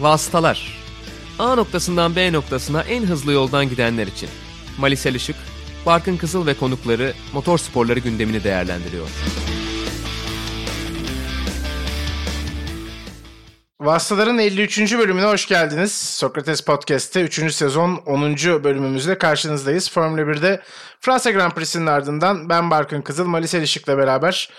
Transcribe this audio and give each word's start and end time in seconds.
Vasıtalar 0.00 0.78
A 1.38 1.54
noktasından 1.54 2.16
B 2.16 2.32
noktasına 2.32 2.82
en 2.82 3.02
hızlı 3.02 3.32
yoldan 3.32 3.68
gidenler 3.68 4.06
için. 4.06 4.28
Malisel 4.78 5.14
Işık, 5.14 5.36
Barkın 5.86 6.16
Kızıl 6.16 6.46
ve 6.46 6.54
konukları 6.54 7.12
motor 7.32 7.58
sporları 7.58 7.98
gündemini 7.98 8.44
değerlendiriyor. 8.44 9.08
Vasıtaların 13.80 14.38
53. 14.38 14.98
bölümüne 14.98 15.26
hoş 15.26 15.46
geldiniz. 15.46 15.92
Sokrates 15.92 16.60
Podcast'te 16.60 17.22
3. 17.22 17.54
sezon 17.54 17.96
10. 18.06 18.36
bölümümüzde 18.36 19.18
karşınızdayız. 19.18 19.90
Formula 19.90 20.20
1'de 20.20 20.62
Fransa 21.00 21.30
Grand 21.30 21.52
Prix'sinin 21.52 21.86
ardından 21.86 22.48
ben 22.48 22.70
Barkın 22.70 23.02
Kızıl, 23.02 23.26
Malisel 23.26 23.62
Işık'la 23.62 23.98
beraber 23.98 24.50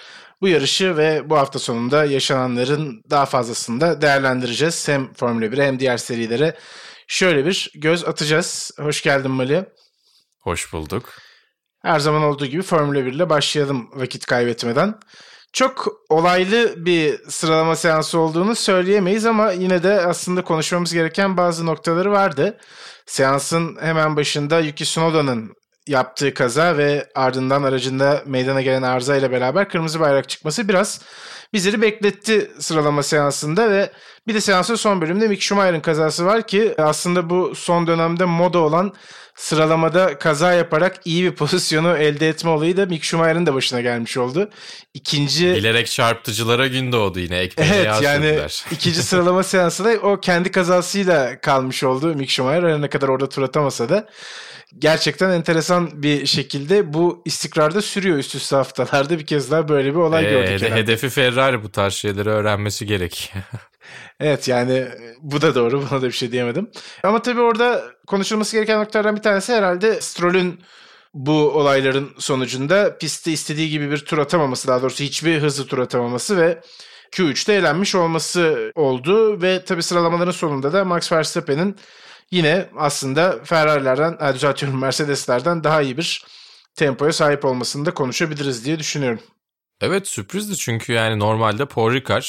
bu 0.42 0.48
yarışı 0.48 0.98
ve 0.98 1.30
bu 1.30 1.38
hafta 1.38 1.60
sonunda 1.60 2.06
yaşananların 2.06 3.02
daha 3.10 3.26
fazlasını 3.26 3.82
da 3.82 4.02
değerlendireceğiz. 4.02 4.88
Hem 4.88 5.14
Formula 5.14 5.46
1'e 5.46 5.68
hem 5.68 5.80
diğer 5.80 5.98
serilere 5.98 6.58
şöyle 7.08 7.46
bir 7.46 7.72
göz 7.76 8.04
atacağız. 8.06 8.72
Hoş 8.80 9.02
geldin 9.02 9.32
Mali. 9.32 9.66
Hoş 10.42 10.74
bulduk. 10.74 11.14
Her 11.82 12.00
zaman 12.00 12.24
olduğu 12.24 12.46
gibi 12.46 12.62
Formula 12.62 13.06
1 13.06 13.14
ile 13.14 13.30
başlayalım 13.30 13.90
vakit 13.94 14.26
kaybetmeden. 14.26 15.00
Çok 15.54 15.88
olaylı 16.10 16.86
bir 16.86 17.20
sıralama 17.30 17.76
seansı 17.76 18.20
olduğunu 18.20 18.56
söyleyemeyiz 18.56 19.26
ama 19.26 19.52
yine 19.52 19.84
de 19.84 20.02
aslında 20.02 20.44
konuşmamız 20.44 20.94
gereken 20.94 21.38
bazı 21.38 21.66
noktaları 21.66 22.12
vardı. 22.12 22.58
Seansın 23.06 23.78
hemen 23.82 24.16
başında 24.16 24.60
Yuki 24.60 24.84
Tsunoda'nın 24.84 25.54
yaptığı 25.88 26.34
kaza 26.34 26.78
ve 26.78 27.10
ardından 27.16 27.64
aracında 27.64 28.24
meydana 28.26 28.62
gelen 28.62 28.82
arıza 28.82 29.16
ile 29.16 29.32
beraber 29.32 29.70
kırmızı 29.70 30.00
bayrak 30.00 30.30
çıkması 30.30 30.68
biraz 30.68 31.02
bizleri 31.54 31.82
bekletti 31.82 32.52
sıralama 32.60 33.04
seansında 33.04 33.72
ve 33.72 33.92
bir 34.28 34.34
de 34.34 34.42
seansın 34.42 34.76
son 34.76 35.02
bölümde 35.02 35.28
Mick 35.28 35.42
Schumacher'ın 35.42 35.80
kazası 35.80 36.26
var 36.26 36.48
ki 36.48 36.74
aslında 36.78 37.30
bu 37.30 37.56
son 37.56 37.88
dönemde 37.88 38.26
moda 38.26 38.60
olan 38.60 38.94
sıralamada 39.36 40.18
kaza 40.18 40.54
yaparak 40.54 41.00
iyi 41.06 41.24
bir 41.24 41.32
pozisyonu 41.36 41.98
elde 41.98 42.30
etme 42.30 42.50
olayı 42.50 42.78
da 42.78 42.86
Mick 42.86 43.04
Schumacher'ın 43.04 43.46
da 43.46 43.54
başına 43.54 43.82
gelmiş 43.82 44.18
oldu. 44.18 44.50
İkinci... 44.94 45.56
Bilerek 45.56 45.88
çarpıtıcılara 45.88 46.68
gün 46.68 46.92
doğdu 46.92 47.20
yine. 47.20 47.38
Ekmeğe 47.38 47.74
evet 47.74 48.02
yani 48.02 48.40
ikinci 48.72 49.04
sıralama 49.04 49.44
seansı 49.44 49.86
da 49.86 49.90
o 49.90 50.20
kendi 50.20 50.52
kazasıyla 50.52 51.42
kalmış 51.42 51.84
oldu 51.84 52.16
Mick 52.16 52.32
Schumacher. 52.32 52.82
ne 52.82 52.90
kadar 52.90 53.08
orada 53.08 53.30
tur 53.30 53.42
atamasa 53.42 53.90
da 53.90 54.08
gerçekten 54.80 55.30
enteresan 55.30 56.04
bir 56.04 56.26
şekilde 56.26 56.94
bu 56.94 57.22
istikrarda 57.26 57.82
sürüyor 57.82 58.18
üst 58.18 58.36
üste 58.36 58.56
haftalarda 58.56 59.20
bir 59.20 59.26
kez 59.26 59.52
daha 59.52 59.68
böyle 59.68 59.90
bir 59.90 60.00
olay 60.00 60.26
ee, 60.26 60.30
gördük. 60.30 60.62
Hede, 60.62 60.76
hedefi 60.76 61.10
Ferrari 61.10 61.64
bu 61.64 61.72
tarz 61.72 61.94
şeyleri 61.94 62.30
öğrenmesi 62.30 62.86
gerek. 62.86 63.34
evet 64.20 64.48
yani 64.48 64.88
bu 65.22 65.42
da 65.42 65.56
doğru 65.56 65.82
buna 65.92 66.02
da 66.02 66.06
bir 66.06 66.12
şey 66.12 66.32
diyemedim. 66.32 66.70
Ama 67.04 67.22
tabii 67.22 67.42
orada 67.42 67.84
konuşulması 68.08 68.56
gereken 68.56 68.80
noktalardan 68.80 69.16
bir 69.16 69.22
tanesi 69.22 69.54
herhalde 69.54 70.02
Stroll'ün 70.02 70.60
bu 71.14 71.52
olayların 71.52 72.10
sonucunda 72.18 72.98
pistte 72.98 73.32
istediği 73.32 73.70
gibi 73.70 73.92
bir 73.92 73.98
tur 73.98 74.18
atamaması 74.18 74.68
daha 74.68 74.82
doğrusu 74.82 75.04
hiçbir 75.04 75.42
hızlı 75.42 75.68
tur 75.68 75.78
atamaması 75.78 76.38
ve 76.38 76.62
Q3'te 77.12 77.54
elenmiş 77.54 77.96
olması 77.96 78.72
oldu 78.76 79.42
ve 79.42 79.66
tabii 79.66 79.84
sıralamaların 79.84 80.32
sonunda 80.32 80.74
da 80.74 80.86
Max 80.86 81.12
Verstappen'in 81.12 81.76
yine 82.32 82.70
aslında 82.78 83.44
Ferrari'lerden, 83.44 84.34
düzeltiyorum 84.34 84.80
Mercedes'lerden 84.80 85.64
daha 85.64 85.82
iyi 85.82 85.98
bir 85.98 86.26
tempoya 86.76 87.14
sahip 87.14 87.46
olmasını 87.46 87.86
da 87.86 87.94
konuşabiliriz 87.94 88.66
diye 88.66 88.80
düşünüyorum. 88.80 89.20
Evet 89.82 90.08
sürprizdi 90.08 90.56
çünkü 90.58 90.94
yani 90.94 91.20
normalde 91.20 91.66
Paul 91.66 91.94
Ricard 91.94 92.26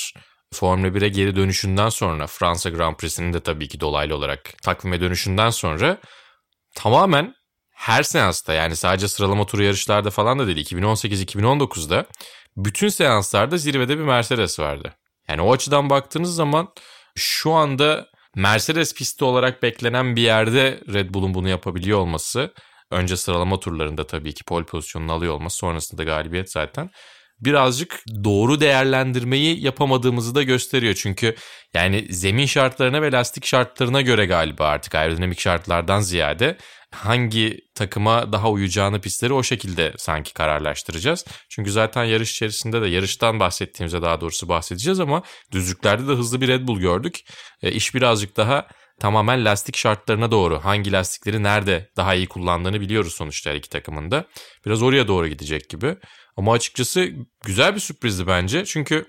Formula 0.54 0.88
1'e 0.88 1.08
geri 1.08 1.36
dönüşünden 1.36 1.88
sonra 1.88 2.26
Fransa 2.26 2.70
Grand 2.70 2.96
Prix'sinin 2.96 3.32
de 3.32 3.40
tabii 3.40 3.68
ki 3.68 3.80
dolaylı 3.80 4.14
olarak 4.16 4.62
takvime 4.62 5.00
dönüşünden 5.00 5.50
sonra 5.50 5.98
tamamen 6.74 7.34
her 7.74 8.02
seansta 8.02 8.52
yani 8.52 8.76
sadece 8.76 9.08
sıralama 9.08 9.46
turu 9.46 9.62
yarışlarda 9.62 10.10
falan 10.10 10.38
da 10.38 10.46
değil 10.46 10.66
2018-2019'da 10.66 12.06
bütün 12.56 12.88
seanslarda 12.88 13.58
zirvede 13.58 13.98
bir 13.98 14.02
Mercedes 14.02 14.60
vardı. 14.60 14.94
Yani 15.28 15.42
o 15.42 15.52
açıdan 15.52 15.90
baktığınız 15.90 16.34
zaman 16.34 16.68
şu 17.16 17.52
anda 17.52 18.06
Mercedes 18.38 18.94
pisti 18.94 19.24
olarak 19.24 19.62
beklenen 19.62 20.16
bir 20.16 20.22
yerde 20.22 20.80
Red 20.92 21.14
Bull'un 21.14 21.34
bunu 21.34 21.48
yapabiliyor 21.48 21.98
olması, 21.98 22.52
önce 22.90 23.16
sıralama 23.16 23.60
turlarında 23.60 24.06
tabii 24.06 24.34
ki 24.34 24.44
pole 24.44 24.64
pozisyonunu 24.64 25.12
alıyor 25.12 25.34
olması, 25.34 25.56
sonrasında 25.56 26.04
galibiyet 26.04 26.52
zaten 26.52 26.90
birazcık 27.40 28.02
doğru 28.24 28.60
değerlendirmeyi 28.60 29.64
yapamadığımızı 29.64 30.34
da 30.34 30.42
gösteriyor. 30.42 30.94
Çünkü 30.94 31.34
yani 31.74 32.06
zemin 32.10 32.46
şartlarına 32.46 33.02
ve 33.02 33.12
lastik 33.12 33.46
şartlarına 33.46 34.00
göre 34.00 34.26
galiba 34.26 34.66
artık 34.66 34.94
aerodinamik 34.94 35.40
şartlardan 35.40 36.00
ziyade 36.00 36.56
hangi 36.94 37.58
takıma 37.74 38.32
daha 38.32 38.50
uyacağını 38.50 39.00
pistleri 39.00 39.32
o 39.32 39.42
şekilde 39.42 39.92
sanki 39.96 40.34
kararlaştıracağız. 40.34 41.24
Çünkü 41.48 41.70
zaten 41.72 42.04
yarış 42.04 42.30
içerisinde 42.30 42.82
de 42.82 42.86
yarıştan 42.86 43.40
bahsettiğimizde 43.40 44.02
daha 44.02 44.20
doğrusu 44.20 44.48
bahsedeceğiz 44.48 45.00
ama 45.00 45.22
düzlüklerde 45.52 46.08
de 46.08 46.12
hızlı 46.12 46.40
bir 46.40 46.48
Red 46.48 46.68
Bull 46.68 46.80
gördük. 46.80 47.20
E, 47.62 47.72
iş 47.72 47.94
birazcık 47.94 48.36
daha 48.36 48.66
tamamen 49.00 49.44
lastik 49.44 49.76
şartlarına 49.76 50.30
doğru 50.30 50.64
hangi 50.64 50.92
lastikleri 50.92 51.42
nerede 51.42 51.90
daha 51.96 52.14
iyi 52.14 52.28
kullandığını 52.28 52.80
biliyoruz 52.80 53.14
sonuçta 53.14 53.50
her 53.50 53.54
iki 53.54 53.70
takımın 53.70 54.10
da. 54.10 54.24
Biraz 54.66 54.82
oraya 54.82 55.08
doğru 55.08 55.28
gidecek 55.28 55.68
gibi. 55.68 55.96
Ama 56.36 56.52
açıkçası 56.52 57.10
güzel 57.44 57.74
bir 57.74 57.80
sürprizdi 57.80 58.26
bence. 58.26 58.64
Çünkü 58.64 59.06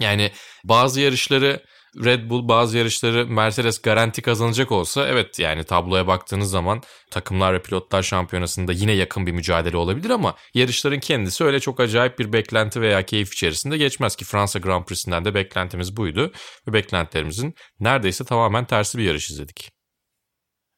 yani 0.00 0.32
bazı 0.64 1.00
yarışları 1.00 1.62
Red 2.04 2.30
Bull 2.30 2.48
bazı 2.48 2.78
yarışları 2.78 3.26
Mercedes 3.26 3.82
garanti 3.82 4.22
kazanacak 4.22 4.72
olsa 4.72 5.08
evet 5.08 5.38
yani 5.38 5.64
tabloya 5.64 6.06
baktığınız 6.06 6.50
zaman 6.50 6.82
takımlar 7.10 7.54
ve 7.54 7.62
pilotlar 7.62 8.02
şampiyonasında 8.02 8.72
yine 8.72 8.92
yakın 8.92 9.26
bir 9.26 9.32
mücadele 9.32 9.76
olabilir 9.76 10.10
ama 10.10 10.34
yarışların 10.54 11.00
kendisi 11.00 11.44
öyle 11.44 11.60
çok 11.60 11.80
acayip 11.80 12.18
bir 12.18 12.32
beklenti 12.32 12.80
veya 12.80 13.02
keyif 13.02 13.32
içerisinde 13.32 13.76
geçmez 13.76 14.16
ki 14.16 14.24
Fransa 14.24 14.58
Grand 14.58 14.84
Prix'sinden 14.84 15.24
de 15.24 15.34
beklentimiz 15.34 15.96
buydu 15.96 16.32
ve 16.68 16.72
beklentilerimizin 16.72 17.54
neredeyse 17.80 18.24
tamamen 18.24 18.64
tersi 18.64 18.98
bir 18.98 19.04
yarış 19.04 19.30
izledik. 19.30 19.70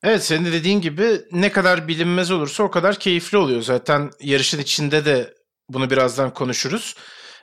Evet 0.02 0.24
senin 0.24 0.44
de 0.44 0.52
dediğin 0.52 0.80
gibi 0.80 1.20
ne 1.32 1.52
kadar 1.52 1.88
bilinmez 1.88 2.30
olursa 2.30 2.62
o 2.62 2.70
kadar 2.70 2.98
keyifli 2.98 3.38
oluyor. 3.38 3.62
Zaten 3.62 4.10
yarışın 4.20 4.58
içinde 4.58 5.04
de 5.04 5.34
bunu 5.68 5.90
birazdan 5.90 6.34
konuşuruz. 6.34 6.94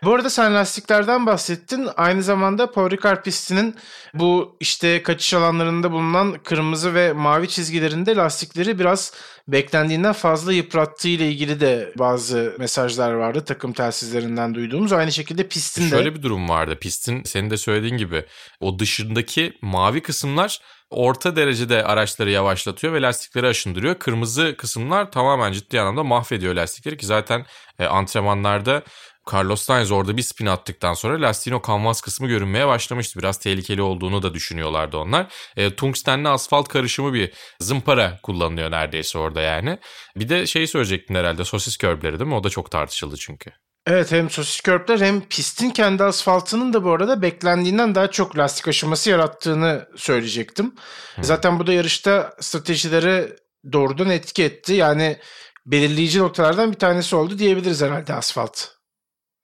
Bu 0.03 0.13
arada 0.13 0.29
sen 0.29 0.55
lastiklerden 0.55 1.25
bahsettin. 1.25 1.89
Aynı 1.97 2.23
zamanda 2.23 2.71
Paul 2.71 2.89
Ricard 2.89 3.23
pistinin 3.23 3.75
bu 4.13 4.57
işte 4.59 5.03
kaçış 5.03 5.33
alanlarında 5.33 5.91
bulunan 5.91 6.39
kırmızı 6.43 6.93
ve 6.93 7.13
mavi 7.13 7.47
çizgilerinde 7.47 8.15
lastikleri 8.15 8.79
biraz 8.79 9.13
beklendiğinden 9.47 10.13
fazla 10.13 10.53
yıprattığı 10.53 11.07
ile 11.07 11.29
ilgili 11.29 11.59
de 11.59 11.93
bazı 11.97 12.55
mesajlar 12.59 13.13
vardı 13.13 13.45
takım 13.45 13.73
telsizlerinden 13.73 14.55
duyduğumuz. 14.55 14.93
Aynı 14.93 15.11
şekilde 15.11 15.47
pistin 15.47 15.85
de. 15.85 15.89
Şöyle 15.89 16.15
bir 16.15 16.23
durum 16.23 16.49
vardı. 16.49 16.77
Pistin 16.81 17.23
senin 17.23 17.49
de 17.49 17.57
söylediğin 17.57 17.97
gibi 17.97 18.25
o 18.59 18.79
dışındaki 18.79 19.53
mavi 19.61 20.01
kısımlar 20.01 20.59
orta 20.89 21.35
derecede 21.35 21.83
araçları 21.83 22.29
yavaşlatıyor 22.29 22.93
ve 22.93 23.01
lastikleri 23.01 23.47
aşındırıyor. 23.47 23.95
Kırmızı 23.95 24.55
kısımlar 24.57 25.11
tamamen 25.11 25.51
ciddi 25.51 25.79
anlamda 25.79 26.03
mahvediyor 26.03 26.55
lastikleri 26.55 26.97
ki 26.97 27.05
zaten 27.05 27.45
e, 27.79 27.85
antrenmanlarda 27.85 28.83
Carlos 29.33 29.61
Sainz 29.61 29.91
orada 29.91 30.17
bir 30.17 30.21
spin 30.21 30.45
attıktan 30.45 30.93
sonra 30.93 31.21
lastiğin 31.21 31.55
o 31.55 31.61
kanvas 31.61 32.01
kısmı 32.01 32.27
görünmeye 32.27 32.67
başlamıştı. 32.67 33.19
Biraz 33.19 33.37
tehlikeli 33.37 33.81
olduğunu 33.81 34.23
da 34.23 34.33
düşünüyorlardı 34.33 34.97
onlar. 34.97 35.33
E, 35.57 35.75
tungstenli 35.75 36.29
asfalt 36.29 36.67
karışımı 36.67 37.13
bir 37.13 37.33
zımpara 37.59 38.19
kullanılıyor 38.23 38.71
neredeyse 38.71 39.17
orada 39.17 39.41
yani. 39.41 39.79
Bir 40.15 40.29
de 40.29 40.47
şey 40.47 40.67
söyleyecektin 40.67 41.15
herhalde 41.15 41.45
sosis 41.45 41.77
körbleri 41.77 42.19
değil 42.19 42.29
mi? 42.29 42.35
O 42.35 42.43
da 42.43 42.49
çok 42.49 42.71
tartışıldı 42.71 43.17
çünkü. 43.17 43.51
Evet 43.87 44.11
hem 44.11 44.29
sosis 44.29 44.61
körpler 44.61 44.99
hem 44.99 45.21
pistin 45.21 45.69
kendi 45.69 46.03
asfaltının 46.03 46.73
da 46.73 46.83
bu 46.83 46.91
arada 46.91 47.21
beklendiğinden 47.21 47.95
daha 47.95 48.11
çok 48.11 48.37
lastik 48.37 48.67
aşıması 48.67 49.09
yarattığını 49.09 49.87
söyleyecektim. 49.95 50.75
Hmm. 51.15 51.23
Zaten 51.23 51.59
bu 51.59 51.67
da 51.67 51.73
yarışta 51.73 52.33
stratejilere 52.39 53.35
doğrudan 53.73 54.09
etki 54.09 54.43
etti. 54.43 54.73
Yani 54.73 55.17
belirleyici 55.65 56.19
noktalardan 56.19 56.71
bir 56.71 56.79
tanesi 56.79 57.15
oldu 57.15 57.39
diyebiliriz 57.39 57.81
herhalde 57.81 58.13
asfalt. 58.13 58.76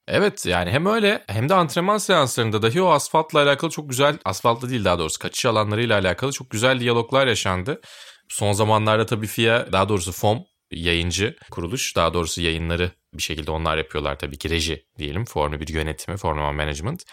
Evet 0.07 0.45
yani 0.45 0.71
hem 0.71 0.85
öyle 0.85 1.23
hem 1.27 1.50
de 1.50 1.53
antrenman 1.53 1.97
seanslarında 1.97 2.61
dahi 2.61 2.81
o 2.81 2.89
asfaltla 2.89 3.41
alakalı 3.41 3.71
çok 3.71 3.89
güzel, 3.89 4.17
asfaltla 4.25 4.69
değil 4.69 4.85
daha 4.85 5.00
doğrusu 5.00 5.19
kaçış 5.19 5.45
alanlarıyla 5.45 6.00
alakalı 6.00 6.31
çok 6.31 6.50
güzel 6.50 6.79
diyaloglar 6.79 7.27
yaşandı. 7.27 7.81
Son 8.29 8.51
zamanlarda 8.51 9.05
tabii 9.05 9.27
FIA 9.27 9.71
daha 9.71 9.89
doğrusu 9.89 10.11
FOM 10.11 10.44
yayıncı 10.71 11.35
kuruluş 11.51 11.95
daha 11.95 12.13
doğrusu 12.13 12.41
yayınları 12.41 12.91
bir 13.13 13.23
şekilde 13.23 13.51
onlar 13.51 13.77
yapıyorlar 13.77 14.19
tabii 14.19 14.38
ki 14.38 14.50
reji 14.50 14.85
diyelim 14.97 15.25
Formula 15.25 15.59
bir 15.59 15.67
yönetimi 15.67 16.17
Formula 16.17 16.51
Management. 16.51 17.03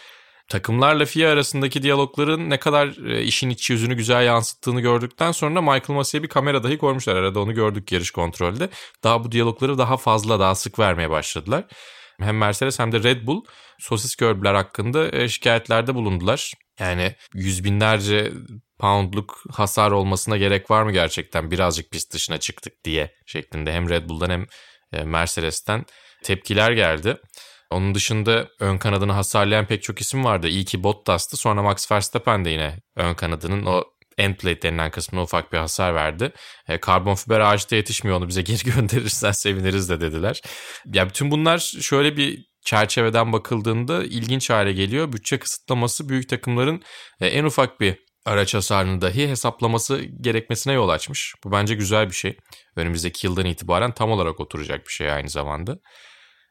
Takımlarla 0.49 1.05
FIA 1.05 1.33
arasındaki 1.33 1.83
diyalogların 1.83 2.51
ne 2.51 2.59
kadar 2.59 3.11
e, 3.11 3.23
işin 3.23 3.51
iç 3.51 3.71
yüzünü 3.71 3.95
güzel 3.95 4.27
yansıttığını 4.27 4.81
gördükten 4.81 5.33
sonra 5.33 5.63
Michael 5.63 5.97
Massey'e 5.97 6.23
bir 6.23 6.29
kamera 6.29 6.63
dahi 6.63 6.79
koymuşlar. 6.79 7.17
Arada 7.17 7.41
onu 7.41 7.55
gördük 7.55 7.93
yarış 7.93 8.11
kontrolde. 8.11 8.69
Daha 9.05 9.25
bu 9.25 9.33
diyalogları 9.33 9.79
daha 9.79 9.97
fazla 9.97 10.41
daha 10.41 10.55
sık 10.55 10.79
vermeye 10.79 11.11
başladılar. 11.11 11.65
Hem 12.23 12.39
Mercedes 12.39 12.79
hem 12.79 12.93
de 12.93 13.03
Red 13.03 13.27
Bull 13.27 13.45
sosis 13.79 14.17
körbüler 14.17 14.55
hakkında 14.55 15.17
e, 15.17 15.29
şikayetlerde 15.29 15.95
bulundular. 15.95 16.53
Yani 16.81 17.15
yüz 17.35 17.65
binlerce 17.65 18.33
poundluk 18.79 19.43
hasar 19.51 19.91
olmasına 19.91 20.37
gerek 20.37 20.71
var 20.71 20.83
mı 20.83 20.93
gerçekten 20.93 21.51
birazcık 21.51 21.91
pist 21.91 22.15
dışına 22.15 22.39
çıktık 22.39 22.85
diye 22.85 23.15
şeklinde 23.27 23.73
hem 23.73 23.89
Red 23.89 24.09
Bull'dan 24.09 24.31
hem 24.31 24.47
e, 24.93 25.05
Mercedes'ten 25.05 25.85
tepkiler 26.23 26.73
geldi. 26.73 27.17
Onun 27.71 27.95
dışında 27.95 28.49
ön 28.61 28.79
kanadını 28.79 29.13
hasarlayan 29.13 29.67
pek 29.67 29.83
çok 29.83 30.01
isim 30.01 30.25
vardı. 30.25 30.49
İyi 30.49 30.65
ki 30.65 30.83
Bottas'tı. 30.83 31.37
Sonra 31.37 31.63
Max 31.63 31.93
Verstappen 31.93 32.45
de 32.45 32.51
yine 32.51 32.81
ön 32.97 33.15
kanadının 33.15 33.67
o 33.67 33.85
end 34.21 34.35
plate 34.35 34.63
denilen 34.63 34.91
kısmına 34.91 35.23
ufak 35.23 35.53
bir 35.53 35.59
hasar 35.59 35.95
verdi. 35.95 36.33
E, 36.69 36.79
karbon 36.79 37.15
fiber 37.15 37.41
ağaçta 37.41 37.77
yetişmiyor 37.77 38.19
onu 38.19 38.29
bize 38.29 38.43
geri 38.51 38.65
gönderirsen 38.75 39.33
seviniriz 39.33 39.89
de 39.91 40.01
dediler. 40.01 40.43
Ya 40.87 41.09
bütün 41.09 41.31
bunlar 41.31 41.59
şöyle 41.81 42.17
bir 42.17 42.51
çerçeveden 42.65 43.33
bakıldığında 43.33 44.05
ilginç 44.05 44.51
hale 44.51 44.73
geliyor. 44.73 45.13
Bütçe 45.13 45.39
kısıtlaması 45.39 46.09
büyük 46.09 46.29
takımların 46.29 46.83
e, 47.21 47.27
en 47.27 47.45
ufak 47.45 47.81
bir 47.81 47.97
araç 48.25 48.55
hasarını 48.55 49.01
dahi 49.01 49.29
hesaplaması 49.29 50.03
gerekmesine 50.21 50.73
yol 50.73 50.89
açmış. 50.89 51.35
Bu 51.45 51.53
bence 51.53 51.75
güzel 51.75 52.11
bir 52.11 52.15
şey. 52.15 52.37
Önümüzdeki 52.77 53.27
yıldan 53.27 53.47
itibaren 53.47 53.93
tam 53.93 54.11
olarak 54.11 54.41
oturacak 54.41 54.87
bir 54.87 54.93
şey 54.93 55.13
aynı 55.13 55.29
zamanda. 55.29 55.77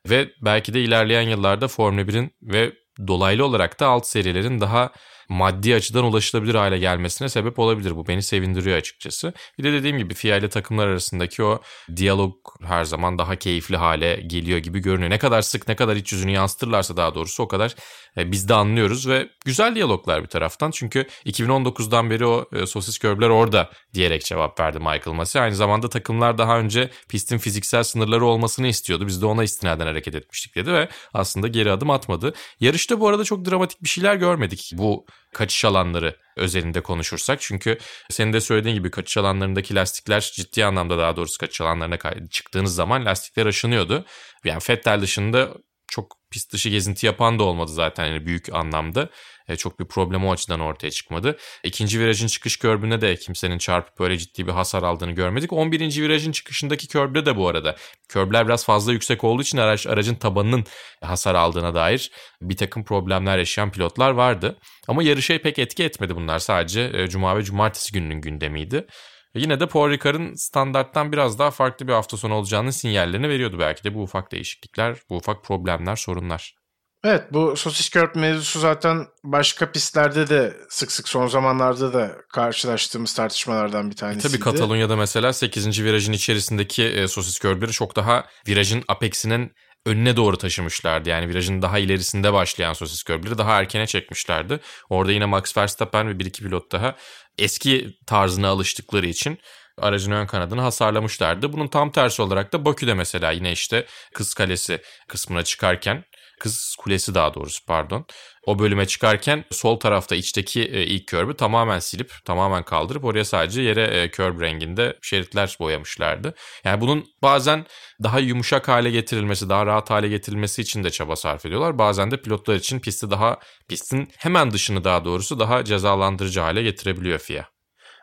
Ve 0.10 0.30
belki 0.42 0.74
de 0.74 0.81
ilerleyen 0.81 1.22
yıllarda 1.22 1.68
Formula 1.68 2.01
1'in 2.01 2.31
ve 2.42 2.74
dolaylı 3.07 3.45
olarak 3.45 3.80
da 3.80 3.88
alt 3.88 4.07
serilerin 4.07 4.62
daha 4.62 4.92
maddi 5.30 5.76
açıdan 5.76 6.04
ulaşılabilir 6.04 6.56
hale 6.56 6.78
gelmesine 6.80 7.30
sebep 7.30 7.60
olabilir. 7.60 7.96
Bu 7.96 8.08
beni 8.08 8.24
sevindiriyor 8.24 8.78
açıkçası. 8.78 9.34
Bir 9.58 9.64
de 9.64 9.74
dediğim 9.74 9.98
gibi 9.98 10.14
FIA 10.14 10.38
ile 10.38 10.50
takımlar 10.50 10.88
arasındaki 10.88 11.44
o 11.44 11.62
diyalog 11.96 12.36
her 12.64 12.84
zaman 12.84 13.18
daha 13.18 13.36
keyifli 13.36 13.78
hale 13.78 14.16
geliyor 14.16 14.58
gibi 14.58 14.80
görünüyor. 14.80 15.10
Ne 15.10 15.18
kadar 15.18 15.42
sık 15.42 15.68
ne 15.68 15.76
kadar 15.76 15.96
iç 15.96 16.14
yüzünü 16.14 16.31
yansıtırlarsa 16.31 16.98
daha 16.98 17.16
doğrusu 17.16 17.44
o 17.44 17.48
kadar 17.48 17.76
e, 18.18 18.31
biz 18.31 18.50
de 18.50 18.54
anlıyoruz 18.54 19.08
ve 19.08 19.30
güzel 19.46 19.76
diyaloglar 19.76 20.24
bir 20.24 20.28
taraftan. 20.28 20.72
Çünkü 20.72 21.06
2019'dan 21.26 22.10
beri 22.10 22.25
o 22.25 22.46
e, 22.54 22.66
sosis 22.66 22.98
körbler 22.98 23.30
orada 23.30 23.70
diyerek 23.94 24.25
cevap 24.25 24.60
verdi 24.60 24.80
Michael 24.80 25.16
Massey. 25.16 25.42
Aynı 25.42 25.56
zamanda 25.56 25.90
takımlar 25.90 26.38
daha 26.38 26.60
önce 26.60 26.90
pistin 27.10 27.38
fiziksel 27.38 27.84
sınırları 27.84 28.25
olmasını 28.25 28.68
istiyordu. 28.68 29.08
Biz 29.08 29.22
de 29.22 29.25
ona 29.25 29.44
istinaden 29.44 29.86
hareket 29.86 30.16
etmiştik 30.16 30.56
dedi 30.56 30.74
ve 30.74 30.90
aslında 31.14 31.48
geri 31.48 31.72
adım 31.72 31.90
atmadı. 31.90 32.34
Yarışta 32.60 33.00
bu 33.00 33.08
arada 33.08 33.24
çok 33.24 33.46
dramatik 33.46 33.84
bir 33.84 33.90
şeyler 33.90 34.16
görmedik. 34.16 34.72
Bu 34.74 35.06
kaçış 35.34 35.66
alanları 35.66 36.16
özelinde 36.38 36.81
konuşursak. 36.81 37.42
Çünkü 37.42 37.78
senin 38.10 38.34
de 38.34 38.42
söylediğin 38.42 38.76
gibi 38.76 38.92
kaçış 38.92 39.18
alanlarındaki 39.18 39.76
lastikler 39.76 40.31
ciddi 40.36 40.66
anlamda 40.66 40.98
daha 40.98 41.16
doğrusu 41.16 41.38
kaçış 41.38 41.62
alanlarına 41.62 41.98
çıktığınız 42.30 42.76
zaman 42.76 43.06
lastikler 43.06 43.46
aşınıyordu. 43.46 44.06
Yani 44.44 44.60
Fettel 44.60 45.02
dışında 45.02 45.54
çok 45.88 46.16
pist 46.31 46.54
dışı 46.54 46.70
gezinti 46.70 47.06
yapan 47.06 47.40
da 47.40 47.44
olmadı 47.44 47.72
zaten 47.72 48.06
yani 48.06 48.26
büyük 48.26 48.54
anlamda. 48.54 49.10
E, 49.50 49.56
çok 49.56 49.80
bir 49.80 49.86
problem 49.86 50.25
o 50.25 50.31
açıdan 50.31 50.60
ortaya 50.60 50.92
çıkmadı. 50.92 51.38
İkinci 51.63 52.00
virajın 52.00 52.28
çıkış 52.28 52.57
körbüne 52.57 53.01
de 53.01 53.16
kimsenin 53.16 53.57
çarpıp 53.57 54.00
böyle 54.00 54.18
ciddi 54.18 54.48
bir 54.48 54.51
hasar 54.51 54.84
aldığını 54.84 55.12
görmedik. 55.12 55.54
11. 55.54 56.01
virajın 56.01 56.31
çıkışındaki 56.31 56.88
körbde 56.88 57.25
de 57.25 57.38
bu 57.38 57.48
arada 57.48 57.75
körbler 58.10 58.46
biraz 58.46 58.66
fazla 58.66 58.92
yüksek 58.92 59.24
olduğu 59.24 59.42
için 59.42 59.57
araç, 59.57 59.88
aracın 59.88 60.16
tabanının 60.16 60.63
hasar 61.04 61.36
aldığına 61.36 61.75
dair 61.75 62.12
bir 62.42 62.57
takım 62.57 62.84
problemler 62.84 63.38
yaşayan 63.38 63.72
pilotlar 63.72 64.12
vardı. 64.12 64.57
Ama 64.88 65.04
yarışa 65.04 65.38
pek 65.38 65.60
etki 65.60 65.84
etmedi 65.84 66.16
bunlar 66.16 66.40
sadece 66.40 66.92
e, 66.94 67.07
cuma 67.07 67.38
ve 67.38 67.44
cumartesi 67.44 67.94
gününün 67.94 68.22
gündemiydi. 68.22 68.88
Yine 69.36 69.60
de 69.60 69.68
Paul 69.68 69.90
Ricard'ın 69.90 70.34
standarttan 70.34 71.12
biraz 71.12 71.40
daha 71.40 71.51
farklı 71.51 71.88
bir 71.88 71.94
hafta 71.94 72.18
sonu 72.18 72.34
olacağının 72.34 72.69
sinyallerini 72.69 73.30
veriyordu 73.30 73.60
belki 73.60 73.84
de 73.84 73.96
bu 73.96 74.01
ufak 74.01 74.31
değişiklikler, 74.31 74.98
bu 75.10 75.16
ufak 75.16 75.44
problemler, 75.44 75.96
sorunlar. 75.96 76.59
Evet 77.04 77.24
bu 77.34 77.57
sosis 77.57 77.90
körp 77.90 78.16
mevzusu 78.16 78.60
zaten 78.60 79.07
başka 79.24 79.72
pistlerde 79.72 80.30
de 80.30 80.57
sık 80.69 80.92
sık 80.92 81.10
son 81.10 81.28
zamanlarda 81.28 81.94
da 81.94 82.12
karşılaştığımız 82.34 83.13
tartışmalardan 83.13 83.92
bir 83.92 83.96
tanesiydi. 83.96 84.28
E 84.28 84.30
tabii 84.30 84.40
Katalonya'da 84.40 84.96
mesela 84.96 85.34
8. 85.34 85.84
virajın 85.84 86.13
içerisindeki 86.13 86.84
e, 86.84 87.07
sosis 87.07 87.40
körbleri 87.40 87.72
çok 87.72 87.96
daha 87.96 88.25
virajın 88.48 88.84
apexinin 88.88 89.51
önüne 89.86 90.16
doğru 90.16 90.38
taşımışlardı. 90.38 91.10
Yani 91.10 91.30
virajın 91.30 91.62
daha 91.62 91.80
ilerisinde 91.80 92.34
başlayan 92.34 92.74
sosis 92.74 93.04
körbleri 93.04 93.38
daha 93.38 93.60
erkene 93.60 93.88
çekmişlerdi. 93.88 94.60
Orada 94.90 95.12
yine 95.12 95.25
Max 95.25 95.57
Verstappen 95.57 96.07
ve 96.07 96.19
bir 96.19 96.25
iki 96.25 96.44
pilot 96.44 96.72
daha 96.72 96.96
eski 97.38 97.98
tarzına 98.07 98.48
alıştıkları 98.48 99.07
için 99.07 99.40
aracın 99.78 100.12
ön 100.12 100.25
kanadını 100.25 100.62
hasarlamışlardı. 100.62 101.54
Bunun 101.54 101.68
tam 101.68 101.92
tersi 101.92 102.22
olarak 102.22 102.54
da 102.54 102.66
Bakü'de 102.66 102.94
mesela 102.94 103.31
yine 103.31 103.51
işte 103.51 103.86
Kız 104.13 104.34
Kalesi 104.34 104.81
kısmına 105.07 105.44
çıkarken 105.44 106.04
Kız 106.39 106.75
Kulesi 106.80 107.15
daha 107.15 107.33
doğrusu 107.33 107.65
pardon. 107.65 108.06
O 108.45 108.59
bölüme 108.59 108.86
çıkarken 108.86 109.45
sol 109.51 109.80
tarafta 109.80 110.15
içteki 110.15 110.62
e, 110.62 110.83
ilk 110.83 111.07
körbü 111.07 111.38
tamamen 111.38 111.80
silip 111.80 112.13
tamamen 112.25 112.63
kaldırıp 112.63 113.06
oraya 113.06 113.25
sadece 113.25 113.62
yere 113.62 113.83
e, 113.83 114.12
körb 114.12 114.41
renginde 114.41 114.97
şeritler 115.01 115.57
boyamışlardı. 115.59 116.33
Yani 116.63 116.81
bunun 116.81 117.06
bazen 117.21 117.65
daha 118.03 118.19
yumuşak 118.19 118.68
hale 118.68 118.91
getirilmesi, 118.91 119.50
daha 119.50 119.65
rahat 119.65 119.89
hale 119.89 120.07
getirilmesi 120.07 120.62
için 120.62 120.83
de 120.83 120.89
çaba 120.89 121.15
sarf 121.15 121.45
ediyorlar. 121.45 121.77
Bazen 121.77 122.12
de 122.12 122.21
pilotlar 122.21 122.56
için 122.56 122.80
pisti 122.80 123.12
daha 123.12 123.39
pistin 123.68 124.12
hemen 124.18 124.51
dışını 124.51 124.83
daha 124.83 125.06
doğrusu 125.06 125.39
daha 125.39 125.63
cezalandırıcı 125.63 126.39
hale 126.39 126.63
getirebiliyor 126.63 127.19
FIA. 127.19 127.45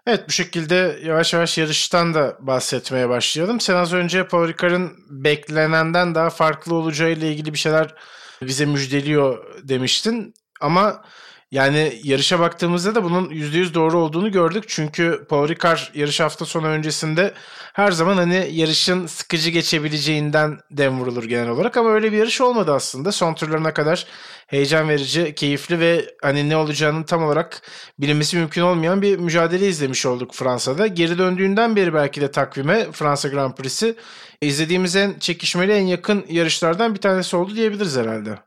Evet 0.06 0.28
bu 0.28 0.32
şekilde 0.32 0.98
yavaş 1.04 1.32
yavaş 1.32 1.58
yarıştan 1.58 2.14
da 2.14 2.36
bahsetmeye 2.40 3.08
başlayalım. 3.08 3.60
Sen 3.60 3.74
az 3.74 3.92
önce 3.92 4.28
Paul 4.28 4.48
Ricard'ın 4.48 4.92
beklenenden 5.10 6.14
daha 6.14 6.30
farklı 6.30 6.74
olacağı 6.74 7.10
ile 7.10 7.32
ilgili 7.32 7.52
bir 7.52 7.58
şeyler 7.58 7.94
bize 8.42 8.66
müjdeliyor 8.66 9.44
demiştin. 9.68 10.34
Ama 10.60 11.02
yani 11.50 12.00
yarışa 12.02 12.40
baktığımızda 12.40 12.94
da 12.94 13.04
bunun 13.04 13.30
%100 13.30 13.74
doğru 13.74 13.98
olduğunu 13.98 14.32
gördük. 14.32 14.64
Çünkü 14.66 15.26
Paul 15.28 15.48
Ricard 15.48 15.78
yarış 15.94 16.20
hafta 16.20 16.44
sonu 16.44 16.66
öncesinde 16.66 17.34
her 17.72 17.92
zaman 17.92 18.16
hani 18.16 18.48
yarışın 18.52 19.06
sıkıcı 19.06 19.50
geçebileceğinden 19.50 20.58
dem 20.70 21.00
vurulur 21.00 21.24
genel 21.24 21.48
olarak. 21.48 21.76
Ama 21.76 21.90
öyle 21.90 22.12
bir 22.12 22.18
yarış 22.18 22.40
olmadı 22.40 22.74
aslında. 22.74 23.12
Son 23.12 23.34
turlarına 23.34 23.74
kadar 23.74 24.06
heyecan 24.46 24.88
verici, 24.88 25.34
keyifli 25.34 25.80
ve 25.80 26.14
hani 26.22 26.48
ne 26.48 26.56
olacağının 26.56 27.02
tam 27.02 27.24
olarak 27.24 27.62
bilinmesi 27.98 28.36
mümkün 28.36 28.62
olmayan 28.62 29.02
bir 29.02 29.18
mücadele 29.18 29.68
izlemiş 29.68 30.06
olduk 30.06 30.34
Fransa'da. 30.34 30.86
Geri 30.86 31.18
döndüğünden 31.18 31.76
beri 31.76 31.94
belki 31.94 32.20
de 32.20 32.30
takvime 32.30 32.92
Fransa 32.92 33.28
Grand 33.28 33.54
Prix'si 33.54 33.96
izlediğimiz 34.40 34.96
en 34.96 35.18
çekişmeli, 35.18 35.72
en 35.72 35.86
yakın 35.86 36.24
yarışlardan 36.28 36.94
bir 36.94 37.00
tanesi 37.00 37.36
oldu 37.36 37.54
diyebiliriz 37.54 37.96
herhalde 37.96 38.38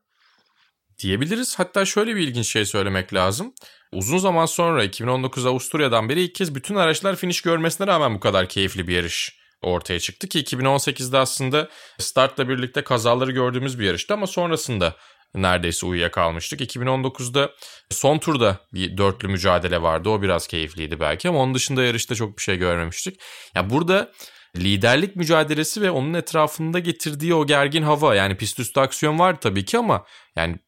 diyebiliriz. 0.99 1.59
Hatta 1.59 1.85
şöyle 1.85 2.15
bir 2.15 2.21
ilginç 2.21 2.47
şey 2.47 2.65
söylemek 2.65 3.13
lazım. 3.13 3.53
Uzun 3.93 4.17
zaman 4.17 4.45
sonra 4.45 4.83
2019 4.83 5.45
Avusturya'dan 5.45 6.09
beri 6.09 6.21
ilk 6.21 6.35
kez 6.35 6.55
bütün 6.55 6.75
araçlar 6.75 7.15
finish 7.15 7.41
görmesine 7.41 7.87
rağmen 7.87 8.15
bu 8.15 8.19
kadar 8.19 8.49
keyifli 8.49 8.87
bir 8.87 8.95
yarış 8.95 9.39
ortaya 9.61 9.99
çıktı 9.99 10.27
ki 10.27 10.39
2018'de 10.39 11.17
aslında 11.17 11.69
startla 11.97 12.49
birlikte 12.49 12.83
kazaları 12.83 13.31
gördüğümüz 13.31 13.79
bir 13.79 13.85
yarıştı 13.85 14.13
ama 14.13 14.27
sonrasında 14.27 14.95
neredeyse 15.35 15.85
uyuyakalmıştık. 15.85 16.61
2019'da 16.61 17.51
son 17.89 18.17
turda 18.17 18.57
bir 18.73 18.97
dörtlü 18.97 19.27
mücadele 19.27 19.81
vardı. 19.81 20.09
O 20.09 20.21
biraz 20.21 20.47
keyifliydi 20.47 20.99
belki 20.99 21.29
ama 21.29 21.39
onun 21.39 21.53
dışında 21.53 21.83
yarışta 21.83 22.15
çok 22.15 22.37
bir 22.37 22.43
şey 22.43 22.57
görmemiştik. 22.57 23.21
Ya 23.55 23.69
burada 23.69 24.11
liderlik 24.55 25.15
mücadelesi 25.15 25.81
ve 25.81 25.91
onun 25.91 26.13
etrafında 26.13 26.79
getirdiği 26.79 27.33
o 27.33 27.45
gergin 27.45 27.83
hava 27.83 28.15
yani 28.15 28.37
pist 28.37 28.59
üstü 28.59 28.79
aksiyon 28.79 29.19
var 29.19 29.41
tabii 29.41 29.65
ki 29.65 29.77
ama 29.77 30.05
yani 30.35 30.59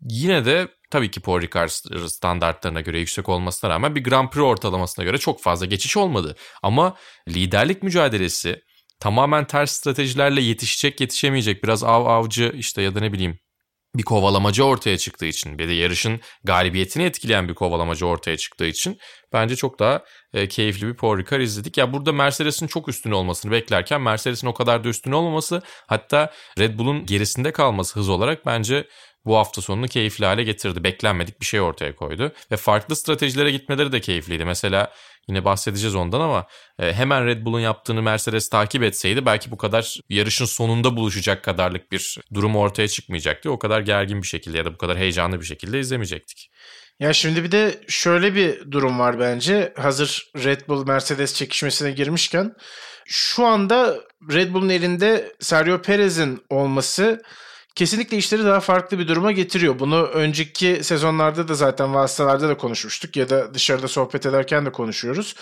yine 0.00 0.44
de 0.44 0.68
tabii 0.90 1.10
ki 1.10 1.20
Paul 1.20 1.40
Ricard 1.40 1.68
standartlarına 2.08 2.80
göre 2.80 2.98
yüksek 2.98 3.28
olmasına 3.28 3.70
rağmen 3.70 3.94
bir 3.94 4.04
Grand 4.04 4.30
Prix 4.30 4.42
ortalamasına 4.44 5.04
göre 5.04 5.18
çok 5.18 5.42
fazla 5.42 5.66
geçiş 5.66 5.96
olmadı. 5.96 6.36
Ama 6.62 6.96
liderlik 7.28 7.82
mücadelesi 7.82 8.62
tamamen 9.00 9.44
ters 9.44 9.72
stratejilerle 9.72 10.40
yetişecek 10.40 11.00
yetişemeyecek 11.00 11.64
biraz 11.64 11.84
av 11.84 12.06
avcı 12.06 12.52
işte 12.56 12.82
ya 12.82 12.94
da 12.94 13.00
ne 13.00 13.12
bileyim 13.12 13.38
bir 13.96 14.02
kovalamacı 14.02 14.64
ortaya 14.64 14.98
çıktığı 14.98 15.26
için 15.26 15.58
ve 15.58 15.68
de 15.68 15.72
yarışın 15.72 16.20
galibiyetini 16.44 17.02
etkileyen 17.02 17.48
bir 17.48 17.54
kovalamacı 17.54 18.06
ortaya 18.06 18.36
çıktığı 18.36 18.66
için 18.66 18.98
bence 19.32 19.56
çok 19.56 19.78
daha 19.78 20.04
e, 20.32 20.48
keyifli 20.48 20.86
bir 20.86 20.94
Paul 20.94 21.18
Ricard 21.18 21.40
izledik. 21.40 21.78
Ya 21.78 21.92
burada 21.92 22.12
Mercedes'in 22.12 22.66
çok 22.66 22.88
üstün 22.88 23.10
olmasını 23.10 23.52
beklerken 23.52 24.00
Mercedes'in 24.00 24.46
o 24.46 24.54
kadar 24.54 24.84
da 24.84 24.88
üstün 24.88 25.12
olmaması 25.12 25.62
hatta 25.86 26.32
Red 26.58 26.78
Bull'un 26.78 27.06
gerisinde 27.06 27.52
kalması 27.52 28.00
hız 28.00 28.08
olarak 28.08 28.46
bence 28.46 28.88
bu 29.24 29.36
hafta 29.36 29.62
sonunu 29.62 29.88
keyifli 29.88 30.26
hale 30.26 30.44
getirdi. 30.44 30.84
Beklenmedik 30.84 31.40
bir 31.40 31.46
şey 31.46 31.60
ortaya 31.60 31.96
koydu. 31.96 32.32
Ve 32.52 32.56
farklı 32.56 32.96
stratejilere 32.96 33.50
gitmeleri 33.50 33.92
de 33.92 34.00
keyifliydi. 34.00 34.44
Mesela 34.44 34.92
yine 35.28 35.44
bahsedeceğiz 35.44 35.94
ondan 35.94 36.20
ama 36.20 36.46
e, 36.78 36.92
hemen 36.92 37.26
Red 37.26 37.44
Bull'un 37.44 37.60
yaptığını 37.60 38.02
Mercedes 38.02 38.48
takip 38.48 38.82
etseydi 38.82 39.26
belki 39.26 39.50
bu 39.50 39.56
kadar 39.56 39.96
yarışın 40.08 40.44
sonunda 40.44 40.96
buluşacak 40.96 41.44
kadarlık 41.44 41.92
bir 41.92 42.18
durum 42.34 42.56
ortaya 42.56 42.88
çıkmayacaktı. 42.88 43.50
O 43.50 43.58
kadar 43.58 43.80
gergin 43.80 44.22
bir 44.22 44.26
şekilde 44.26 44.58
ya 44.58 44.64
da 44.64 44.72
bu 44.72 44.78
kadar 44.78 44.98
heyecanlı 44.98 45.40
bir 45.40 45.46
şekilde 45.46 45.80
izlemeyecektik. 45.80 46.50
Ya 47.00 47.12
şimdi 47.12 47.44
bir 47.44 47.52
de 47.52 47.80
şöyle 47.88 48.34
bir 48.34 48.70
durum 48.70 48.98
var 48.98 49.20
bence. 49.20 49.72
Hazır 49.76 50.30
Red 50.44 50.60
Bull 50.68 50.86
Mercedes 50.86 51.34
çekişmesine 51.34 51.90
girmişken 51.90 52.54
şu 53.06 53.46
anda 53.46 54.00
Red 54.32 54.54
Bull'un 54.54 54.68
elinde 54.68 55.32
Sergio 55.40 55.82
Perez'in 55.82 56.44
olması 56.50 57.22
kesinlikle 57.78 58.16
işleri 58.16 58.44
daha 58.44 58.60
farklı 58.60 58.98
bir 58.98 59.08
duruma 59.08 59.32
getiriyor. 59.32 59.78
Bunu 59.78 60.02
önceki 60.02 60.80
sezonlarda 60.82 61.48
da 61.48 61.54
zaten 61.54 61.94
vasıtalarda 61.94 62.48
da 62.48 62.56
konuşmuştuk 62.56 63.16
ya 63.16 63.30
da 63.30 63.54
dışarıda 63.54 63.88
sohbet 63.88 64.26
ederken 64.26 64.66
de 64.66 64.72
konuşuyoruz. 64.72 65.34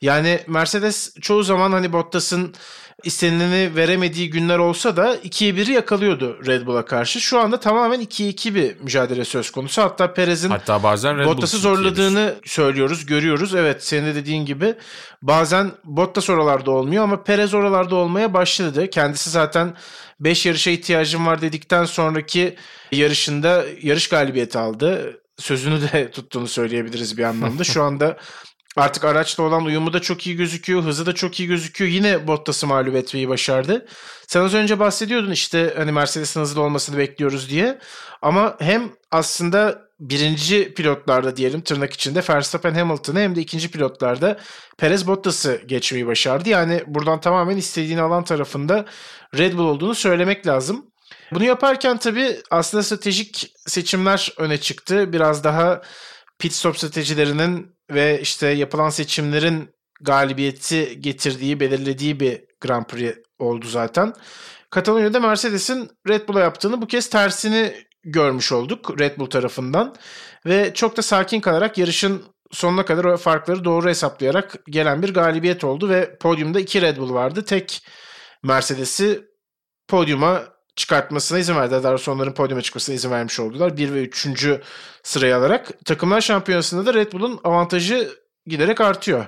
Yani 0.00 0.40
Mercedes 0.46 1.14
çoğu 1.20 1.42
zaman 1.42 1.72
hani 1.72 1.92
Bottas'ın 1.92 2.54
istenileni 3.02 3.76
veremediği 3.76 4.30
günler 4.30 4.58
olsa 4.58 4.96
da 4.96 5.16
2'ye 5.16 5.52
1'i 5.52 5.72
yakalıyordu 5.72 6.46
Red 6.46 6.66
Bull'a 6.66 6.84
karşı. 6.84 7.20
Şu 7.20 7.38
anda 7.38 7.60
tamamen 7.60 8.00
2'ye 8.00 8.28
2 8.28 8.54
bir 8.54 8.80
mücadele 8.80 9.24
söz 9.24 9.50
konusu. 9.50 9.82
Hatta 9.82 10.14
Perez'in 10.14 10.50
Hatta 10.50 10.82
bazen 10.82 11.18
Red 11.18 11.26
Bottas'ı 11.26 11.58
zorladığını 11.58 12.34
söylüyoruz, 12.44 13.06
görüyoruz. 13.06 13.54
Evet 13.54 13.84
senin 13.84 14.06
de 14.06 14.14
dediğin 14.14 14.46
gibi 14.46 14.74
bazen 15.22 15.72
Bottas 15.84 16.30
oralarda 16.30 16.70
olmuyor 16.70 17.04
ama 17.04 17.22
Perez 17.22 17.54
oralarda 17.54 17.94
olmaya 17.94 18.34
başladı. 18.34 18.90
Kendisi 18.90 19.30
zaten 19.30 19.74
5 20.20 20.46
yarışa 20.46 20.70
ihtiyacım 20.70 21.26
var 21.26 21.40
dedikten 21.40 21.84
sonraki 21.84 22.56
yarışında 22.92 23.64
yarış 23.82 24.08
galibiyeti 24.08 24.58
aldı. 24.58 25.20
Sözünü 25.38 25.92
de 25.92 26.10
tuttuğunu 26.14 26.48
söyleyebiliriz 26.48 27.18
bir 27.18 27.24
anlamda. 27.24 27.64
Şu 27.64 27.82
anda 27.82 28.16
Artık 28.76 29.04
araçla 29.04 29.42
olan 29.42 29.64
uyumu 29.64 29.92
da 29.92 30.00
çok 30.00 30.26
iyi 30.26 30.36
gözüküyor. 30.36 30.82
Hızı 30.82 31.06
da 31.06 31.14
çok 31.14 31.40
iyi 31.40 31.48
gözüküyor. 31.48 31.90
Yine 31.90 32.26
Bottas'ı 32.26 32.66
mağlup 32.66 32.96
etmeyi 32.96 33.28
başardı. 33.28 33.86
Sen 34.28 34.40
az 34.40 34.54
önce 34.54 34.78
bahsediyordun 34.78 35.30
işte 35.30 35.74
hani 35.76 35.92
Mercedes'in 35.92 36.40
hızlı 36.40 36.60
olmasını 36.62 36.98
bekliyoruz 36.98 37.50
diye. 37.50 37.78
Ama 38.22 38.56
hem 38.60 38.92
aslında 39.10 39.84
birinci 40.00 40.74
pilotlarda 40.74 41.36
diyelim 41.36 41.60
tırnak 41.60 41.92
içinde 41.92 42.22
Verstappen 42.28 42.74
Hamilton'ı 42.74 43.20
hem 43.20 43.36
de 43.36 43.40
ikinci 43.40 43.70
pilotlarda 43.70 44.38
Perez 44.78 45.06
Bottas'ı 45.06 45.62
geçmeyi 45.66 46.06
başardı. 46.06 46.48
Yani 46.48 46.82
buradan 46.86 47.20
tamamen 47.20 47.56
istediğini 47.56 48.00
alan 48.00 48.24
tarafında 48.24 48.84
Red 49.38 49.54
Bull 49.54 49.64
olduğunu 49.64 49.94
söylemek 49.94 50.46
lazım. 50.46 50.86
Bunu 51.32 51.44
yaparken 51.44 51.98
tabii 51.98 52.36
aslında 52.50 52.82
stratejik 52.82 53.52
seçimler 53.66 54.32
öne 54.36 54.58
çıktı. 54.58 55.12
Biraz 55.12 55.44
daha 55.44 55.82
pit 56.38 56.52
stop 56.52 56.78
stratejilerinin 56.78 57.73
ve 57.90 58.20
işte 58.20 58.46
yapılan 58.46 58.90
seçimlerin 58.90 59.70
galibiyeti 60.00 61.00
getirdiği, 61.00 61.60
belirlediği 61.60 62.20
bir 62.20 62.44
Grand 62.60 62.84
Prix 62.84 63.14
oldu 63.38 63.66
zaten. 63.66 64.12
Katalonya'da 64.70 65.20
Mercedes'in 65.20 65.90
Red 66.08 66.28
Bull'a 66.28 66.40
yaptığını 66.40 66.82
bu 66.82 66.86
kez 66.86 67.10
tersini 67.10 67.74
görmüş 68.04 68.52
olduk 68.52 69.00
Red 69.00 69.18
Bull 69.18 69.26
tarafından. 69.26 69.94
Ve 70.46 70.74
çok 70.74 70.96
da 70.96 71.02
sakin 71.02 71.40
kalarak 71.40 71.78
yarışın 71.78 72.24
sonuna 72.52 72.84
kadar 72.84 73.04
o 73.04 73.16
farkları 73.16 73.64
doğru 73.64 73.88
hesaplayarak 73.88 74.54
gelen 74.66 75.02
bir 75.02 75.14
galibiyet 75.14 75.64
oldu 75.64 75.88
ve 75.88 76.18
podyumda 76.18 76.60
iki 76.60 76.82
Red 76.82 76.96
Bull 76.96 77.14
vardı. 77.14 77.44
Tek 77.44 77.86
Mercedes'i 78.42 79.24
podyuma 79.88 80.53
çıkartmasına 80.76 81.38
izin 81.38 81.56
verdiler. 81.56 81.82
Daha 81.82 81.98
sonra 81.98 82.16
onların 82.16 82.34
podyuma 82.34 82.62
çıkmasına 82.62 82.94
izin 82.94 83.10
vermiş 83.10 83.40
oldular. 83.40 83.76
1 83.76 83.94
ve 83.94 84.02
3. 84.02 84.48
sıraya 85.02 85.38
alarak. 85.38 85.84
Takımlar 85.84 86.20
şampiyonasında 86.20 86.86
da 86.86 86.94
Red 86.94 87.12
Bull'un 87.12 87.40
avantajı 87.44 88.18
giderek 88.46 88.80
artıyor. 88.80 89.26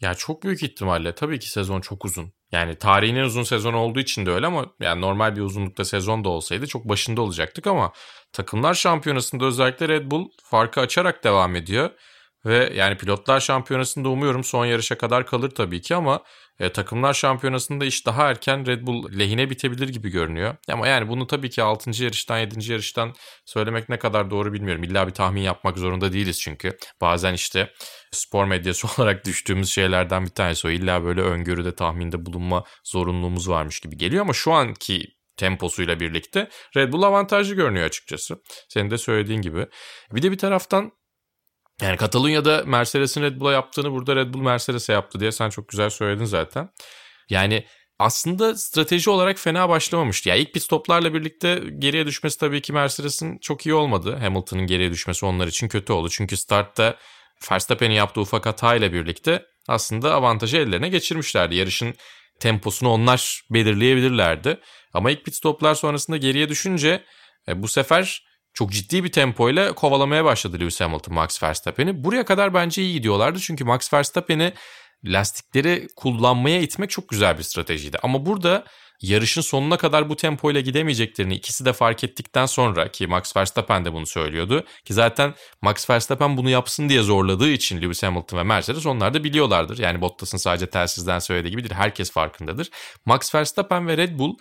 Ya 0.00 0.14
çok 0.14 0.42
büyük 0.42 0.62
ihtimalle 0.62 1.14
tabii 1.14 1.38
ki 1.38 1.50
sezon 1.50 1.80
çok 1.80 2.04
uzun. 2.04 2.32
Yani 2.52 2.74
tarihin 2.74 3.16
en 3.16 3.24
uzun 3.24 3.42
sezon 3.42 3.74
olduğu 3.74 4.00
için 4.00 4.26
de 4.26 4.30
öyle 4.30 4.46
ama 4.46 4.66
yani 4.80 5.00
normal 5.00 5.36
bir 5.36 5.40
uzunlukta 5.40 5.84
sezon 5.84 6.24
da 6.24 6.28
olsaydı 6.28 6.66
çok 6.66 6.88
başında 6.88 7.22
olacaktık 7.22 7.66
ama 7.66 7.92
takımlar 8.32 8.74
şampiyonasında 8.74 9.44
özellikle 9.44 9.88
Red 9.88 10.10
Bull 10.10 10.28
farkı 10.42 10.80
açarak 10.80 11.24
devam 11.24 11.56
ediyor. 11.56 11.90
Ve 12.46 12.72
yani 12.74 12.96
pilotlar 12.96 13.40
şampiyonasında 13.40 14.08
umuyorum 14.08 14.44
son 14.44 14.66
yarışa 14.66 14.98
kadar 14.98 15.26
kalır 15.26 15.50
tabii 15.50 15.80
ki 15.80 15.94
ama 15.94 16.22
e, 16.60 16.72
takımlar 16.72 17.14
şampiyonasında 17.14 17.84
iş 17.84 18.06
daha 18.06 18.30
erken 18.30 18.66
Red 18.66 18.86
Bull 18.86 19.18
lehine 19.18 19.50
bitebilir 19.50 19.88
gibi 19.88 20.10
görünüyor. 20.10 20.56
Ama 20.68 20.88
yani 20.88 21.08
bunu 21.08 21.26
tabii 21.26 21.50
ki 21.50 21.62
6. 21.62 22.04
yarıştan 22.04 22.38
7. 22.38 22.72
yarıştan 22.72 23.14
söylemek 23.44 23.88
ne 23.88 23.98
kadar 23.98 24.30
doğru 24.30 24.52
bilmiyorum. 24.52 24.82
İlla 24.82 25.06
bir 25.06 25.12
tahmin 25.12 25.42
yapmak 25.42 25.78
zorunda 25.78 26.12
değiliz 26.12 26.40
çünkü. 26.40 26.78
Bazen 27.00 27.34
işte 27.34 27.72
spor 28.12 28.44
medyası 28.44 28.88
olarak 28.98 29.24
düştüğümüz 29.26 29.70
şeylerden 29.70 30.24
bir 30.24 30.30
tanesi 30.30 30.66
o. 30.66 30.70
İlla 30.70 31.04
böyle 31.04 31.20
öngörüde 31.20 31.74
tahminde 31.74 32.26
bulunma 32.26 32.64
zorunluluğumuz 32.84 33.48
varmış 33.48 33.80
gibi 33.80 33.96
geliyor 33.96 34.22
ama 34.22 34.32
şu 34.32 34.52
anki 34.52 35.04
temposuyla 35.36 36.00
birlikte 36.00 36.48
Red 36.76 36.92
Bull 36.92 37.02
avantajlı 37.02 37.54
görünüyor 37.54 37.86
açıkçası. 37.86 38.42
Senin 38.68 38.90
de 38.90 38.98
söylediğin 38.98 39.42
gibi. 39.42 39.66
Bir 40.12 40.22
de 40.22 40.32
bir 40.32 40.38
taraftan 40.38 40.92
yani 41.80 41.96
Katalonya'da 41.96 42.62
Mercedes'in 42.66 43.22
Red 43.22 43.40
Bull'a 43.40 43.52
yaptığını 43.52 43.92
burada 43.92 44.16
Red 44.16 44.34
Bull 44.34 44.40
Mercedes'e 44.40 44.92
yaptı 44.92 45.20
diye 45.20 45.32
sen 45.32 45.50
çok 45.50 45.68
güzel 45.68 45.90
söyledin 45.90 46.24
zaten. 46.24 46.70
Yani 47.30 47.66
aslında 47.98 48.54
strateji 48.54 49.10
olarak 49.10 49.38
fena 49.38 49.68
başlamamıştı. 49.68 50.28
Ya 50.28 50.34
yani 50.34 50.42
ilk 50.42 50.54
pit 50.54 50.62
stoplarla 50.62 51.14
birlikte 51.14 51.62
geriye 51.78 52.06
düşmesi 52.06 52.38
tabii 52.38 52.62
ki 52.62 52.72
Mercedes'in 52.72 53.38
çok 53.38 53.66
iyi 53.66 53.74
olmadı. 53.74 54.16
Hamilton'ın 54.20 54.66
geriye 54.66 54.90
düşmesi 54.90 55.26
onlar 55.26 55.46
için 55.46 55.68
kötü 55.68 55.92
oldu. 55.92 56.08
Çünkü 56.08 56.36
startta 56.36 56.96
Verstappen'in 57.50 57.94
yaptığı 57.94 58.20
ufak 58.20 58.46
hatayla 58.46 58.92
birlikte 58.92 59.46
aslında 59.68 60.14
avantajı 60.14 60.56
ellerine 60.56 60.88
geçirmişlerdi. 60.88 61.54
Yarışın 61.54 61.94
temposunu 62.40 62.90
onlar 62.90 63.42
belirleyebilirlerdi. 63.50 64.60
Ama 64.94 65.10
ilk 65.10 65.24
pit 65.24 65.34
stoplar 65.34 65.74
sonrasında 65.74 66.16
geriye 66.16 66.48
düşünce 66.48 67.04
e, 67.48 67.62
bu 67.62 67.68
sefer 67.68 68.29
çok 68.54 68.72
ciddi 68.72 69.04
bir 69.04 69.12
tempoyla 69.12 69.72
kovalamaya 69.72 70.24
başladı 70.24 70.60
Lewis 70.60 70.80
Hamilton 70.80 71.14
Max 71.14 71.42
Verstappen'i. 71.42 72.04
Buraya 72.04 72.24
kadar 72.24 72.54
bence 72.54 72.82
iyi 72.82 72.92
gidiyorlardı 72.92 73.38
çünkü 73.38 73.64
Max 73.64 73.92
Verstappen'i 73.92 74.52
lastikleri 75.04 75.88
kullanmaya 75.96 76.60
itmek 76.60 76.90
çok 76.90 77.08
güzel 77.08 77.38
bir 77.38 77.42
stratejiydi. 77.42 77.98
Ama 78.02 78.26
burada 78.26 78.64
yarışın 79.02 79.40
sonuna 79.40 79.76
kadar 79.76 80.08
bu 80.08 80.16
tempoyla 80.16 80.60
gidemeyeceklerini 80.60 81.34
ikisi 81.34 81.64
de 81.64 81.72
fark 81.72 82.04
ettikten 82.04 82.46
sonra 82.46 82.88
ki 82.88 83.06
Max 83.06 83.36
Verstappen 83.36 83.84
de 83.84 83.92
bunu 83.92 84.06
söylüyordu 84.06 84.64
ki 84.84 84.94
zaten 84.94 85.34
Max 85.62 85.90
Verstappen 85.90 86.36
bunu 86.36 86.50
yapsın 86.50 86.88
diye 86.88 87.02
zorladığı 87.02 87.50
için 87.50 87.82
Lewis 87.82 88.02
Hamilton 88.02 88.38
ve 88.38 88.42
Mercedes 88.42 88.86
onlar 88.86 89.14
da 89.14 89.24
biliyorlardır. 89.24 89.78
Yani 89.78 90.00
Bottas'ın 90.00 90.38
sadece 90.38 90.70
telsizden 90.70 91.18
söylediği 91.18 91.50
gibidir. 91.50 91.70
Herkes 91.70 92.10
farkındadır. 92.10 92.70
Max 93.04 93.34
Verstappen 93.34 93.88
ve 93.88 93.96
Red 93.96 94.18
Bull 94.18 94.34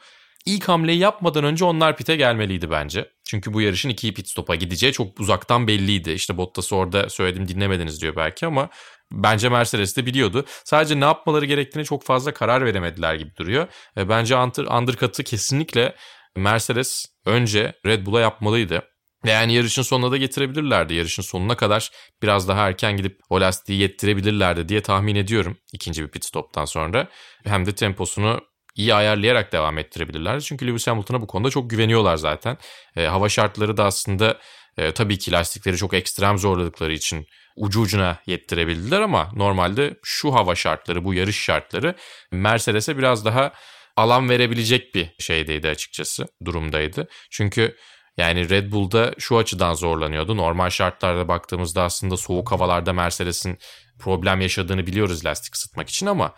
İlk 0.46 0.70
hamleyi 0.70 1.00
yapmadan 1.00 1.44
önce 1.44 1.66
onlar 1.66 1.98
pite 1.98 2.16
gelmeliydi 2.16 2.72
bence. 2.72 3.12
Çünkü 3.24 3.54
bu 3.54 3.62
yarışın 3.62 3.90
iki 3.90 4.14
pit 4.14 4.30
stopa 4.30 4.56
gideceği 4.56 4.94
çok 4.94 5.20
uzaktan 5.20 5.68
belliydi. 5.68 6.12
İşte 6.12 6.38
Bottas'ı 6.38 6.76
orada 6.76 7.10
söyledim 7.10 7.48
dinlemediniz 7.48 8.02
diyor 8.02 8.16
belki 8.16 8.46
ama 8.46 8.70
bence 9.12 9.50
Mercedes 9.50 9.98
de 9.98 10.06
biliyordu. 10.06 10.46
Sadece 10.64 11.00
ne 11.00 11.06
yapmaları 11.06 11.46
gerektiğini 11.46 11.86
çok 11.86 12.04
fazla 12.04 12.34
karar 12.34 12.66
veremediler 12.66 13.16
gibi 13.16 13.36
duruyor. 13.36 13.68
E, 13.98 14.10
bence 14.10 14.36
under, 14.36 14.64
undercut'ı 14.64 15.24
kesinlikle 15.24 15.96
Mercedes 16.36 17.06
önce 17.26 17.74
Red 17.86 18.06
Bull'a 18.06 18.20
yapmalıydı. 18.20 18.84
Yani 19.26 19.54
yarışın 19.54 19.82
sonuna 19.82 20.12
da 20.12 20.18
getirebilirlerdi. 20.18 20.94
Yarışın 20.94 21.24
sonuna 21.24 21.56
kadar 21.58 21.92
biraz 22.24 22.48
daha 22.48 22.68
erken 22.68 22.98
gidip 22.98 23.20
o 23.30 23.42
lastiği 23.42 23.80
yettirebilirlerdi 23.80 24.70
diye 24.70 24.82
tahmin 24.82 25.16
ediyorum 25.16 25.58
ikinci 25.74 26.04
bir 26.04 26.08
pit 26.08 26.26
stoptan 26.26 26.66
sonra. 26.66 27.08
Hem 27.44 27.66
de 27.66 27.76
temposunu 27.76 28.42
iyi 28.80 28.94
ayarlayarak 28.94 29.52
devam 29.52 29.78
ettirebilirler. 29.78 30.40
Çünkü 30.40 30.68
Lewis 30.68 30.88
Hamilton'a 30.88 31.22
bu 31.22 31.28
konuda 31.28 31.50
çok 31.50 31.70
güveniyorlar 31.70 32.18
zaten. 32.18 32.58
E, 32.96 33.06
hava 33.06 33.30
şartları 33.30 33.78
da 33.78 33.86
aslında 33.86 34.38
e, 34.78 34.92
tabii 34.92 35.18
ki 35.20 35.32
lastikleri 35.32 35.78
çok 35.78 35.94
ekstrem 35.94 36.38
zorladıkları 36.38 36.94
için 36.94 37.28
ucu 37.56 37.82
ucuna 37.82 38.18
yettirebildiler 38.26 39.02
ama 39.02 39.32
normalde 39.36 39.96
şu 40.04 40.34
hava 40.34 40.56
şartları, 40.56 41.04
bu 41.04 41.14
yarış 41.14 41.40
şartları 41.40 41.96
Mercedes'e 42.32 42.98
biraz 42.98 43.26
daha 43.26 43.52
alan 43.96 44.30
verebilecek 44.30 44.96
bir 44.96 45.10
şeydeydi 45.20 45.68
açıkçası, 45.68 46.28
durumdaydı. 46.46 47.08
Çünkü 47.30 47.76
yani 48.18 48.50
Red 48.50 48.72
Bull'da 48.72 49.14
şu 49.20 49.38
açıdan 49.38 49.74
zorlanıyordu. 49.74 50.38
Normal 50.38 50.70
şartlarda 50.70 51.28
baktığımızda 51.28 51.84
aslında 51.84 52.18
soğuk 52.18 52.52
havalarda 52.52 52.94
Mercedes'in 52.94 53.58
problem 54.00 54.42
yaşadığını 54.42 54.88
biliyoruz 54.88 55.26
lastik 55.26 55.56
ısıtmak 55.56 55.90
için 55.90 56.06
ama 56.06 56.34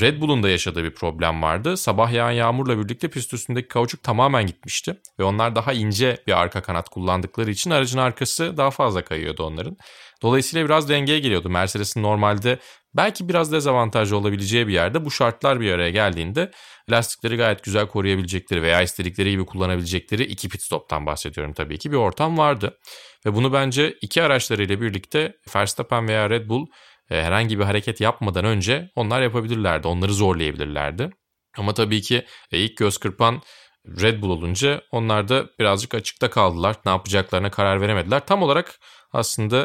Red 0.00 0.20
Bull'un 0.20 0.42
da 0.42 0.48
yaşadığı 0.48 0.84
bir 0.84 0.94
problem 0.94 1.42
vardı. 1.42 1.76
Sabah 1.76 2.12
yağan 2.12 2.30
yağmurla 2.30 2.78
birlikte 2.78 3.08
pist 3.08 3.34
üstündeki 3.34 3.68
kauçuk 3.68 4.02
tamamen 4.02 4.46
gitmişti. 4.46 5.00
Ve 5.18 5.24
onlar 5.24 5.56
daha 5.56 5.72
ince 5.72 6.16
bir 6.26 6.40
arka 6.40 6.62
kanat 6.62 6.88
kullandıkları 6.88 7.50
için 7.50 7.70
aracın 7.70 7.98
arkası 7.98 8.56
daha 8.56 8.70
fazla 8.70 9.04
kayıyordu 9.04 9.42
onların. 9.42 9.76
Dolayısıyla 10.22 10.66
biraz 10.66 10.88
dengeye 10.88 11.18
geliyordu. 11.18 11.48
Mercedes'in 11.48 12.02
normalde 12.02 12.58
belki 12.94 13.28
biraz 13.28 13.52
dezavantajlı 13.52 14.16
olabileceği 14.16 14.68
bir 14.68 14.72
yerde 14.72 15.04
bu 15.04 15.10
şartlar 15.10 15.60
bir 15.60 15.72
araya 15.72 15.90
geldiğinde 15.90 16.50
lastikleri 16.90 17.36
gayet 17.36 17.64
güzel 17.64 17.86
koruyabilecekleri 17.86 18.62
veya 18.62 18.82
istedikleri 18.82 19.30
gibi 19.30 19.46
kullanabilecekleri 19.46 20.24
iki 20.24 20.48
pit 20.48 20.62
stop'tan 20.62 21.06
bahsediyorum 21.06 21.52
tabii 21.52 21.78
ki 21.78 21.92
bir 21.92 21.96
ortam 21.96 22.38
vardı. 22.38 22.78
Ve 23.26 23.34
bunu 23.34 23.52
bence 23.52 23.94
iki 24.02 24.22
araçlarıyla 24.22 24.80
birlikte 24.80 25.32
Verstappen 25.56 26.08
veya 26.08 26.30
Red 26.30 26.48
Bull 26.48 26.66
herhangi 27.14 27.58
bir 27.58 27.64
hareket 27.64 28.00
yapmadan 28.00 28.44
önce 28.44 28.90
onlar 28.94 29.22
yapabilirlerdi. 29.22 29.88
Onları 29.88 30.14
zorlayabilirlerdi. 30.14 31.10
Ama 31.56 31.74
tabii 31.74 32.02
ki 32.02 32.26
e, 32.52 32.58
ilk 32.58 32.76
göz 32.76 32.98
kırpan 32.98 33.42
Red 33.86 34.22
Bull 34.22 34.30
olunca 34.30 34.82
onlar 34.90 35.28
da 35.28 35.46
birazcık 35.58 35.94
açıkta 35.94 36.30
kaldılar. 36.30 36.76
Ne 36.84 36.90
yapacaklarına 36.90 37.50
karar 37.50 37.80
veremediler. 37.80 38.26
Tam 38.26 38.42
olarak 38.42 38.80
aslında 39.12 39.62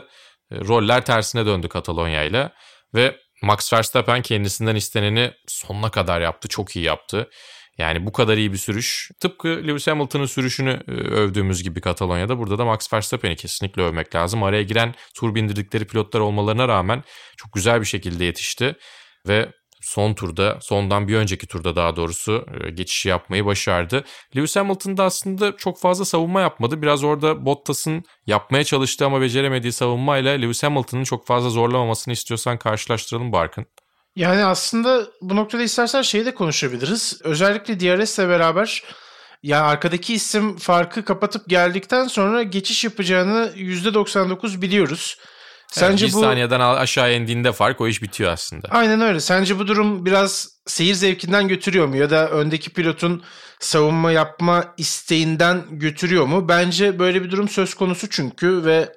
e, 0.51 0.55
roller 0.55 1.05
tersine 1.05 1.45
döndü 1.45 1.69
Katalonya 1.69 2.23
ile 2.23 2.51
ve 2.93 3.17
Max 3.41 3.73
Verstappen 3.73 4.21
kendisinden 4.21 4.75
isteneni 4.75 5.31
sonuna 5.47 5.91
kadar 5.91 6.21
yaptı. 6.21 6.47
Çok 6.47 6.75
iyi 6.75 6.85
yaptı. 6.85 7.29
Yani 7.77 8.05
bu 8.05 8.11
kadar 8.11 8.37
iyi 8.37 8.51
bir 8.51 8.57
sürüş. 8.57 9.11
Tıpkı 9.19 9.47
Lewis 9.47 9.87
Hamilton'ın 9.87 10.25
sürüşünü 10.25 10.83
e, 10.87 10.91
övdüğümüz 10.91 11.63
gibi 11.63 11.81
Katalonya'da 11.81 12.37
burada 12.37 12.57
da 12.57 12.65
Max 12.65 12.93
Verstappen'i 12.93 13.35
kesinlikle 13.35 13.81
övmek 13.81 14.15
lazım. 14.15 14.43
Araya 14.43 14.63
giren 14.63 14.95
tur 15.15 15.35
bindirdikleri 15.35 15.87
pilotlar 15.87 16.19
olmalarına 16.19 16.67
rağmen 16.67 17.03
çok 17.37 17.53
güzel 17.53 17.81
bir 17.81 17.85
şekilde 17.85 18.25
yetişti 18.25 18.75
ve 19.27 19.51
son 19.81 20.13
turda, 20.13 20.57
sondan 20.61 21.07
bir 21.07 21.15
önceki 21.15 21.47
turda 21.47 21.75
daha 21.75 21.95
doğrusu 21.95 22.45
e, 22.61 22.69
geçişi 22.69 23.09
yapmayı 23.09 23.45
başardı. 23.45 24.03
Lewis 24.35 24.55
Hamilton 24.55 24.97
da 24.97 25.03
aslında 25.03 25.57
çok 25.57 25.79
fazla 25.79 26.05
savunma 26.05 26.41
yapmadı. 26.41 26.81
Biraz 26.81 27.03
orada 27.03 27.45
Bottas'ın 27.45 28.03
yapmaya 28.27 28.63
çalıştığı 28.63 29.05
ama 29.05 29.21
beceremediği 29.21 29.73
savunmayla 29.73 30.31
Lewis 30.31 30.63
Hamilton'ın 30.63 31.03
çok 31.03 31.27
fazla 31.27 31.49
zorlamamasını 31.49 32.13
istiyorsan 32.13 32.57
karşılaştıralım 32.57 33.31
Barkın. 33.31 33.65
Yani 34.15 34.43
aslında 34.43 35.07
bu 35.21 35.35
noktada 35.35 35.63
istersen 35.63 36.01
şeyi 36.01 36.25
de 36.25 36.35
konuşabiliriz. 36.35 37.21
Özellikle 37.23 37.79
DRS 37.79 38.19
ile 38.19 38.29
beraber 38.29 38.83
yani 39.43 39.61
arkadaki 39.61 40.13
isim 40.13 40.57
farkı 40.57 41.05
kapatıp 41.05 41.49
geldikten 41.49 42.07
sonra 42.07 42.43
geçiş 42.43 42.83
yapacağını 42.83 43.51
%99 43.55 44.61
biliyoruz. 44.61 45.17
Sence 45.67 46.05
yani 46.05 46.11
bir 46.11 46.17
bu 46.17 46.21
saniyeden 46.21 46.59
aşağı 46.59 47.13
indiğinde 47.13 47.51
fark 47.51 47.81
o 47.81 47.87
iş 47.87 48.01
bitiyor 48.01 48.31
aslında. 48.31 48.67
Aynen 48.71 49.01
öyle. 49.01 49.19
Sence 49.19 49.59
bu 49.59 49.67
durum 49.67 50.05
biraz 50.05 50.49
seyir 50.65 50.93
zevkinden 50.93 51.47
götürüyor 51.47 51.85
mu 51.85 51.97
ya 51.97 52.09
da 52.09 52.29
öndeki 52.29 52.69
pilotun 52.69 53.23
savunma 53.59 54.11
yapma 54.11 54.73
isteğinden 54.77 55.63
götürüyor 55.71 56.25
mu? 56.25 56.47
Bence 56.49 56.99
böyle 56.99 57.23
bir 57.23 57.31
durum 57.31 57.49
söz 57.49 57.73
konusu 57.73 58.09
çünkü 58.09 58.65
ve 58.65 58.89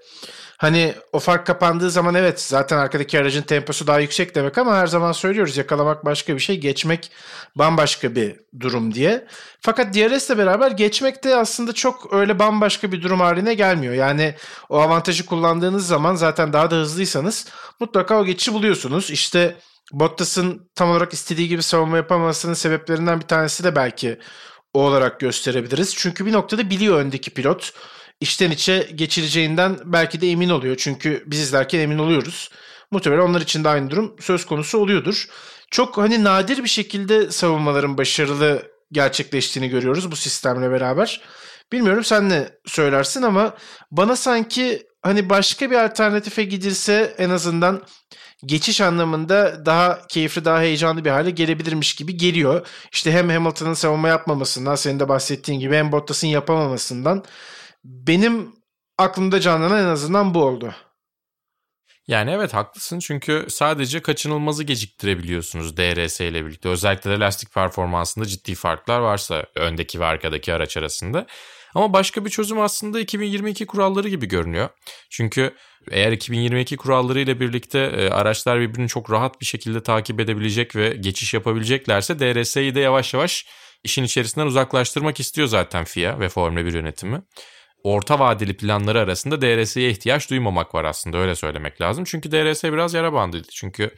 Hani 0.65 0.95
o 1.13 1.19
fark 1.19 1.47
kapandığı 1.47 1.91
zaman 1.91 2.15
evet 2.15 2.41
zaten 2.41 2.79
arkadaki 2.79 3.19
aracın 3.19 3.43
temposu 3.43 3.87
daha 3.87 4.01
yüksek 4.01 4.35
demek 4.35 4.59
ama 4.59 4.77
her 4.77 4.87
zaman 4.87 5.13
söylüyoruz 5.13 5.57
yakalamak 5.57 6.05
başka 6.05 6.35
bir 6.35 6.41
şey, 6.41 6.61
geçmek 6.61 7.11
bambaşka 7.57 8.15
bir 8.15 8.37
durum 8.61 8.95
diye. 8.95 9.27
Fakat 9.61 9.95
DRS 9.95 10.31
ile 10.31 10.39
beraber 10.39 10.71
geçmek 10.71 11.25
de 11.25 11.37
aslında 11.37 11.73
çok 11.73 12.13
öyle 12.13 12.39
bambaşka 12.39 12.93
bir 12.93 13.03
durum 13.03 13.21
haline 13.21 13.55
gelmiyor. 13.55 13.95
Yani 13.95 14.35
o 14.69 14.79
avantajı 14.81 15.27
kullandığınız 15.27 15.87
zaman 15.87 16.15
zaten 16.15 16.53
daha 16.53 16.71
da 16.71 16.77
hızlıysanız 16.77 17.47
mutlaka 17.81 18.21
o 18.21 18.25
geçişi 18.25 18.53
buluyorsunuz. 18.53 19.11
İşte 19.11 19.57
Bottas'ın 19.93 20.71
tam 20.75 20.91
olarak 20.91 21.13
istediği 21.13 21.49
gibi 21.49 21.63
savunma 21.63 21.97
yapamamasının 21.97 22.55
sebeplerinden 22.55 23.21
bir 23.21 23.27
tanesi 23.27 23.65
de 23.65 23.77
belki 23.77 24.19
o 24.75 24.83
olarak 24.83 25.21
gösterebiliriz. 25.21 25.95
Çünkü 25.97 26.27
bir 26.27 26.33
noktada 26.33 26.71
biliyor 26.71 27.01
öndeki 27.01 27.31
pilot 27.31 27.73
içten 28.21 28.51
içe 28.51 28.91
geçireceğinden 28.95 29.79
belki 29.85 30.21
de 30.21 30.31
emin 30.31 30.49
oluyor. 30.49 30.77
Çünkü 30.77 31.25
biz 31.27 31.41
izlerken 31.41 31.79
emin 31.79 31.99
oluyoruz. 31.99 32.51
Muhtemelen 32.91 33.23
onlar 33.23 33.41
için 33.41 33.65
de 33.65 33.69
aynı 33.69 33.91
durum 33.91 34.17
söz 34.21 34.47
konusu 34.47 34.79
oluyordur. 34.79 35.29
Çok 35.71 35.99
hani 35.99 36.25
nadir 36.25 36.63
bir 36.65 36.69
şekilde 36.69 37.31
savunmaların 37.31 37.99
başarılı 37.99 38.63
gerçekleştiğini 38.93 39.69
görüyoruz 39.69 40.11
bu 40.11 40.17
sistemle 40.17 40.71
beraber. 40.71 41.21
Bilmiyorum 41.73 42.05
sen 42.05 42.29
ne 42.29 42.49
söylersin 42.67 43.23
ama 43.23 43.55
bana 43.91 44.17
sanki 44.17 44.83
hani 45.03 45.31
başka 45.31 45.71
bir 45.71 45.77
alternatife 45.77 46.45
gidilse 46.45 47.15
en 47.19 47.31
azından 47.31 47.83
geçiş 48.47 48.81
anlamında 48.81 49.67
daha 49.67 50.07
keyifli, 50.07 50.45
daha 50.45 50.61
heyecanlı 50.61 51.05
bir 51.05 51.11
hale 51.11 51.31
gelebilirmiş 51.31 51.95
gibi 51.95 52.17
geliyor. 52.17 52.67
İşte 52.93 53.13
hem 53.13 53.29
Hamilton'ın 53.29 53.75
savunma 53.75 54.09
yapmamasından, 54.09 54.75
senin 54.75 55.01
de 55.01 55.09
bahsettiğin 55.09 55.61
gibi 55.61 55.77
hem 55.77 55.93
Bottas'ın 55.93 56.29
yapamamasından 56.29 57.25
benim 57.85 58.53
aklımda 58.99 59.41
canlanan 59.41 59.85
en 59.85 59.89
azından 59.89 60.35
bu 60.35 60.43
oldu. 60.43 60.75
Yani 62.07 62.31
evet 62.31 62.55
haklısın 62.55 62.99
çünkü 62.99 63.47
sadece 63.49 64.03
kaçınılmazı 64.03 64.65
geciktirebiliyorsunuz 64.65 65.77
DRS 65.77 66.21
ile 66.21 66.47
birlikte. 66.47 66.69
Özellikle 66.69 67.11
de 67.11 67.19
lastik 67.19 67.55
performansında 67.55 68.25
ciddi 68.25 68.55
farklar 68.55 69.01
varsa 69.01 69.47
öndeki 69.55 70.01
ve 70.01 70.05
arkadaki 70.05 70.55
araç 70.55 70.77
arasında. 70.77 71.27
Ama 71.75 71.93
başka 71.93 72.25
bir 72.25 72.31
çözüm 72.31 72.61
aslında 72.61 73.01
2022 73.01 73.67
kuralları 73.67 74.09
gibi 74.09 74.27
görünüyor. 74.27 74.69
Çünkü 75.11 75.55
eğer 75.91 76.13
2022 76.13 76.77
kuralları 76.77 77.21
ile 77.21 77.41
birlikte 77.41 77.79
e, 77.79 78.11
araçlar 78.11 78.61
birbirini 78.61 78.89
çok 78.89 79.11
rahat 79.11 79.41
bir 79.41 79.47
şekilde 79.47 79.83
takip 79.83 80.21
edebilecek 80.21 80.77
ve 80.77 80.89
geçiş 80.89 81.35
yapabileceklerse 81.35 82.19
DRS'yi 82.19 82.75
de 82.75 82.81
yavaş 82.81 83.15
yavaş 83.15 83.47
işin 83.85 84.05
içerisinden 84.05 84.47
uzaklaştırmak 84.47 85.21
istiyor 85.21 85.49
zaten 85.49 85.85
FIA 85.85 86.21
ve 86.21 86.29
Formula 86.29 86.65
1 86.65 86.75
yönetimi 86.75 87.23
orta 87.85 88.19
vadeli 88.19 88.57
planları 88.57 89.01
arasında 89.01 89.43
DRS'ye 89.43 89.91
ihtiyaç 89.91 90.31
duymamak 90.31 90.75
var 90.75 90.85
aslında 90.85 91.19
öyle 91.19 91.35
söylemek 91.35 91.81
lazım. 91.81 92.05
Çünkü 92.05 92.33
DRS 92.33 92.65
biraz 92.65 92.95
yara 92.95 93.13
bandıydı. 93.13 93.49
Çünkü 93.51 93.95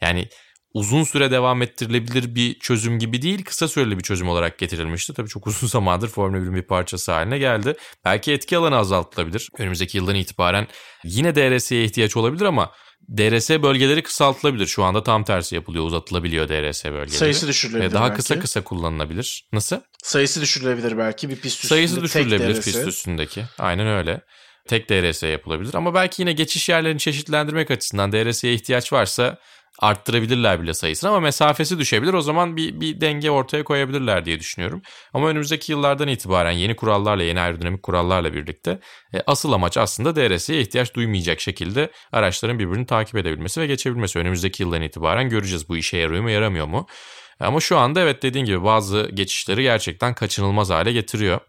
yani 0.00 0.28
uzun 0.74 1.04
süre 1.04 1.30
devam 1.30 1.62
ettirilebilir 1.62 2.34
bir 2.34 2.58
çözüm 2.58 2.98
gibi 2.98 3.22
değil 3.22 3.44
kısa 3.44 3.68
süreli 3.68 3.98
bir 3.98 4.02
çözüm 4.02 4.28
olarak 4.28 4.58
getirilmişti. 4.58 5.14
Tabii 5.14 5.28
çok 5.28 5.46
uzun 5.46 5.66
zamandır 5.68 6.08
Formula 6.08 6.38
1'in 6.38 6.54
bir 6.54 6.62
parçası 6.62 7.12
haline 7.12 7.38
geldi. 7.38 7.74
Belki 8.04 8.32
etki 8.32 8.56
alanı 8.56 8.76
azaltılabilir. 8.76 9.48
Önümüzdeki 9.58 9.98
yıldan 9.98 10.14
itibaren 10.14 10.66
yine 11.04 11.34
DRS'ye 11.34 11.84
ihtiyaç 11.84 12.16
olabilir 12.16 12.44
ama 12.44 12.72
DRS 13.08 13.50
bölgeleri 13.50 14.02
kısaltılabilir. 14.02 14.66
Şu 14.66 14.84
anda 14.84 15.02
tam 15.02 15.24
tersi 15.24 15.54
yapılıyor. 15.54 15.84
Uzatılabiliyor 15.84 16.48
DRS 16.48 16.84
bölgeleri. 16.84 17.10
Sayısı 17.10 17.48
düşürülebilir 17.48 17.92
Daha 17.92 18.04
belki. 18.04 18.16
kısa 18.16 18.38
kısa 18.38 18.64
kullanılabilir. 18.64 19.48
Nasıl? 19.52 19.76
Sayısı 20.02 20.40
düşürülebilir 20.40 20.98
belki 20.98 21.30
bir 21.30 21.36
pist 21.36 21.54
üstünde. 21.64 21.68
Sayısı 21.68 22.02
düşürülebilir 22.02 22.62
pist 22.62 22.86
üstündeki. 22.86 23.44
Aynen 23.58 23.86
öyle. 23.86 24.20
Tek 24.68 24.90
DRS 24.90 25.22
yapılabilir 25.22 25.74
ama 25.74 25.94
belki 25.94 26.22
yine 26.22 26.32
geçiş 26.32 26.68
yerlerini 26.68 26.98
çeşitlendirmek 26.98 27.70
açısından 27.70 28.12
DRS'ye 28.12 28.54
ihtiyaç 28.54 28.92
varsa 28.92 29.38
arttırabilirler 29.80 30.62
bile 30.62 30.74
sayısını 30.74 31.10
ama 31.10 31.20
mesafesi 31.20 31.78
düşebilir. 31.78 32.12
O 32.12 32.20
zaman 32.20 32.56
bir, 32.56 32.80
bir 32.80 33.00
denge 33.00 33.30
ortaya 33.30 33.64
koyabilirler 33.64 34.24
diye 34.24 34.40
düşünüyorum. 34.40 34.82
Ama 35.14 35.28
önümüzdeki 35.28 35.72
yıllardan 35.72 36.08
itibaren 36.08 36.50
yeni 36.50 36.76
kurallarla, 36.76 37.22
yeni 37.22 37.40
aerodinamik 37.40 37.82
kurallarla 37.82 38.34
birlikte 38.34 38.80
e, 39.14 39.22
asıl 39.26 39.52
amaç 39.52 39.76
aslında 39.76 40.16
DRS'ye 40.16 40.60
ihtiyaç 40.60 40.94
duymayacak 40.94 41.40
şekilde 41.40 41.90
araçların 42.12 42.58
birbirini 42.58 42.86
takip 42.86 43.16
edebilmesi 43.16 43.60
ve 43.60 43.66
geçebilmesi. 43.66 44.18
Önümüzdeki 44.18 44.62
yıldan 44.62 44.82
itibaren 44.82 45.28
göreceğiz 45.28 45.68
bu 45.68 45.76
işe 45.76 45.96
yarıyor 45.96 46.22
mu 46.22 46.30
yaramıyor 46.30 46.66
mu. 46.66 46.86
Ama 47.40 47.60
şu 47.60 47.78
anda 47.78 48.00
evet 48.00 48.22
dediğin 48.22 48.44
gibi 48.44 48.64
bazı 48.64 49.10
geçişleri 49.14 49.62
gerçekten 49.62 50.14
kaçınılmaz 50.14 50.70
hale 50.70 50.92
getiriyor. 50.92 51.40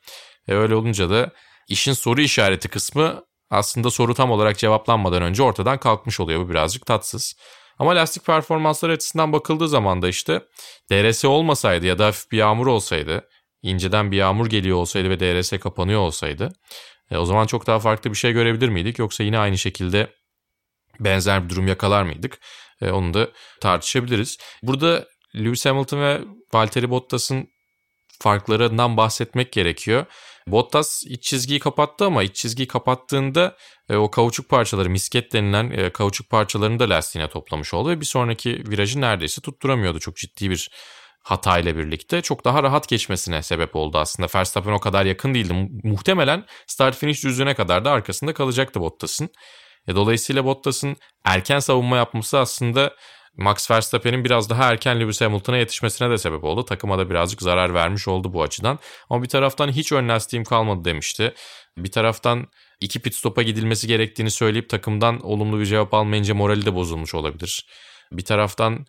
E, 0.48 0.54
öyle 0.54 0.76
olunca 0.76 1.10
da 1.10 1.32
işin 1.70 1.94
soru 1.94 2.22
işareti 2.22 2.68
kısmı 2.68 3.24
aslında 3.50 3.92
soru 3.92 4.14
tam 4.14 4.32
olarak 4.32 4.58
cevaplanmadan 4.58 5.22
önce 5.22 5.44
ortadan 5.44 5.78
kalkmış 5.78 6.20
oluyor. 6.20 6.40
Bu 6.40 6.50
birazcık 6.50 6.86
tatsız. 6.86 7.36
Ama 7.82 7.96
lastik 7.96 8.26
performansları 8.26 8.92
açısından 8.92 9.34
bakıldığı 9.34 9.68
zaman 9.68 10.02
da 10.02 10.10
işte 10.10 10.42
DRS 10.92 11.26
olmasaydı 11.26 11.86
ya 11.86 12.00
da 12.00 12.06
hafif 12.06 12.32
bir 12.32 12.38
yağmur 12.38 12.68
olsaydı, 12.68 13.30
inceden 13.62 14.12
bir 14.12 14.18
yağmur 14.18 14.48
geliyor 14.48 14.78
olsaydı 14.78 15.10
ve 15.10 15.20
DRS 15.20 15.60
kapanıyor 15.60 16.00
olsaydı 16.00 16.54
e, 17.12 17.18
o 17.18 17.26
zaman 17.26 17.46
çok 17.46 17.68
daha 17.68 17.80
farklı 17.80 18.10
bir 18.12 18.16
şey 18.16 18.34
görebilir 18.34 18.70
miydik? 18.70 19.00
Yoksa 19.00 19.24
yine 19.24 19.40
aynı 19.40 19.58
şekilde 19.58 20.14
benzer 21.00 21.44
bir 21.44 21.50
durum 21.50 21.68
yakalar 21.68 22.04
mıydık? 22.04 22.40
E, 22.82 22.92
onu 22.92 23.14
da 23.14 23.30
tartışabiliriz. 23.62 24.38
Burada 24.64 25.08
Lewis 25.36 25.66
Hamilton 25.66 26.02
ve 26.02 26.22
Valtteri 26.54 26.90
Bottas'ın 26.90 27.48
farklarından 28.20 28.98
bahsetmek 28.98 29.52
gerekiyor. 29.52 30.06
Bottas 30.48 31.04
iç 31.06 31.24
çizgiyi 31.24 31.60
kapattı 31.60 32.06
ama 32.06 32.24
iç 32.24 32.36
çizgiyi 32.36 32.68
kapattığında 32.68 33.58
e, 33.90 33.96
o 33.96 34.12
kauçuk 34.12 34.50
parçaları 34.50 34.90
misket 34.90 35.34
denilen 35.34 35.72
e, 35.72 35.90
kauçuk 35.90 36.30
parçalarını 36.30 36.80
da 36.80 36.90
lastiğine 36.90 37.30
toplamış 37.30 37.74
oldu 37.74 37.90
ve 37.90 38.02
bir 38.02 38.06
sonraki 38.06 38.64
virajı 38.68 39.02
neredeyse 39.02 39.42
tutturamıyordu 39.42 40.00
çok 40.00 40.16
ciddi 40.16 40.50
bir 40.50 40.70
hata 41.24 41.60
ile 41.60 41.78
birlikte 41.78 42.22
çok 42.22 42.46
daha 42.46 42.64
rahat 42.64 42.88
geçmesine 42.88 43.44
sebep 43.44 43.76
oldu 43.76 43.98
aslında. 43.98 44.30
Verstappen 44.36 44.72
o 44.72 44.80
kadar 44.80 45.06
yakın 45.06 45.34
değildi. 45.34 45.70
Muhtemelen 45.84 46.46
start 46.68 46.96
finish 46.96 47.24
düzlüğüne 47.24 47.54
kadar 47.54 47.86
da 47.86 47.92
arkasında 47.92 48.34
kalacaktı 48.34 48.82
Bottas'ın. 48.82 49.30
E, 49.88 49.96
dolayısıyla 49.96 50.46
Bottas'ın 50.46 50.98
erken 51.26 51.60
savunma 51.60 51.98
yapması 51.98 52.40
aslında 52.40 52.96
Max 53.38 53.72
Verstappen'in 53.72 54.26
biraz 54.26 54.50
daha 54.50 54.72
erken 54.72 55.00
Lewis 55.00 55.22
Hamilton'a 55.22 55.58
yetişmesine 55.58 56.10
de 56.10 56.18
sebep 56.18 56.44
oldu. 56.44 56.66
Takıma 56.66 56.98
da 56.98 57.10
birazcık 57.10 57.42
zarar 57.42 57.74
vermiş 57.74 58.08
oldu 58.08 58.34
bu 58.34 58.44
açıdan. 58.44 58.80
Ama 59.10 59.24
bir 59.24 59.30
taraftan 59.30 59.72
hiç 59.72 59.92
ön 59.92 60.10
lastiğim 60.10 60.44
kalmadı 60.46 60.86
demişti. 60.86 61.34
Bir 61.78 61.92
taraftan 61.92 62.48
iki 62.82 63.00
pit 63.00 63.16
stop'a 63.16 63.42
gidilmesi 63.42 63.88
gerektiğini 63.88 64.32
söyleyip 64.32 64.70
takımdan 64.70 65.22
olumlu 65.26 65.60
bir 65.60 65.66
cevap 65.66 65.94
almayınca 65.94 66.34
morali 66.34 66.66
de 66.66 66.76
bozulmuş 66.76 67.16
olabilir. 67.16 67.68
Bir 68.12 68.26
taraftan 68.26 68.86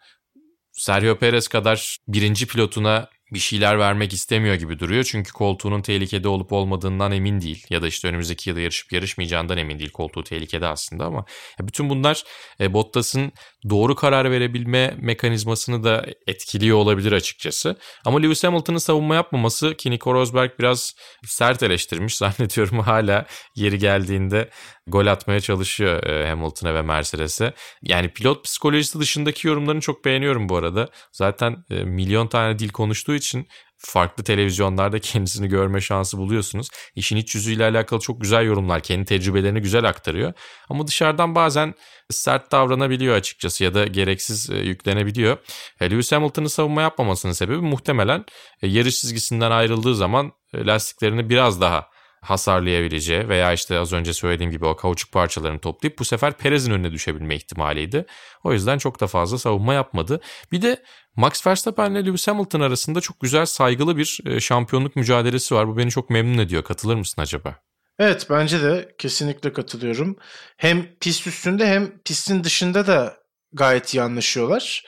Sergio 0.73 1.19
Perez 1.19 1.49
kadar 1.49 1.97
birinci 2.09 2.47
pilotuna 2.47 3.09
bir 3.33 3.39
şeyler 3.39 3.79
vermek 3.79 4.13
istemiyor 4.13 4.55
gibi 4.55 4.79
duruyor. 4.79 5.05
Çünkü 5.05 5.33
koltuğunun 5.33 5.83
tehlikede 5.83 6.29
olup 6.29 6.53
olmadığından 6.53 7.13
emin 7.13 7.41
değil. 7.41 7.67
Ya 7.71 7.83
da 7.83 7.87
işte 7.87 8.09
önümüzdeki 8.09 8.51
yılda 8.51 8.61
yarışıp 8.61 8.93
yarışmayacağından 8.93 9.59
emin 9.59 9.79
değil. 9.79 9.91
Koltuğu 9.91 10.25
tehlikede 10.25 10.67
aslında 10.67 11.05
ama 11.05 11.25
bütün 11.61 11.91
bunlar 11.91 12.25
e, 12.61 12.73
Bottas'ın 12.73 13.33
doğru 13.71 13.95
karar 13.95 14.31
verebilme 14.31 14.95
mekanizmasını 15.01 15.85
da 15.85 16.07
etkiliyor 16.27 16.77
olabilir 16.77 17.13
açıkçası. 17.13 17.77
Ama 18.05 18.19
Lewis 18.19 18.45
Hamilton'ın 18.45 18.79
savunma 18.79 19.15
yapmaması 19.15 19.75
ki 19.75 19.91
Nico 19.91 20.15
Rosberg 20.15 20.51
biraz 20.59 20.95
sert 21.27 21.63
eleştirmiş. 21.63 22.17
Zannediyorum 22.23 22.81
hala 22.81 23.27
yeri 23.57 23.79
geldiğinde 23.79 24.51
gol 24.87 25.07
atmaya 25.07 25.41
çalışıyor 25.41 26.05
e, 26.05 26.29
Hamilton'a 26.29 26.75
ve 26.75 26.83
Mercedes'e. 26.83 27.53
Yani 27.83 28.09
pilot 28.09 28.45
psikolojisi 28.45 29.01
dışındaki 29.01 29.49
yorumlarını 29.49 29.81
çok 29.81 30.05
beğeniyorum 30.05 30.49
bu 30.49 30.57
arada. 30.57 30.89
Zaten 31.13 31.65
e, 31.71 31.75
milyon 31.75 32.27
tane 32.27 32.59
dil 32.59 32.69
konuştuğu 32.69 33.15
için 33.23 33.49
farklı 33.79 34.25
televizyonlarda 34.25 34.99
kendisini 34.99 35.49
görme 35.49 35.81
şansı 35.81 36.19
buluyorsunuz. 36.19 36.69
İşin 36.95 37.17
iç 37.17 37.35
yüzüyle 37.35 37.65
alakalı 37.65 38.01
çok 38.01 38.21
güzel 38.21 38.45
yorumlar, 38.45 38.83
kendi 38.83 39.05
tecrübelerini 39.05 39.61
güzel 39.61 39.89
aktarıyor. 39.89 40.33
Ama 40.69 40.87
dışarıdan 40.87 41.35
bazen 41.35 41.75
sert 42.11 42.53
davranabiliyor 42.53 43.17
açıkçası 43.17 43.65
ya 43.65 43.75
da 43.75 43.87
gereksiz 43.87 44.51
e, 44.51 44.57
yüklenebiliyor. 44.57 45.37
E, 45.81 45.91
Lewis 45.91 46.13
Hamilton'ın 46.13 46.47
savunma 46.47 46.83
yapmamasının 46.83 47.33
sebebi 47.33 47.61
muhtemelen 47.61 48.25
e, 48.63 48.69
yarış 48.69 49.01
çizgisinden 49.01 49.51
ayrıldığı 49.51 49.95
zaman 49.95 50.33
lastiklerini 50.55 51.31
biraz 51.31 51.61
daha 51.61 51.92
hasarlayabileceği 52.23 53.29
veya 53.29 53.53
işte 53.53 53.79
az 53.79 53.93
önce 53.93 54.13
söylediğim 54.13 54.53
gibi 54.53 54.65
o 54.67 54.77
kauçuk 54.77 55.13
parçalarını 55.13 55.61
toplayıp 55.61 55.99
bu 55.99 56.05
sefer 56.05 56.33
Perez'in 56.33 56.73
önüne 56.73 56.93
düşebilme 56.93 57.37
ihtimaliydi. 57.37 58.07
O 58.45 58.53
yüzden 58.53 58.79
çok 58.79 59.01
da 59.01 59.07
fazla 59.07 59.39
savunma 59.39 59.75
yapmadı. 59.75 60.21
Bir 60.53 60.63
de 60.63 60.83
Max 61.17 61.47
Verstappen 61.47 61.91
ile 61.91 62.07
Lewis 62.07 62.29
Hamilton 62.29 62.61
arasında 62.61 63.01
çok 63.01 63.21
güzel 63.21 63.47
saygılı 63.47 63.97
bir 63.97 64.21
e, 64.27 64.41
şampiyonluk 64.41 64.97
mücadelesi 64.97 65.55
var. 65.55 65.69
Bu 65.69 65.77
beni 65.77 65.91
çok 65.91 66.11
memnun 66.11 66.39
ediyor. 66.39 66.65
Katılır 66.65 66.97
mısın 66.97 67.23
acaba? 67.23 67.59
Evet 67.99 68.27
bence 68.31 68.63
de 68.63 68.95
kesinlikle 68.99 69.53
katılıyorum. 69.53 70.17
Hem 70.57 70.95
pist 71.01 71.27
üstünde 71.27 71.67
hem 71.67 71.99
pistin 71.99 72.45
dışında 72.45 72.87
da 72.87 73.17
gayet 73.53 73.95
iyi 73.95 74.03
anlaşıyorlar. 74.03 74.85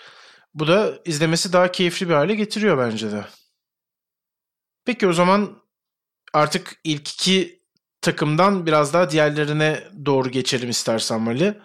Bu 0.54 0.66
da 0.66 0.98
izlemesi 1.04 1.52
daha 1.52 1.72
keyifli 1.72 2.08
bir 2.08 2.14
hale 2.14 2.34
getiriyor 2.34 2.78
bence 2.78 3.12
de. 3.12 3.24
Peki 4.84 5.08
o 5.08 5.12
zaman 5.12 5.63
artık 6.34 6.76
ilk 6.84 7.08
iki 7.08 7.60
takımdan 8.00 8.66
biraz 8.66 8.92
daha 8.92 9.10
diğerlerine 9.10 9.84
doğru 10.06 10.30
geçelim 10.30 10.70
istersen 10.70 11.20
Mali. 11.20 11.58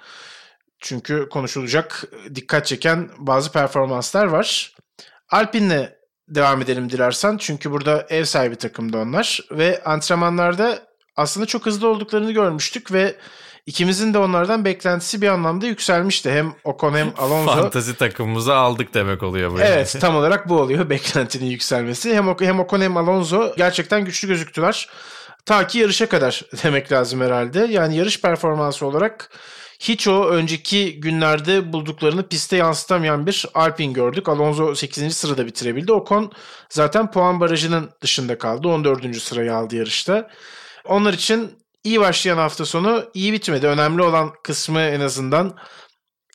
Çünkü 0.80 1.30
konuşulacak 1.30 2.04
dikkat 2.36 2.66
çeken 2.66 3.10
bazı 3.18 3.52
performanslar 3.52 4.26
var. 4.26 4.76
Alpine'le 5.30 6.00
devam 6.28 6.62
edelim 6.62 6.90
dilersen. 6.90 7.38
Çünkü 7.38 7.72
burada 7.72 8.08
ev 8.10 8.24
sahibi 8.24 8.56
takımda 8.56 8.98
onlar. 8.98 9.40
Ve 9.52 9.84
antrenmanlarda 9.84 10.80
aslında 11.16 11.46
çok 11.46 11.66
hızlı 11.66 11.88
olduklarını 11.88 12.32
görmüştük 12.32 12.92
ve 12.92 13.16
ikimizin 13.70 14.14
de 14.14 14.18
onlardan 14.18 14.66
beklentisi 14.66 15.22
bir 15.22 15.28
anlamda 15.28 15.66
yükselmişti. 15.66 16.32
Hem 16.32 16.54
Ocon 16.64 16.94
hem 16.94 17.14
Alonso. 17.18 17.56
Fantazi 17.56 17.96
takımımızı 17.96 18.56
aldık 18.56 18.94
demek 18.94 19.24
oluyor 19.24 19.52
bu. 19.52 19.62
Evet 19.62 19.98
tam 20.00 20.16
olarak 20.16 20.50
bu 20.50 20.60
oluyor 20.60 20.90
beklentinin 20.90 21.46
yükselmesi. 21.46 22.16
Hem, 22.16 22.36
hem 22.40 22.60
Ocon 22.60 22.82
hem 22.82 22.98
Alonso 22.98 23.54
gerçekten 23.58 24.06
güçlü 24.06 24.28
gözüktüler. 24.28 24.90
Ta 25.46 25.68
ki 25.68 25.80
yarışa 25.80 26.10
kadar 26.10 26.44
demek 26.64 26.92
lazım 26.92 27.22
herhalde. 27.22 27.60
Yani 27.60 27.96
yarış 27.98 28.22
performansı 28.22 28.86
olarak 28.86 29.30
hiç 29.80 30.08
o 30.08 30.30
önceki 30.30 31.00
günlerde 31.00 31.74
bulduklarını 31.74 32.28
piste 32.28 32.58
yansıtamayan 32.58 33.28
bir 33.28 33.46
Alpine 33.54 33.94
gördük. 33.94 34.30
Alonso 34.30 34.76
8. 34.76 35.18
sırada 35.18 35.46
bitirebildi. 35.46 35.94
Ocon 35.94 36.32
zaten 36.70 37.12
puan 37.12 37.40
barajının 37.40 37.90
dışında 38.02 38.38
kaldı. 38.38 38.68
14. 38.68 39.16
sırayı 39.16 39.56
aldı 39.56 39.76
yarışta. 39.76 40.30
Onlar 40.86 41.14
için 41.14 41.59
iyi 41.84 42.00
başlayan 42.00 42.38
hafta 42.38 42.66
sonu 42.66 43.10
iyi 43.14 43.34
bitmedi. 43.34 43.68
Önemli 43.68 44.02
olan 44.02 44.34
kısmı 44.44 44.80
en 44.80 45.00
azından 45.00 45.58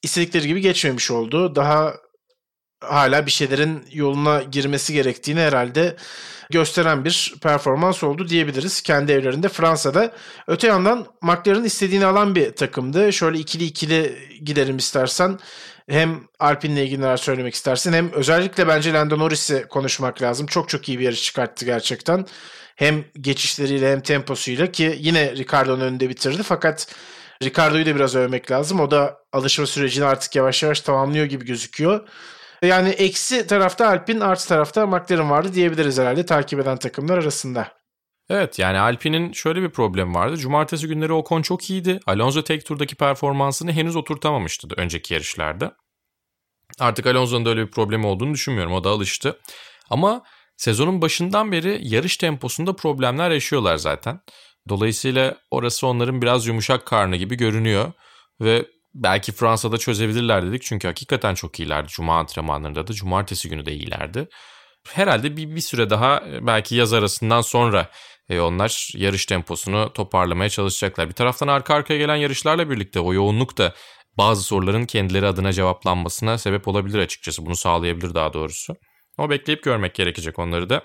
istedikleri 0.02 0.46
gibi 0.46 0.60
geçmemiş 0.60 1.10
oldu. 1.10 1.54
Daha 1.54 1.94
hala 2.80 3.26
bir 3.26 3.30
şeylerin 3.30 3.84
yoluna 3.92 4.42
girmesi 4.42 4.92
gerektiğini 4.92 5.40
herhalde 5.40 5.96
gösteren 6.50 7.04
bir 7.04 7.34
performans 7.42 8.04
oldu 8.04 8.28
diyebiliriz 8.28 8.82
kendi 8.82 9.12
evlerinde 9.12 9.48
Fransa'da. 9.48 10.12
Öte 10.46 10.66
yandan 10.66 11.06
McLaren 11.22 11.64
istediğini 11.64 12.06
alan 12.06 12.34
bir 12.34 12.52
takımdı. 12.52 13.12
Şöyle 13.12 13.38
ikili 13.38 13.64
ikili 13.64 14.18
gidelim 14.44 14.76
istersen. 14.76 15.38
Hem 15.88 16.28
Alpine'le 16.40 16.84
ilgili 16.84 17.00
neler 17.00 17.16
söylemek 17.16 17.54
istersin 17.54 17.92
hem 17.92 18.12
özellikle 18.12 18.68
bence 18.68 18.92
Lando 18.92 19.18
Norris'i 19.18 19.66
konuşmak 19.68 20.22
lazım. 20.22 20.46
Çok 20.46 20.68
çok 20.68 20.88
iyi 20.88 20.98
bir 20.98 21.04
yarış 21.04 21.22
çıkarttı 21.22 21.64
gerçekten. 21.64 22.26
Hem 22.76 23.04
geçişleriyle 23.20 23.92
hem 23.92 24.00
temposuyla 24.00 24.72
ki 24.72 24.96
yine 24.98 25.36
Ricardo'nun 25.36 25.80
önünde 25.80 26.08
bitirdi 26.08 26.42
fakat 26.42 26.94
Ricardo'yu 27.42 27.86
da 27.86 27.96
biraz 27.96 28.16
övmek 28.16 28.50
lazım. 28.50 28.80
O 28.80 28.90
da 28.90 29.18
alışma 29.32 29.66
sürecini 29.66 30.04
artık 30.04 30.36
yavaş 30.36 30.62
yavaş 30.62 30.80
tamamlıyor 30.80 31.26
gibi 31.26 31.44
gözüküyor. 31.44 32.08
Yani 32.62 32.88
eksi 32.88 33.46
tarafta 33.46 33.88
Alpine 33.88 34.24
artı 34.24 34.48
tarafta 34.48 34.86
McLaren 34.86 35.30
vardı 35.30 35.54
diyebiliriz 35.54 35.98
herhalde 35.98 36.26
takip 36.26 36.60
eden 36.60 36.76
takımlar 36.76 37.18
arasında. 37.18 37.72
Evet 38.30 38.58
yani 38.58 38.78
Alpine'in 38.78 39.32
şöyle 39.32 39.62
bir 39.62 39.70
problemi 39.70 40.14
vardı. 40.14 40.36
Cumartesi 40.36 40.88
günleri 40.88 41.12
Ocon 41.12 41.42
çok 41.42 41.70
iyiydi. 41.70 42.00
Alonso 42.06 42.44
tek 42.44 42.66
turdaki 42.66 42.94
performansını 42.94 43.72
henüz 43.72 43.96
oturtamamıştı 43.96 44.68
önceki 44.76 45.14
yarışlarda. 45.14 45.76
Artık 46.78 47.06
Alonso'nun 47.06 47.44
da 47.44 47.50
öyle 47.50 47.66
bir 47.66 47.70
problemi 47.70 48.06
olduğunu 48.06 48.34
düşünmüyorum. 48.34 48.72
O 48.72 48.84
da 48.84 48.90
alıştı. 48.90 49.38
Ama 49.90 50.22
sezonun 50.56 51.02
başından 51.02 51.52
beri 51.52 51.78
yarış 51.82 52.16
temposunda 52.16 52.76
problemler 52.76 53.30
yaşıyorlar 53.30 53.76
zaten. 53.76 54.20
Dolayısıyla 54.68 55.36
orası 55.50 55.86
onların 55.86 56.22
biraz 56.22 56.46
yumuşak 56.46 56.86
karnı 56.86 57.16
gibi 57.16 57.36
görünüyor. 57.36 57.92
Ve 58.40 58.66
belki 58.94 59.32
Fransa'da 59.32 59.78
çözebilirler 59.78 60.46
dedik. 60.46 60.62
Çünkü 60.62 60.88
hakikaten 60.88 61.34
çok 61.34 61.60
iyilerdi. 61.60 61.88
Cuma 61.88 62.18
antrenmanlarında 62.18 62.86
da 62.86 62.92
cumartesi 62.92 63.48
günü 63.48 63.66
de 63.66 63.72
iyilerdi. 63.72 64.28
Herhalde 64.88 65.36
bir, 65.36 65.56
bir 65.56 65.60
süre 65.60 65.90
daha 65.90 66.22
belki 66.40 66.74
yaz 66.74 66.92
arasından 66.92 67.40
sonra 67.40 67.90
e, 68.28 68.40
onlar 68.40 68.90
yarış 68.94 69.26
temposunu 69.26 69.92
toparlamaya 69.92 70.50
çalışacaklar. 70.50 71.08
Bir 71.08 71.14
taraftan 71.14 71.48
arka 71.48 71.74
arkaya 71.74 71.98
gelen 71.98 72.16
yarışlarla 72.16 72.70
birlikte 72.70 73.00
o 73.00 73.14
yoğunluk 73.14 73.58
da 73.58 73.74
bazı 74.18 74.42
soruların 74.42 74.86
kendileri 74.86 75.26
adına 75.26 75.52
cevaplanmasına 75.52 76.38
sebep 76.38 76.68
olabilir 76.68 76.98
açıkçası. 76.98 77.46
Bunu 77.46 77.56
sağlayabilir 77.56 78.14
daha 78.14 78.32
doğrusu. 78.32 78.76
Ama 79.18 79.30
bekleyip 79.30 79.62
görmek 79.62 79.94
gerekecek 79.94 80.38
onları 80.38 80.70
da. 80.70 80.82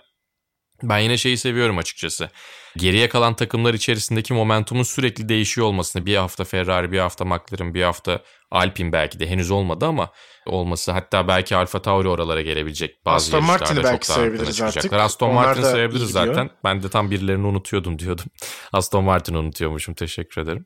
Ben 0.83 0.99
yine 0.99 1.17
şeyi 1.17 1.37
seviyorum 1.37 1.77
açıkçası. 1.77 2.29
Geriye 2.77 3.09
kalan 3.09 3.35
takımlar 3.35 3.73
içerisindeki 3.73 4.33
momentumun 4.33 4.83
sürekli 4.83 5.29
değişiyor 5.29 5.67
olmasını. 5.67 6.05
Bir 6.05 6.15
hafta 6.15 6.43
Ferrari, 6.43 6.91
bir 6.91 6.99
hafta 6.99 7.25
McLaren, 7.25 7.73
bir 7.73 7.83
hafta 7.83 8.21
Alpine 8.51 8.91
belki 8.91 9.19
de 9.19 9.27
henüz 9.27 9.51
olmadı 9.51 9.85
ama 9.85 10.11
olması. 10.45 10.91
Hatta 10.91 11.27
belki 11.27 11.55
Alfa 11.55 11.81
Tauri 11.81 12.07
oralara 12.07 12.41
gelebilecek. 12.41 13.05
Bazı 13.05 13.37
Aston 13.37 13.43
Martin'i 13.43 13.83
belki 13.83 14.07
sayabiliriz 14.07 14.61
artık. 14.61 14.93
Aston 14.93 15.33
Martin 15.33 15.63
sayabiliriz 15.63 16.11
zaten. 16.11 16.49
Ben 16.63 16.83
de 16.83 16.89
tam 16.89 17.11
birilerini 17.11 17.47
unutuyordum 17.47 17.99
diyordum. 17.99 18.25
Aston 18.73 19.03
Martin'i 19.03 19.37
unutuyormuşum. 19.37 19.93
Teşekkür 19.93 20.41
ederim. 20.41 20.65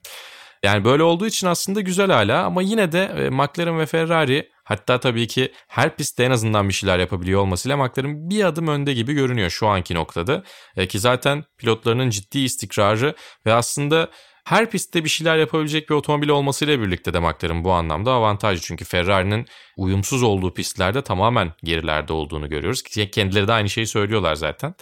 Yani 0.64 0.86
böyle 0.86 1.04
olduğu 1.04 1.28
için 1.28 1.48
aslında 1.48 1.82
güzel 1.82 2.12
hala 2.12 2.44
ama 2.46 2.62
yine 2.62 2.92
de 2.92 3.04
e, 3.04 3.30
McLaren 3.30 3.80
ve 3.80 3.86
Ferrari 3.86 4.50
hatta 4.64 5.00
tabii 5.00 5.28
ki 5.28 5.52
her 5.68 5.96
pistte 5.96 6.24
en 6.24 6.32
azından 6.32 6.70
bir 6.70 6.74
şeyler 6.74 7.00
yapabiliyor 7.00 7.42
olmasıyla 7.42 7.78
McLaren 7.78 8.30
bir 8.30 8.44
adım 8.44 8.68
önde 8.68 8.94
gibi 8.94 9.14
görünüyor 9.14 9.50
şu 9.50 9.68
anki 9.68 9.94
noktada. 9.94 10.44
E, 10.78 10.88
ki 10.88 11.00
zaten 11.00 11.44
pilotlarının 11.58 12.10
ciddi 12.10 12.40
istikrarı 12.40 13.16
ve 13.46 13.54
aslında 13.54 14.10
her 14.46 14.70
pistte 14.70 15.04
bir 15.04 15.10
şeyler 15.10 15.38
yapabilecek 15.38 15.90
bir 15.90 15.96
otomobil 15.96 16.30
olmasıyla 16.30 16.82
birlikte 16.82 17.14
de 17.14 17.20
McLaren 17.20 17.64
bu 17.64 17.72
anlamda 17.72 18.12
avantajlı. 18.12 18.62
Çünkü 18.62 18.86
Ferrari'nin 18.86 19.46
uyumsuz 19.78 20.24
olduğu 20.24 20.54
pistlerde 20.54 21.02
tamamen 21.02 21.54
gerilerde 21.64 22.14
olduğunu 22.14 22.50
görüyoruz. 22.50 22.84
Kendileri 23.12 23.48
de 23.48 23.54
aynı 23.54 23.70
şeyi 23.70 23.88
söylüyorlar 23.88 24.36
zaten. 24.36 24.76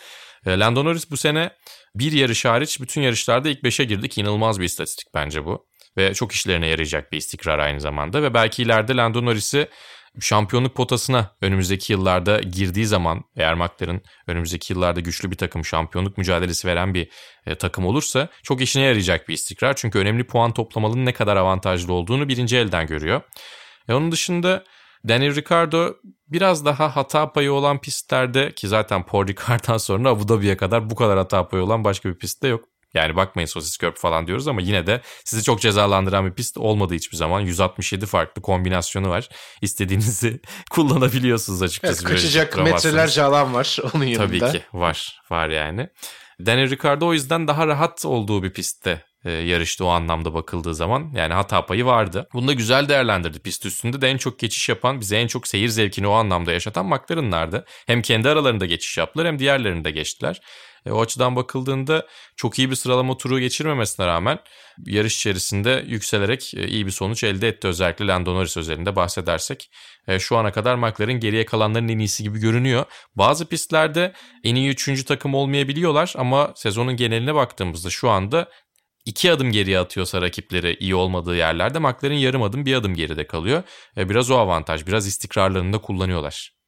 E, 0.46 0.60
Lando 0.60 0.86
Norris 0.86 1.12
bu 1.12 1.18
sene 1.18 1.52
bir 1.96 2.12
yarış 2.12 2.46
hariç 2.46 2.82
bütün 2.82 3.02
yarışlarda 3.02 3.50
ilk 3.50 3.64
5'e 3.64 3.86
girdik. 3.86 4.18
İnanılmaz 4.18 4.60
bir 4.60 4.66
istatistik 4.66 5.08
bence 5.14 5.46
bu 5.46 5.71
ve 5.98 6.14
çok 6.14 6.32
işlerine 6.32 6.68
yarayacak 6.68 7.12
bir 7.12 7.18
istikrar 7.18 7.60
aynı 7.60 7.80
zamanda 7.80 8.24
ve 8.24 8.34
belki 8.34 8.64
ileride 8.64 8.96
Lando 8.96 9.26
Norris'i 9.26 9.68
şampiyonluk 10.20 10.76
potasına 10.76 11.36
önümüzdeki 11.42 11.94
yıllarda 11.94 12.40
girdiği 12.40 12.86
zaman 12.86 13.24
eğer 13.36 13.54
McLaren 13.54 14.02
önümüzdeki 14.28 14.74
yıllarda 14.74 15.00
güçlü 15.00 15.32
bir 15.32 15.38
takım 15.38 15.66
şampiyonluk 15.66 16.18
mücadelesi 16.18 16.68
veren 16.68 16.94
bir 16.94 17.10
e, 17.46 17.56
takım 17.56 17.86
olursa 17.86 18.28
çok 18.44 18.62
işine 18.62 18.84
yarayacak 18.84 19.30
bir 19.30 19.34
istikrar. 19.34 19.76
Çünkü 19.76 20.00
önemli 20.00 20.28
puan 20.28 20.54
toplamanın 20.54 21.06
ne 21.06 21.14
kadar 21.14 21.38
avantajlı 21.38 21.94
olduğunu 21.94 22.28
birinci 22.28 22.58
elden 22.58 22.88
görüyor. 22.88 23.22
E, 23.90 23.94
onun 23.94 24.12
dışında 24.12 24.64
Daniel 25.08 25.36
Ricciardo 25.36 25.94
biraz 26.28 26.66
daha 26.66 26.96
hata 26.96 27.32
payı 27.32 27.54
olan 27.54 27.82
pistlerde 27.82 28.52
ki 28.52 28.68
zaten 28.68 29.06
Paul 29.06 29.28
Ricard'dan 29.28 29.78
sonra 29.78 30.10
Abu 30.10 30.28
Dhabi'ye 30.28 30.58
kadar 30.58 30.90
bu 30.90 30.96
kadar 30.96 31.18
hata 31.18 31.48
payı 31.48 31.64
olan 31.64 31.84
başka 31.84 32.10
bir 32.10 32.18
pistte 32.18 32.48
yok. 32.48 32.71
Yani 32.94 33.16
bakmayın 33.16 33.48
sosis 33.48 33.78
körp 33.78 33.98
falan 33.98 34.28
diyoruz 34.28 34.48
ama 34.48 34.62
yine 34.62 34.88
de 34.88 35.02
sizi 35.26 35.44
çok 35.44 35.62
cezalandıran 35.62 36.26
bir 36.26 36.34
pist 36.34 36.58
olmadı 36.58 36.94
hiçbir 36.94 37.18
zaman. 37.18 37.42
167 37.42 38.06
farklı 38.06 38.42
kombinasyonu 38.42 39.10
var. 39.10 39.30
İstediğinizi 39.62 40.40
kullanabiliyorsunuz 40.72 41.62
açıkçası. 41.62 42.04
Evet, 42.08 42.14
kaçacak 42.14 42.58
metrelerce 42.58 43.24
alan 43.24 43.54
var 43.54 43.78
onun 43.94 44.06
yanında. 44.06 44.28
Tabii 44.28 44.60
ki 44.60 44.66
var. 44.74 45.22
Var 45.30 45.50
yani. 45.50 45.90
Daniel 46.46 46.70
Ricciardo 46.70 47.08
o 47.08 47.14
yüzden 47.14 47.48
daha 47.48 47.68
rahat 47.68 48.06
olduğu 48.06 48.44
bir 48.44 48.54
pistte 48.54 49.04
e, 49.26 49.32
yarıştı 49.32 49.86
o 49.86 49.88
anlamda 49.88 50.34
bakıldığı 50.34 50.76
zaman. 50.76 51.12
Yani 51.16 51.34
hata 51.34 51.66
payı 51.66 51.86
vardı. 51.86 52.28
Bunu 52.34 52.48
da 52.48 52.54
güzel 52.54 52.90
değerlendirdi. 52.90 53.40
Pist 53.40 53.66
üstünde 53.66 54.02
de 54.02 54.10
en 54.10 54.18
çok 54.18 54.40
geçiş 54.40 54.70
yapan, 54.70 55.00
bize 55.00 55.18
en 55.18 55.28
çok 55.28 55.48
seyir 55.48 55.70
zevkini 55.70 56.08
o 56.08 56.12
anlamda 56.12 56.52
yaşatan 56.52 56.86
McLaren'lardı. 56.86 57.66
Hem 57.88 58.02
kendi 58.02 58.30
aralarında 58.30 58.66
geçiş 58.66 58.98
yaptılar 58.98 59.28
hem 59.28 59.40
diğerlerinde 59.40 59.92
geçtiler. 59.92 60.42
E, 60.86 60.92
o 60.92 61.02
açıdan 61.02 61.36
bakıldığında 61.36 62.08
çok 62.36 62.60
iyi 62.60 62.70
bir 62.70 62.76
sıralama 62.76 63.18
turu 63.18 63.40
geçirmemesine 63.40 64.08
rağmen 64.08 64.40
yarış 64.86 65.18
içerisinde 65.18 65.86
yükselerek 65.88 66.54
e, 66.54 66.68
iyi 66.68 66.86
bir 66.86 66.92
sonuç 66.92 67.24
elde 67.24 67.48
etti. 67.48 67.68
Özellikle 67.68 68.08
Lando 68.08 68.36
Norris 68.36 68.58
özelinde 68.58 68.96
bahsedersek. 68.96 69.72
E, 70.08 70.20
şu 70.20 70.38
ana 70.38 70.52
kadar 70.52 70.76
McLaren 70.76 71.20
geriye 71.20 71.46
kalanların 71.46 71.88
en 71.88 72.00
iyisi 72.00 72.24
gibi 72.24 72.40
görünüyor. 72.40 72.86
Bazı 73.16 73.46
pistlerde 73.46 74.14
en 74.44 74.56
iyi 74.56 74.70
üçüncü 74.70 75.06
takım 75.06 75.34
olmayabiliyorlar 75.34 76.14
ama 76.18 76.54
sezonun 76.56 76.96
geneline 76.96 77.36
baktığımızda 77.36 77.90
şu 77.90 78.10
anda 78.10 78.50
iki 79.06 79.32
adım 79.32 79.52
geriye 79.52 79.80
atıyorsa 79.80 80.22
rakipleri 80.22 80.78
iyi 80.80 80.96
olmadığı 80.96 81.36
yerlerde 81.36 81.80
McLaren 81.80 82.18
yarım 82.18 82.44
adım 82.44 82.66
bir 82.66 82.76
adım 82.76 82.96
geride 82.96 83.28
kalıyor. 83.28 83.64
E, 83.98 84.10
biraz 84.10 84.32
o 84.32 84.38
avantaj, 84.38 84.88
biraz 84.88 85.08
istikrarlarını 85.08 85.74
da 85.74 85.78
kullanıyorlar. 85.78 86.61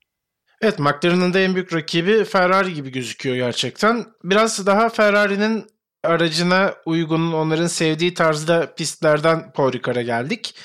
Evet 0.64 0.80
McLaren'ın 0.80 1.34
da 1.34 1.40
en 1.40 1.56
büyük 1.56 1.74
rakibi 1.74 2.24
Ferrari 2.24 2.74
gibi 2.74 2.92
gözüküyor 2.92 3.36
gerçekten. 3.36 4.06
Biraz 4.24 4.66
daha 4.66 4.90
Ferrari'nin 4.90 5.68
aracına 6.04 6.76
uygun, 6.86 7.34
onların 7.34 7.68
sevdiği 7.68 8.14
tarzda 8.14 8.76
pistlerden 8.76 9.52
Paul 9.52 9.72
Ricard'a 9.74 10.02
geldik. 10.02 10.56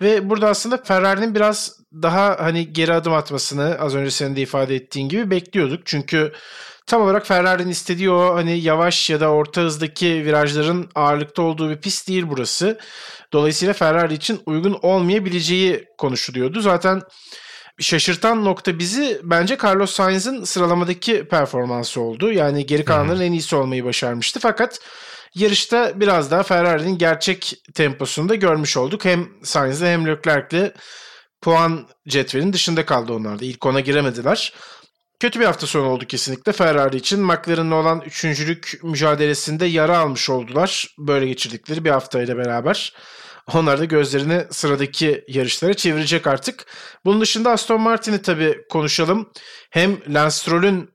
Ve 0.00 0.30
burada 0.30 0.48
aslında 0.48 0.76
Ferrari'nin 0.76 1.34
biraz 1.34 1.80
daha 1.92 2.36
hani 2.40 2.72
geri 2.72 2.92
adım 2.92 3.12
atmasını 3.12 3.76
az 3.80 3.94
önce 3.94 4.10
senin 4.10 4.36
de 4.36 4.40
ifade 4.40 4.74
ettiğin 4.74 5.08
gibi 5.08 5.30
bekliyorduk. 5.30 5.80
Çünkü 5.84 6.32
tam 6.86 7.02
olarak 7.02 7.26
Ferrari'nin 7.26 7.70
istediği 7.70 8.10
o 8.10 8.34
hani 8.34 8.58
yavaş 8.60 9.10
ya 9.10 9.20
da 9.20 9.28
orta 9.28 9.62
hızdaki 9.62 10.24
virajların 10.24 10.90
ağırlıkta 10.94 11.42
olduğu 11.42 11.70
bir 11.70 11.80
pist 11.80 12.08
değil 12.08 12.24
burası. 12.28 12.78
Dolayısıyla 13.32 13.74
Ferrari 13.74 14.14
için 14.14 14.40
uygun 14.46 14.78
olmayabileceği 14.82 15.84
konuşuluyordu. 15.98 16.60
Zaten 16.60 17.02
şaşırtan 17.78 18.44
nokta 18.44 18.78
bizi 18.78 19.20
bence 19.22 19.58
Carlos 19.64 19.90
Sainz'ın 19.90 20.44
sıralamadaki 20.44 21.28
performansı 21.28 22.00
oldu. 22.00 22.32
Yani 22.32 22.66
geri 22.66 22.84
kalanların 22.84 23.20
en 23.20 23.32
iyisi 23.32 23.56
olmayı 23.56 23.84
başarmıştı. 23.84 24.40
Fakat 24.40 24.80
yarışta 25.34 26.00
biraz 26.00 26.30
daha 26.30 26.42
Ferrari'nin 26.42 26.98
gerçek 26.98 27.54
temposunu 27.74 28.28
da 28.28 28.34
görmüş 28.34 28.76
olduk. 28.76 29.04
Hem 29.04 29.28
Sainz'le 29.42 29.82
hem 29.82 30.06
Leclerc'le 30.06 30.72
puan 31.42 31.88
cetvelinin 32.08 32.52
dışında 32.52 32.86
kaldı 32.86 33.12
onlar 33.12 33.38
da. 33.38 33.44
İlk 33.44 33.66
ona 33.66 33.80
giremediler. 33.80 34.52
Kötü 35.20 35.40
bir 35.40 35.44
hafta 35.44 35.66
sonu 35.66 35.86
oldu 35.86 36.04
kesinlikle 36.06 36.52
Ferrari 36.52 36.96
için. 36.96 37.20
McLaren'la 37.20 37.74
olan 37.74 38.00
üçüncülük 38.06 38.80
mücadelesinde 38.82 39.66
yara 39.66 39.98
almış 39.98 40.30
oldular. 40.30 40.86
Böyle 40.98 41.26
geçirdikleri 41.26 41.84
bir 41.84 41.90
haftayla 41.90 42.36
beraber. 42.36 42.92
Onlar 43.54 43.78
da 43.78 43.84
gözlerini 43.84 44.44
sıradaki 44.50 45.24
yarışlara 45.28 45.74
çevirecek 45.74 46.26
artık. 46.26 46.66
Bunun 47.04 47.20
dışında 47.20 47.50
Aston 47.50 47.80
Martin'i 47.80 48.22
tabii 48.22 48.58
konuşalım. 48.70 49.30
Hem 49.70 50.14
Lance 50.14 50.30
Stroll'ün 50.30 50.90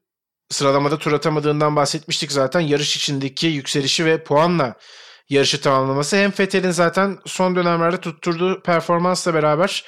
sıralamada 0.49 0.97
tur 0.97 1.13
atamadığından 1.13 1.75
bahsetmiştik 1.75 2.31
zaten. 2.31 2.59
Yarış 2.59 2.95
içindeki 2.95 3.47
yükselişi 3.47 4.05
ve 4.05 4.23
puanla 4.23 4.75
yarışı 5.29 5.61
tamamlaması 5.61 6.15
hem 6.15 6.31
Vettel'in 6.39 6.71
zaten 6.71 7.17
son 7.25 7.55
dönemlerde 7.55 7.97
tutturduğu 7.97 8.61
performansla 8.61 9.33
beraber 9.33 9.85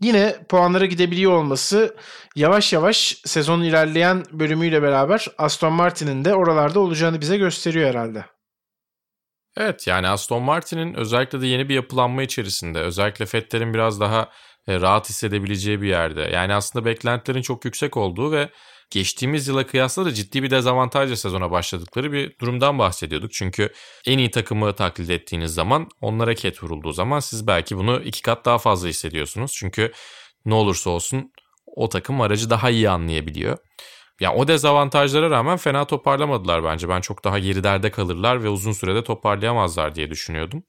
yine 0.00 0.36
puanlara 0.48 0.86
gidebiliyor 0.86 1.32
olması 1.32 1.96
yavaş 2.36 2.72
yavaş 2.72 3.22
sezonun 3.24 3.64
ilerleyen 3.64 4.24
bölümüyle 4.32 4.82
beraber 4.82 5.26
Aston 5.38 5.72
Martin'in 5.72 6.24
de 6.24 6.34
oralarda 6.34 6.80
olacağını 6.80 7.20
bize 7.20 7.36
gösteriyor 7.36 7.88
herhalde. 7.88 8.24
Evet 9.56 9.86
yani 9.86 10.08
Aston 10.08 10.42
Martin'in 10.42 10.94
özellikle 10.94 11.40
de 11.40 11.46
yeni 11.46 11.68
bir 11.68 11.74
yapılanma 11.74 12.22
içerisinde 12.22 12.78
özellikle 12.80 13.24
Vettel'in 13.34 13.74
biraz 13.74 14.00
daha 14.00 14.28
e, 14.68 14.80
rahat 14.80 15.08
hissedebileceği 15.08 15.82
bir 15.82 15.88
yerde. 15.88 16.20
Yani 16.20 16.54
aslında 16.54 16.84
beklentilerin 16.84 17.42
çok 17.42 17.64
yüksek 17.64 17.96
olduğu 17.96 18.32
ve 18.32 18.50
geçtiğimiz 18.90 19.48
yıla 19.48 19.66
kıyasla 19.66 20.04
da 20.04 20.14
ciddi 20.14 20.42
bir 20.42 20.50
dezavantajla 20.50 21.16
sezona 21.16 21.50
başladıkları 21.50 22.12
bir 22.12 22.38
durumdan 22.38 22.78
bahsediyorduk. 22.78 23.32
Çünkü 23.32 23.72
en 24.06 24.18
iyi 24.18 24.30
takımı 24.30 24.72
taklit 24.74 25.10
ettiğiniz 25.10 25.54
zaman 25.54 25.88
onlara 26.00 26.34
ket 26.34 26.62
vurulduğu 26.62 26.92
zaman 26.92 27.20
siz 27.20 27.46
belki 27.46 27.76
bunu 27.76 28.02
iki 28.02 28.22
kat 28.22 28.44
daha 28.44 28.58
fazla 28.58 28.88
hissediyorsunuz. 28.88 29.52
Çünkü 29.52 29.92
ne 30.44 30.54
olursa 30.54 30.90
olsun 30.90 31.32
o 31.66 31.88
takım 31.88 32.20
aracı 32.20 32.50
daha 32.50 32.70
iyi 32.70 32.90
anlayabiliyor. 32.90 33.58
Yani 34.20 34.36
o 34.36 34.48
dezavantajlara 34.48 35.30
rağmen 35.30 35.56
fena 35.56 35.84
toparlamadılar 35.84 36.64
bence. 36.64 36.88
Ben 36.88 37.00
çok 37.00 37.24
daha 37.24 37.38
gerilerde 37.38 37.90
kalırlar 37.90 38.44
ve 38.44 38.48
uzun 38.48 38.72
sürede 38.72 39.04
toparlayamazlar 39.04 39.94
diye 39.94 40.10
düşünüyordum. 40.10 40.62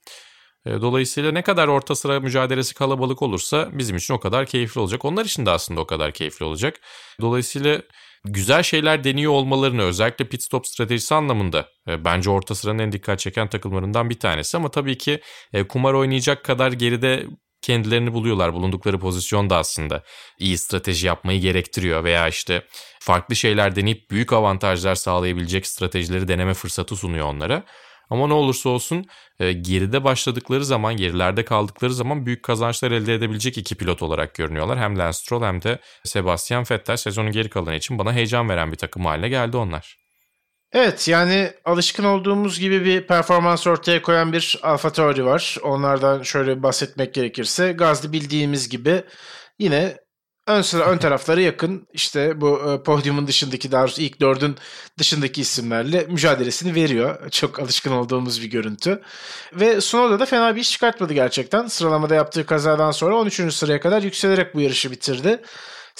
Dolayısıyla 0.65 1.31
ne 1.31 1.41
kadar 1.41 1.67
orta 1.67 1.95
sıra 1.95 2.19
mücadelesi 2.19 2.73
kalabalık 2.73 3.21
olursa 3.21 3.69
bizim 3.71 3.95
için 3.95 4.13
o 4.13 4.19
kadar 4.19 4.45
keyifli 4.45 4.81
olacak. 4.81 5.05
Onlar 5.05 5.25
için 5.25 5.45
de 5.45 5.51
aslında 5.51 5.81
o 5.81 5.87
kadar 5.87 6.11
keyifli 6.11 6.45
olacak. 6.45 6.79
Dolayısıyla 7.21 7.81
güzel 8.25 8.63
şeyler 8.63 9.03
deniyor 9.03 9.31
olmalarını 9.31 9.81
özellikle 9.81 10.25
pit 10.25 10.43
stop 10.43 10.67
stratejisi 10.67 11.15
anlamında 11.15 11.67
bence 11.87 12.29
orta 12.29 12.55
sıranın 12.55 12.79
en 12.79 12.91
dikkat 12.91 13.19
çeken 13.19 13.47
takımlarından 13.47 14.09
bir 14.09 14.19
tanesi. 14.19 14.57
Ama 14.57 14.71
tabii 14.71 14.97
ki 14.97 15.21
kumar 15.69 15.93
oynayacak 15.93 16.45
kadar 16.45 16.71
geride 16.71 17.25
kendilerini 17.61 18.13
buluyorlar. 18.13 18.53
Bulundukları 18.53 18.99
pozisyon 18.99 19.49
da 19.49 19.57
aslında 19.57 20.03
iyi 20.39 20.57
strateji 20.57 21.07
yapmayı 21.07 21.41
gerektiriyor 21.41 22.03
veya 22.03 22.27
işte 22.27 22.65
farklı 22.99 23.35
şeyler 23.35 23.75
deneyip 23.75 24.11
büyük 24.11 24.33
avantajlar 24.33 24.95
sağlayabilecek 24.95 25.67
stratejileri 25.67 26.27
deneme 26.27 26.53
fırsatı 26.53 26.95
sunuyor 26.95 27.27
onlara. 27.27 27.63
Ama 28.09 28.27
ne 28.27 28.33
olursa 28.33 28.69
olsun 28.69 29.05
e, 29.39 29.51
geride 29.53 30.03
başladıkları 30.03 30.65
zaman, 30.65 30.97
gerilerde 30.97 31.45
kaldıkları 31.45 31.93
zaman 31.93 32.25
büyük 32.25 32.43
kazançlar 32.43 32.91
elde 32.91 33.15
edebilecek 33.15 33.57
iki 33.57 33.75
pilot 33.75 34.01
olarak 34.01 34.35
görünüyorlar. 34.35 34.79
Hem 34.79 34.97
Lance 34.97 35.17
Stroll 35.17 35.43
hem 35.43 35.61
de 35.61 35.79
Sebastian 36.03 36.65
Vettel 36.71 36.97
sezonun 36.97 37.31
geri 37.31 37.49
kalanı 37.49 37.75
için 37.75 37.97
bana 37.97 38.13
heyecan 38.13 38.49
veren 38.49 38.71
bir 38.71 38.77
takım 38.77 39.05
haline 39.05 39.29
geldi 39.29 39.57
onlar. 39.57 40.00
Evet 40.73 41.07
yani 41.07 41.53
alışkın 41.65 42.03
olduğumuz 42.03 42.59
gibi 42.59 42.85
bir 42.85 43.07
performans 43.07 43.67
ortaya 43.67 44.01
koyan 44.01 44.33
bir 44.33 44.59
Alfa 44.63 44.91
Tauri 44.91 45.25
var. 45.25 45.57
Onlardan 45.63 46.23
şöyle 46.23 46.63
bahsetmek 46.63 47.13
gerekirse 47.13 47.71
Gazli 47.71 48.11
bildiğimiz 48.13 48.69
gibi 48.69 49.03
yine 49.59 49.97
ön 50.47 50.61
sıra 50.61 50.85
ön 50.85 50.97
tarafları 50.97 51.41
yakın. 51.41 51.87
İşte 51.93 52.41
bu 52.41 52.71
e, 52.71 52.83
podyumun 52.83 53.27
dışındaki 53.27 53.71
daha 53.71 53.81
doğrusu 53.81 54.01
ilk 54.01 54.21
dördün 54.21 54.55
dışındaki 54.99 55.41
isimlerle 55.41 56.05
mücadelesini 56.09 56.75
veriyor. 56.75 57.29
Çok 57.31 57.59
alışkın 57.59 57.91
olduğumuz 57.91 58.41
bir 58.41 58.49
görüntü. 58.49 59.01
Ve 59.53 59.81
Sunoda 59.81 60.19
da 60.19 60.25
fena 60.25 60.55
bir 60.55 60.61
iş 60.61 60.71
çıkartmadı 60.71 61.13
gerçekten. 61.13 61.67
Sıralamada 61.67 62.15
yaptığı 62.15 62.45
kazadan 62.45 62.91
sonra 62.91 63.15
13. 63.15 63.53
sıraya 63.53 63.79
kadar 63.79 64.01
yükselerek 64.03 64.55
bu 64.55 64.61
yarışı 64.61 64.91
bitirdi. 64.91 65.41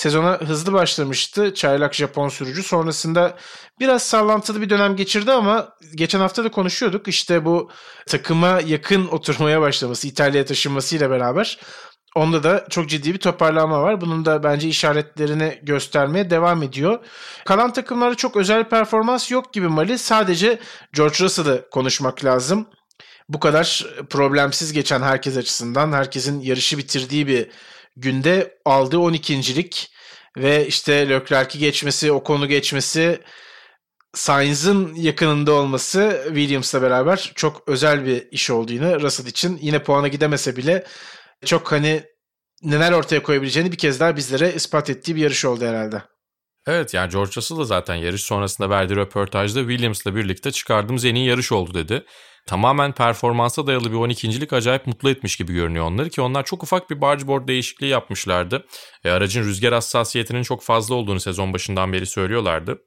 Sezona 0.02 0.40
hızlı 0.40 0.74
başlamıştı 0.74 1.54
çaylak 1.54 1.96
Japon 1.96 2.30
sürücü. 2.30 2.64
Sonrasında 2.64 3.38
biraz 3.80 4.04
sallantılı 4.04 4.62
bir 4.62 4.70
dönem 4.70 4.96
geçirdi 4.96 5.32
ama 5.32 5.70
geçen 5.96 6.20
hafta 6.20 6.44
da 6.44 6.52
konuşuyorduk. 6.52 7.08
İşte 7.08 7.46
bu 7.46 7.70
takıma 8.08 8.60
yakın 8.66 9.08
oturmaya 9.08 9.62
başlaması, 9.62 10.08
İtalya'ya 10.08 10.46
taşınmasıyla 10.46 11.10
beraber 11.10 11.60
Onda 12.16 12.44
da 12.44 12.66
çok 12.70 12.90
ciddi 12.90 13.14
bir 13.14 13.20
toparlanma 13.20 13.82
var. 13.82 14.02
Bunun 14.02 14.26
da 14.26 14.44
bence 14.44 14.68
işaretlerini 14.68 15.60
göstermeye 15.64 16.30
devam 16.30 16.64
ediyor. 16.64 17.00
Kalan 17.46 17.74
takımlarda 17.74 18.16
çok 18.16 18.38
özel 18.38 18.70
performans 18.70 19.32
yok 19.32 19.54
gibi 19.54 19.68
Mali. 19.68 19.98
Sadece 19.98 20.60
George 20.94 21.16
Russell'ı 21.20 21.70
konuşmak 21.72 22.26
lazım. 22.26 22.68
Bu 23.30 23.40
kadar 23.40 23.86
problemsiz 24.10 24.74
geçen 24.74 25.02
herkes 25.02 25.38
açısından, 25.38 25.92
herkesin 25.92 26.40
yarışı 26.40 26.78
bitirdiği 26.78 27.28
bir 27.28 27.48
günde 27.96 28.58
aldığı 28.66 28.98
12.lik 28.98 29.92
ve 30.38 30.68
işte 30.68 31.10
Leclerc'i 31.10 31.60
geçmesi, 31.60 32.12
o 32.12 32.24
konu 32.24 32.48
geçmesi, 32.48 33.22
Sainz'ın 34.14 34.96
yakınında 34.96 35.54
olması 35.54 36.24
Williams'la 36.28 36.82
beraber 36.82 37.32
çok 37.36 37.68
özel 37.68 38.06
bir 38.06 38.28
iş 38.32 38.50
oldu 38.50 38.74
yine 38.74 39.00
Russell 39.00 39.26
için. 39.26 39.60
Yine 39.62 39.84
puana 39.84 40.08
gidemese 40.08 40.56
bile 40.56 40.86
çok 41.46 41.72
hani 41.72 42.04
neler 42.64 42.92
ortaya 42.92 43.24
koyabileceğini 43.24 43.72
bir 43.72 43.78
kez 43.78 44.00
daha 44.00 44.16
bizlere 44.16 44.54
ispat 44.54 44.90
ettiği 44.90 45.16
bir 45.16 45.22
yarış 45.22 45.46
oldu 45.46 45.66
herhalde. 45.66 46.04
Evet 46.68 46.94
yani 46.94 47.12
George 47.12 47.32
Russell 47.36 47.58
da 47.58 47.64
zaten 47.64 47.96
yarış 47.96 48.22
sonrasında 48.22 48.70
verdiği 48.70 48.96
röportajda 48.96 49.60
Williams'la 49.60 50.16
birlikte 50.16 50.52
çıkardığımız 50.52 51.06
en 51.06 51.16
iyi 51.16 51.28
yarış 51.28 51.52
oldu 51.52 51.74
dedi. 51.74 52.06
Tamamen 52.48 52.92
performansa 52.92 53.68
dayalı 53.68 53.92
bir 53.92 53.98
12.lik 53.98 54.54
acayip 54.54 54.88
mutlu 54.88 55.10
etmiş 55.10 55.36
gibi 55.36 55.54
görünüyor 55.54 55.86
onları 55.86 56.10
ki 56.10 56.22
onlar 56.22 56.46
çok 56.46 56.64
ufak 56.64 56.90
bir 56.90 57.02
bargeboard 57.02 57.48
değişikliği 57.48 57.88
yapmışlardı. 57.88 58.66
E, 59.04 59.10
aracın 59.10 59.44
rüzgar 59.44 59.74
hassasiyetinin 59.74 60.44
çok 60.44 60.64
fazla 60.64 60.96
olduğunu 60.96 61.20
sezon 61.20 61.54
başından 61.54 61.94
beri 61.94 62.06
söylüyorlardı. 62.06 62.82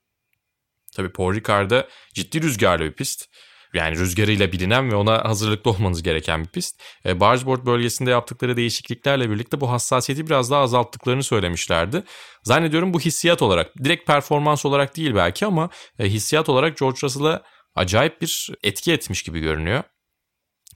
Tabii 0.96 1.12
Paul 1.12 1.34
Ricard'da 1.34 1.88
ciddi 2.14 2.42
rüzgarlı 2.42 2.84
bir 2.84 2.92
pist 2.92 3.28
yani 3.74 3.98
rüzgarıyla 3.98 4.52
bilinen 4.52 4.92
ve 4.92 4.96
ona 4.96 5.24
hazırlıklı 5.24 5.70
olmanız 5.70 6.02
gereken 6.02 6.44
bir 6.44 6.48
pist. 6.48 6.80
E, 7.06 7.20
bargeboard 7.20 7.66
bölgesinde 7.66 8.10
yaptıkları 8.10 8.56
değişikliklerle 8.56 9.30
birlikte 9.30 9.60
bu 9.60 9.70
hassasiyeti 9.70 10.26
biraz 10.26 10.50
daha 10.50 10.60
azalttıklarını 10.60 11.22
söylemişlerdi. 11.22 12.02
Zannediyorum 12.42 12.94
bu 12.94 13.00
hissiyat 13.00 13.42
olarak, 13.42 13.84
direkt 13.84 14.06
performans 14.06 14.66
olarak 14.66 14.96
değil 14.96 15.14
belki 15.14 15.46
ama 15.46 15.70
e, 15.98 16.04
hissiyat 16.04 16.48
olarak 16.48 16.76
George 16.76 16.98
Russell'a 17.02 17.42
acayip 17.74 18.20
bir 18.20 18.50
etki 18.62 18.92
etmiş 18.92 19.22
gibi 19.22 19.40
görünüyor. 19.40 19.82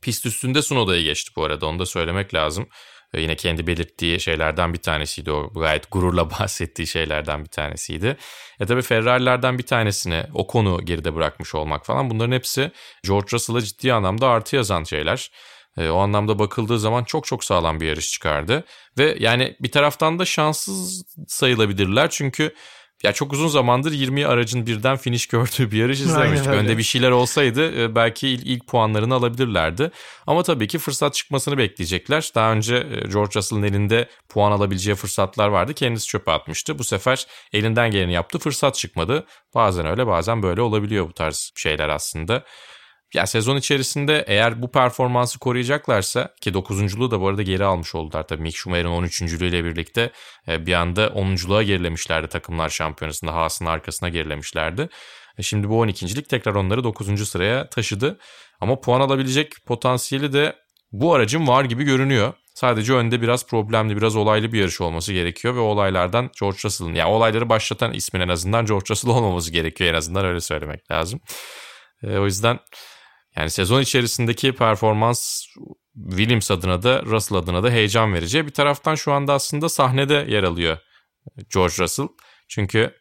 Pist 0.02 0.26
üstünde 0.26 0.62
Sunoda'yı 0.62 1.04
geçti 1.04 1.32
bu 1.36 1.44
arada 1.44 1.66
onu 1.66 1.78
da 1.78 1.86
söylemek 1.86 2.34
lazım. 2.34 2.68
Ee, 3.14 3.20
yine 3.20 3.36
kendi 3.36 3.66
belirttiği 3.66 4.20
şeylerden 4.20 4.72
bir 4.72 4.78
tanesiydi 4.78 5.32
o 5.32 5.52
gayet 5.52 5.90
gururla 5.90 6.30
bahsettiği 6.40 6.86
şeylerden 6.86 7.44
bir 7.44 7.50
tanesiydi. 7.50 8.16
E 8.60 8.66
tabi 8.66 8.82
Ferrari'lerden 8.82 9.58
bir 9.58 9.66
tanesini 9.66 10.24
o 10.34 10.46
konu 10.46 10.84
geride 10.84 11.14
bırakmış 11.14 11.54
olmak 11.54 11.86
falan 11.86 12.10
bunların 12.10 12.32
hepsi 12.32 12.70
George 13.06 13.28
Russell'a 13.32 13.60
ciddi 13.60 13.92
anlamda 13.92 14.28
artı 14.28 14.56
yazan 14.56 14.84
şeyler. 14.84 15.30
E, 15.76 15.88
o 15.88 15.98
anlamda 15.98 16.38
bakıldığı 16.38 16.78
zaman 16.78 17.04
çok 17.04 17.26
çok 17.26 17.44
sağlam 17.44 17.80
bir 17.80 17.86
yarış 17.86 18.12
çıkardı. 18.12 18.64
Ve 18.98 19.16
yani 19.20 19.56
bir 19.60 19.72
taraftan 19.72 20.18
da 20.18 20.24
şanssız 20.24 21.04
sayılabilirler 21.28 22.10
çünkü 22.10 22.54
ya 23.02 23.12
çok 23.12 23.32
uzun 23.32 23.48
zamandır 23.48 23.92
20 23.92 24.26
aracın 24.26 24.66
birden 24.66 24.96
finish 24.96 25.26
gördüğü 25.26 25.70
bir 25.70 25.76
yarış 25.76 26.00
izlemiştik. 26.00 26.48
Önde 26.48 26.78
bir 26.78 26.82
şeyler 26.82 27.10
olsaydı 27.10 27.82
e, 27.82 27.94
belki 27.94 28.28
ilk, 28.28 28.46
ilk 28.46 28.66
puanlarını 28.66 29.14
alabilirlerdi. 29.14 29.90
Ama 30.26 30.42
tabii 30.42 30.68
ki 30.68 30.78
fırsat 30.78 31.14
çıkmasını 31.14 31.58
bekleyecekler. 31.58 32.30
Daha 32.34 32.52
önce 32.52 32.76
e, 32.76 33.08
George 33.08 33.32
Russell'ın 33.34 33.62
elinde 33.62 34.08
puan 34.28 34.52
alabileceği 34.52 34.94
fırsatlar 34.94 35.48
vardı. 35.48 35.74
Kendisi 35.74 36.06
çöpe 36.06 36.30
atmıştı. 36.30 36.78
Bu 36.78 36.84
sefer 36.84 37.26
elinden 37.52 37.90
geleni 37.90 38.12
yaptı. 38.12 38.38
Fırsat 38.38 38.74
çıkmadı. 38.74 39.26
Bazen 39.54 39.86
öyle 39.86 40.06
bazen 40.06 40.42
böyle 40.42 40.60
olabiliyor 40.60 41.08
bu 41.08 41.12
tarz 41.12 41.52
şeyler 41.56 41.88
aslında. 41.88 42.44
Ya 43.14 43.26
sezon 43.26 43.56
içerisinde 43.56 44.24
eğer 44.26 44.62
bu 44.62 44.70
performansı 44.70 45.38
koruyacaklarsa 45.38 46.34
ki 46.40 46.50
9.luğu 46.50 47.10
da 47.10 47.20
bu 47.20 47.28
arada 47.28 47.42
geri 47.42 47.64
almış 47.64 47.94
oldular 47.94 48.26
tabii 48.26 48.42
Mick 48.42 48.56
Schumacher'ın 48.56 48.90
13. 48.90 49.22
ile 49.22 49.64
birlikte 49.64 50.12
e, 50.48 50.66
bir 50.66 50.72
anda 50.72 51.06
10.luğa 51.06 51.62
gerilemişlerdi 51.62 52.28
takımlar 52.28 52.68
şampiyonasında 52.68 53.34
Haas'ın 53.34 53.66
arkasına 53.66 54.08
gerilemişlerdi. 54.08 54.88
E, 55.38 55.42
şimdi 55.42 55.68
bu 55.68 55.86
12.lik 55.86 56.28
tekrar 56.28 56.54
onları 56.54 56.84
9. 56.84 57.28
sıraya 57.28 57.68
taşıdı. 57.70 58.18
Ama 58.60 58.80
puan 58.80 59.00
alabilecek 59.00 59.52
potansiyeli 59.66 60.32
de 60.32 60.56
bu 60.92 61.14
aracın 61.14 61.48
var 61.48 61.64
gibi 61.64 61.84
görünüyor. 61.84 62.32
Sadece 62.54 62.92
önde 62.92 63.22
biraz 63.22 63.46
problemli, 63.46 63.96
biraz 63.96 64.16
olaylı 64.16 64.52
bir 64.52 64.60
yarış 64.60 64.80
olması 64.80 65.12
gerekiyor 65.12 65.54
ve 65.54 65.60
olaylardan 65.60 66.30
George 66.40 66.58
Russell'ın, 66.64 66.94
yani 66.94 67.10
olayları 67.10 67.48
başlatan 67.48 67.92
ismin 67.92 68.20
en 68.20 68.28
azından 68.28 68.66
George 68.66 68.84
Russell 68.90 69.10
olmaması 69.10 69.52
gerekiyor 69.52 69.90
en 69.90 69.94
azından 69.94 70.24
öyle 70.24 70.40
söylemek 70.40 70.90
lazım. 70.90 71.20
E, 72.02 72.18
o 72.18 72.24
yüzden 72.24 72.58
yani 73.36 73.50
sezon 73.50 73.80
içerisindeki 73.80 74.54
performans 74.54 75.46
Williams 76.08 76.50
adına 76.50 76.82
da 76.82 77.02
Russell 77.02 77.38
adına 77.38 77.62
da 77.62 77.70
heyecan 77.70 78.14
verici. 78.14 78.46
Bir 78.46 78.52
taraftan 78.52 78.94
şu 78.94 79.12
anda 79.12 79.34
aslında 79.34 79.68
sahnede 79.68 80.26
yer 80.28 80.42
alıyor 80.42 80.78
George 81.54 81.74
Russell. 81.78 82.08
Çünkü 82.48 82.94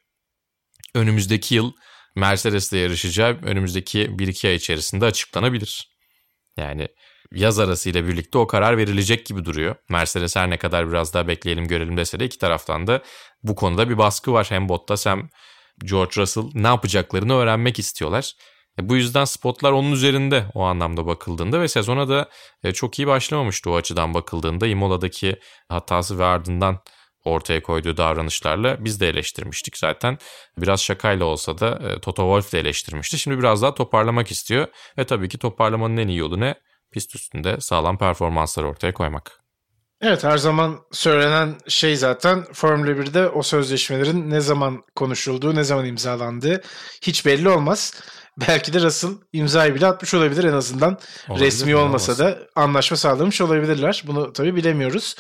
önümüzdeki 0.95 1.55
yıl 1.55 1.71
Mercedes'le 2.15 2.73
yarışacağı 2.73 3.39
önümüzdeki 3.43 3.99
1-2 3.99 4.47
ay 4.47 4.55
içerisinde 4.55 5.05
açıklanabilir. 5.05 5.97
Yani 6.57 6.87
yaz 7.31 7.59
arasıyla 7.59 8.07
birlikte 8.07 8.37
o 8.37 8.47
karar 8.47 8.77
verilecek 8.77 9.25
gibi 9.25 9.45
duruyor. 9.45 9.75
Mercedes 9.89 10.35
her 10.35 10.49
ne 10.49 10.57
kadar 10.57 10.89
biraz 10.89 11.13
daha 11.13 11.27
bekleyelim 11.27 11.67
görelim 11.67 11.97
dese 11.97 12.19
de 12.19 12.25
iki 12.25 12.37
taraftan 12.37 12.87
da 12.87 13.03
bu 13.43 13.55
konuda 13.55 13.89
bir 13.89 13.97
baskı 13.97 14.33
var. 14.33 14.47
Hem 14.49 14.69
Bottas 14.69 15.05
hem 15.05 15.29
George 15.83 16.21
Russell 16.21 16.43
ne 16.53 16.67
yapacaklarını 16.67 17.33
öğrenmek 17.33 17.79
istiyorlar. 17.79 18.33
E, 18.79 18.89
bu 18.89 18.95
yüzden 18.95 19.25
spotlar 19.25 19.71
onun 19.71 19.91
üzerinde 19.91 20.45
o 20.53 20.63
anlamda 20.63 21.07
bakıldığında 21.07 21.61
ve 21.61 21.67
sezona 21.67 22.09
da 22.09 22.29
e, 22.63 22.71
çok 22.71 22.99
iyi 22.99 23.07
başlamamıştı 23.07 23.71
o 23.71 23.75
açıdan 23.75 24.13
bakıldığında. 24.13 24.67
Imola'daki 24.67 25.39
hatası 25.69 26.19
ve 26.19 26.25
ardından 26.25 26.79
ortaya 27.25 27.63
koyduğu 27.63 27.97
davranışlarla 27.97 28.85
biz 28.85 28.99
de 28.99 29.09
eleştirmiştik 29.09 29.77
zaten. 29.77 30.17
Biraz 30.57 30.81
şakayla 30.81 31.25
olsa 31.25 31.57
da 31.57 31.69
e, 31.69 31.99
Toto 31.99 32.21
Wolff 32.23 32.53
de 32.53 32.59
eleştirmişti. 32.59 33.19
Şimdi 33.19 33.39
biraz 33.39 33.61
daha 33.61 33.73
toparlamak 33.73 34.31
istiyor. 34.31 34.67
Ve 34.97 35.03
tabii 35.05 35.29
ki 35.29 35.37
toparlamanın 35.37 35.97
en 35.97 36.07
iyi 36.07 36.17
yolu 36.17 36.39
ne? 36.39 36.55
Pist 36.91 37.15
üstünde 37.15 37.61
sağlam 37.61 37.97
performanslar 37.97 38.63
ortaya 38.63 38.93
koymak. 38.93 39.47
Evet 40.01 40.23
her 40.23 40.37
zaman 40.37 40.79
söylenen 40.91 41.55
şey 41.67 41.95
zaten 41.95 42.45
Formula 42.53 42.91
1'de 42.91 43.29
o 43.29 43.43
sözleşmelerin 43.43 44.29
ne 44.29 44.41
zaman 44.41 44.83
konuşulduğu, 44.95 45.55
ne 45.55 45.63
zaman 45.63 45.85
imzalandığı 45.85 46.61
hiç 47.01 47.25
belli 47.25 47.49
olmaz. 47.49 47.93
Belki 48.37 48.73
de 48.73 48.81
Russell 48.81 49.11
imzayı 49.33 49.75
bile 49.75 49.87
atmış 49.87 50.13
olabilir 50.13 50.43
en 50.43 50.53
azından. 50.53 50.97
Olabilir, 51.29 51.45
Resmi 51.45 51.75
olmasa 51.75 52.17
da 52.17 52.39
anlaşma 52.55 52.97
sağlamış 52.97 53.41
olabilirler. 53.41 54.03
Bunu 54.07 54.33
tabii 54.33 54.55
bilemiyoruz. 54.55 55.15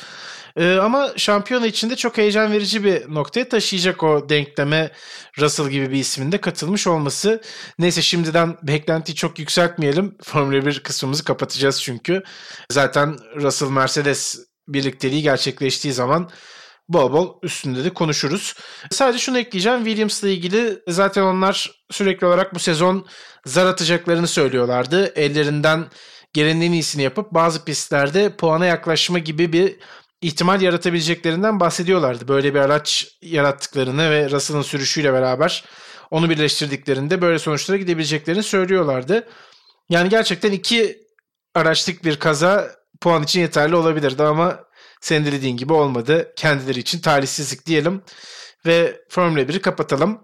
Ee, 0.57 0.75
ama 0.81 1.09
şampiyona 1.15 1.67
içinde 1.67 1.95
çok 1.95 2.17
heyecan 2.17 2.51
verici 2.51 2.83
bir 2.83 3.13
noktaya 3.13 3.49
taşıyacak 3.49 4.03
o 4.03 4.29
denkleme 4.29 4.91
Russell 5.39 5.69
gibi 5.69 5.91
bir 5.91 5.97
ismin 5.97 6.31
de 6.31 6.41
katılmış 6.41 6.87
olması. 6.87 7.41
Neyse 7.79 8.01
şimdiden 8.01 8.57
beklentiyi 8.63 9.15
çok 9.15 9.39
yükseltmeyelim. 9.39 10.17
Formula 10.23 10.65
1 10.65 10.79
kısmımızı 10.79 11.23
kapatacağız 11.23 11.81
çünkü. 11.81 12.23
Zaten 12.71 13.17
Russell 13.35 13.69
Mercedes 13.69 14.39
birlikteliği 14.67 15.21
gerçekleştiği 15.21 15.93
zaman 15.93 16.29
bol 16.89 17.13
bol 17.13 17.39
üstünde 17.43 17.83
de 17.83 17.89
konuşuruz. 17.89 18.55
Sadece 18.91 19.19
şunu 19.19 19.37
ekleyeceğim. 19.37 19.85
Williams'la 19.85 20.27
ilgili 20.27 20.79
zaten 20.87 21.21
onlar 21.21 21.71
sürekli 21.91 22.27
olarak 22.27 22.55
bu 22.55 22.59
sezon 22.59 23.07
zar 23.45 23.65
atacaklarını 23.65 24.27
söylüyorlardı. 24.27 25.05
Ellerinden 25.15 25.85
gelenin 26.33 26.61
en 26.61 26.71
iyisini 26.71 27.03
yapıp 27.03 27.31
bazı 27.31 27.65
pistlerde 27.65 28.35
puana 28.35 28.65
yaklaşma 28.65 29.19
gibi 29.19 29.53
bir 29.53 29.75
ihtimal 30.21 30.61
yaratabileceklerinden 30.61 31.59
bahsediyorlardı. 31.59 32.27
Böyle 32.27 32.53
bir 32.53 32.59
araç 32.59 33.07
yarattıklarını 33.21 34.11
ve 34.11 34.29
Russell'ın 34.29 34.61
sürüşüyle 34.61 35.13
beraber 35.13 35.63
onu 36.11 36.29
birleştirdiklerinde 36.29 37.21
böyle 37.21 37.39
sonuçlara 37.39 37.77
gidebileceklerini 37.77 38.43
söylüyorlardı. 38.43 39.27
Yani 39.89 40.09
gerçekten 40.09 40.51
iki 40.51 40.97
araçlık 41.55 42.03
bir 42.03 42.19
kaza 42.19 42.71
puan 43.01 43.23
için 43.23 43.39
yeterli 43.39 43.75
olabilirdi 43.75 44.23
ama 44.23 44.66
senin 45.01 45.25
de 45.25 45.31
dediğin 45.31 45.57
gibi 45.57 45.73
olmadı. 45.73 46.33
Kendileri 46.35 46.79
için 46.79 46.99
talihsizlik 46.99 47.65
diyelim. 47.65 48.01
Ve 48.65 49.01
Formula 49.09 49.41
1'i 49.41 49.61
kapatalım. 49.61 50.19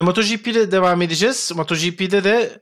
MotoGP 0.00 0.46
ile 0.46 0.72
devam 0.72 1.02
edeceğiz. 1.02 1.52
MotoGP'de 1.54 2.24
de 2.24 2.60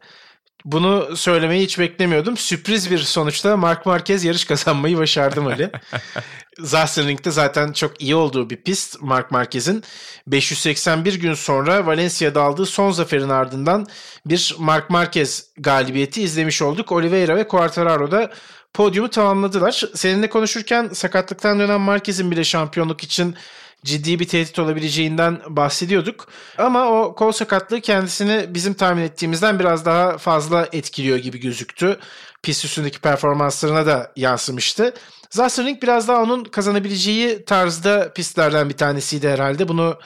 bunu 0.64 1.16
söylemeyi 1.16 1.62
hiç 1.64 1.78
beklemiyordum. 1.78 2.36
Sürpriz 2.36 2.90
bir 2.90 2.98
sonuçta 2.98 3.56
Mark 3.56 3.86
Marquez 3.86 4.24
yarış 4.24 4.44
kazanmayı 4.44 4.98
başardı 4.98 5.40
Ali. 5.40 5.70
Zahsenring'de 6.58 7.30
zaten 7.30 7.72
çok 7.72 8.02
iyi 8.02 8.14
olduğu 8.14 8.50
bir 8.50 8.56
pist 8.56 9.02
Mark 9.02 9.30
Marquez'in. 9.30 9.84
581 10.26 11.14
gün 11.14 11.34
sonra 11.34 11.86
Valencia'da 11.86 12.42
aldığı 12.42 12.66
son 12.66 12.90
zaferin 12.90 13.28
ardından 13.28 13.86
bir 14.26 14.56
Mark 14.58 14.90
Marquez 14.90 15.46
galibiyeti 15.58 16.22
izlemiş 16.22 16.62
olduk. 16.62 16.92
Oliveira 16.92 17.36
ve 17.36 17.48
Quartararo 17.48 18.10
da 18.10 18.30
podyumu 18.74 19.10
tamamladılar. 19.10 19.84
Seninle 19.94 20.28
konuşurken 20.28 20.88
sakatlıktan 20.88 21.58
dönen 21.58 21.80
Marquez'in 21.80 22.30
bile 22.30 22.44
şampiyonluk 22.44 23.04
için 23.04 23.36
ciddi 23.84 24.18
bir 24.18 24.28
tehdit 24.28 24.58
olabileceğinden 24.58 25.40
bahsediyorduk. 25.48 26.28
Ama 26.58 26.88
o 26.88 27.14
kol 27.14 27.32
sakatlığı 27.32 27.80
kendisini 27.80 28.54
bizim 28.54 28.74
tahmin 28.74 29.02
ettiğimizden 29.02 29.58
biraz 29.58 29.84
daha 29.84 30.18
fazla 30.18 30.68
etkiliyor 30.72 31.18
gibi 31.18 31.40
gözüktü. 31.40 31.98
Pist 32.42 32.64
üstündeki 32.64 33.00
performanslarına 33.00 33.86
da 33.86 34.12
yansımıştı. 34.16 34.94
Zasserling 35.30 35.82
biraz 35.82 36.08
daha 36.08 36.22
onun 36.22 36.44
kazanabileceği 36.44 37.44
tarzda 37.44 38.12
pistlerden 38.12 38.68
bir 38.68 38.76
tanesiydi 38.76 39.28
herhalde. 39.28 39.68
Bunu 39.68 39.98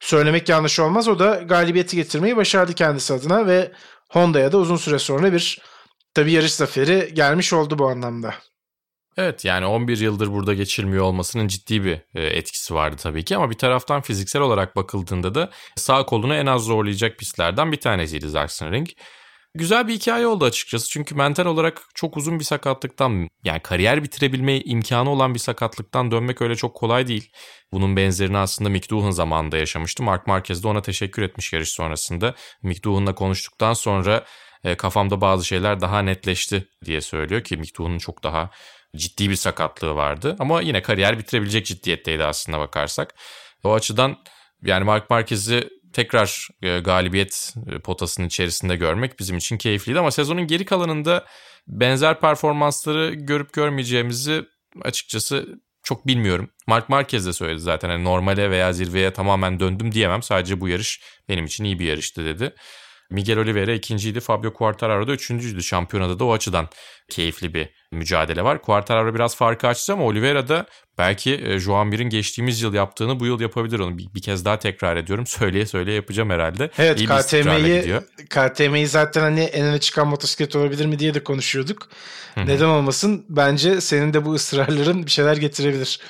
söylemek 0.00 0.48
yanlış 0.48 0.80
olmaz. 0.80 1.08
O 1.08 1.18
da 1.18 1.34
galibiyeti 1.34 1.96
getirmeyi 1.96 2.36
başardı 2.36 2.72
kendisi 2.72 3.14
adına 3.14 3.46
ve 3.46 3.72
Honda'ya 4.08 4.52
da 4.52 4.58
uzun 4.58 4.76
süre 4.76 4.98
sonra 4.98 5.32
bir 5.32 5.60
tabii 6.14 6.32
yarış 6.32 6.52
zaferi 6.52 7.14
gelmiş 7.14 7.52
oldu 7.52 7.78
bu 7.78 7.88
anlamda. 7.88 8.34
Evet 9.16 9.44
yani 9.44 9.66
11 9.66 9.98
yıldır 9.98 10.32
burada 10.32 10.54
geçirmiyor 10.54 11.04
olmasının 11.04 11.48
ciddi 11.48 11.84
bir 11.84 12.00
e, 12.14 12.22
etkisi 12.22 12.74
vardı 12.74 12.96
tabii 12.98 13.24
ki 13.24 13.36
ama 13.36 13.50
bir 13.50 13.58
taraftan 13.58 14.00
fiziksel 14.00 14.42
olarak 14.42 14.76
bakıldığında 14.76 15.34
da 15.34 15.50
sağ 15.76 16.06
kolunu 16.06 16.34
en 16.34 16.46
az 16.46 16.64
zorlayacak 16.64 17.18
pistlerden 17.18 17.72
bir 17.72 17.80
tanesiydi 17.80 18.30
Sachsenring. 18.30 18.88
Güzel 19.54 19.88
bir 19.88 19.94
hikaye 19.94 20.26
oldu 20.26 20.44
açıkçası 20.44 20.88
çünkü 20.88 21.14
mental 21.14 21.46
olarak 21.46 21.82
çok 21.94 22.16
uzun 22.16 22.38
bir 22.38 22.44
sakatlıktan 22.44 23.28
yani 23.44 23.60
kariyer 23.60 24.02
bitirebilme 24.02 24.60
imkanı 24.60 25.10
olan 25.10 25.34
bir 25.34 25.38
sakatlıktan 25.38 26.10
dönmek 26.10 26.42
öyle 26.42 26.56
çok 26.56 26.76
kolay 26.76 27.06
değil. 27.06 27.32
Bunun 27.72 27.96
benzerini 27.96 28.38
aslında 28.38 28.70
Mick 28.70 28.90
Doohan 28.90 29.10
zamanında 29.10 29.56
yaşamıştı. 29.56 30.02
Mark 30.02 30.26
Marquez 30.26 30.62
de 30.62 30.68
ona 30.68 30.82
teşekkür 30.82 31.22
etmiş 31.22 31.52
yarış 31.52 31.68
sonrasında. 31.68 32.34
Mick 32.62 32.84
Doohan'la 32.84 33.14
konuştuktan 33.14 33.72
sonra 33.72 34.24
e, 34.64 34.74
kafamda 34.74 35.20
bazı 35.20 35.44
şeyler 35.44 35.80
daha 35.80 36.02
netleşti 36.02 36.68
diye 36.84 37.00
söylüyor 37.00 37.44
ki 37.44 37.62
Doohan'ın 37.78 37.98
çok 37.98 38.22
daha 38.22 38.50
ciddi 38.96 39.30
bir 39.30 39.36
sakatlığı 39.36 39.94
vardı. 39.94 40.36
Ama 40.38 40.60
yine 40.60 40.82
kariyer 40.82 41.18
bitirebilecek 41.18 41.66
ciddiyetteydi 41.66 42.24
aslında 42.24 42.58
bakarsak. 42.58 43.14
O 43.64 43.74
açıdan 43.74 44.16
yani 44.62 44.84
Mark 44.84 45.10
Marquez'i 45.10 45.68
tekrar 45.92 46.48
e, 46.62 46.78
galibiyet 46.78 47.54
e, 47.72 47.78
potasının 47.78 48.26
içerisinde 48.26 48.76
görmek 48.76 49.18
bizim 49.18 49.36
için 49.36 49.58
keyifliydi. 49.58 49.98
Ama 49.98 50.10
sezonun 50.10 50.46
geri 50.46 50.64
kalanında 50.64 51.26
benzer 51.66 52.20
performansları 52.20 53.14
görüp 53.14 53.52
görmeyeceğimizi 53.52 54.44
açıkçası 54.82 55.60
çok 55.82 56.06
bilmiyorum. 56.06 56.50
Mark 56.66 56.88
Marquez 56.88 57.26
de 57.26 57.32
söyledi 57.32 57.60
zaten 57.60 57.88
hani 57.88 58.04
normale 58.04 58.50
veya 58.50 58.72
zirveye 58.72 59.12
tamamen 59.12 59.60
döndüm 59.60 59.92
diyemem. 59.92 60.22
Sadece 60.22 60.60
bu 60.60 60.68
yarış 60.68 61.02
benim 61.28 61.44
için 61.44 61.64
iyi 61.64 61.78
bir 61.78 61.84
yarıştı 61.84 62.24
dedi. 62.24 62.54
Miguel 63.10 63.38
Oliveira 63.38 63.72
ikinciydi. 63.72 64.20
Fabio 64.20 64.52
Quartararo 64.52 65.08
da 65.08 65.12
üçüncüydü. 65.12 65.62
Şampiyonada 65.62 66.18
da 66.18 66.24
o 66.24 66.32
açıdan 66.32 66.68
keyifli 67.08 67.54
bir 67.54 67.68
mücadele 67.92 68.44
var. 68.44 68.62
Quartararo 68.62 69.14
biraz 69.14 69.36
farkı 69.36 69.68
açtı 69.68 69.92
ama 69.92 70.04
Oliveira 70.04 70.48
da 70.48 70.66
belki 70.98 71.34
e, 71.34 71.58
Joan 71.58 71.86
Mir'in 71.86 72.08
geçtiğimiz 72.08 72.62
yıl 72.62 72.74
yaptığını 72.74 73.20
bu 73.20 73.26
yıl 73.26 73.40
yapabilir 73.40 73.78
onu. 73.78 73.98
Bir, 73.98 74.14
bir 74.14 74.22
kez 74.22 74.44
daha 74.44 74.58
tekrar 74.58 74.96
ediyorum. 74.96 75.26
Söyleye 75.40 75.66
söyleye 75.66 75.96
yapacağım 75.96 76.30
herhalde. 76.30 76.70
Evet 76.78 77.00
İyi 77.00 77.06
KTM'yi 77.06 78.00
KTM'yi 78.30 78.86
zaten 78.86 79.20
hani 79.20 79.40
en 79.40 79.66
öne 79.66 79.80
çıkan 79.80 80.08
motosiklet 80.08 80.56
olabilir 80.56 80.86
mi 80.86 80.98
diye 80.98 81.14
de 81.14 81.24
konuşuyorduk. 81.24 81.88
Neden 82.36 82.68
olmasın? 82.68 83.26
Bence 83.28 83.80
senin 83.80 84.14
de 84.14 84.24
bu 84.24 84.34
ısrarların 84.34 85.06
bir 85.06 85.10
şeyler 85.10 85.36
getirebilir. 85.36 86.00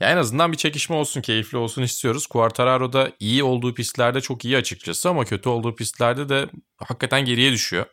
Ya 0.00 0.10
en 0.10 0.16
azından 0.16 0.52
bir 0.52 0.56
çekişme 0.56 0.96
olsun, 0.96 1.20
keyifli 1.20 1.58
olsun 1.58 1.82
istiyoruz. 1.82 2.26
Quartararo 2.26 2.92
da 2.92 3.12
iyi 3.20 3.42
olduğu 3.42 3.74
pistlerde 3.74 4.20
çok 4.20 4.44
iyi 4.44 4.56
açıkçası 4.56 5.08
ama 5.08 5.24
kötü 5.24 5.48
olduğu 5.48 5.74
pistlerde 5.74 6.28
de 6.28 6.48
hakikaten 6.76 7.24
geriye 7.24 7.52
düşüyor. 7.52 7.86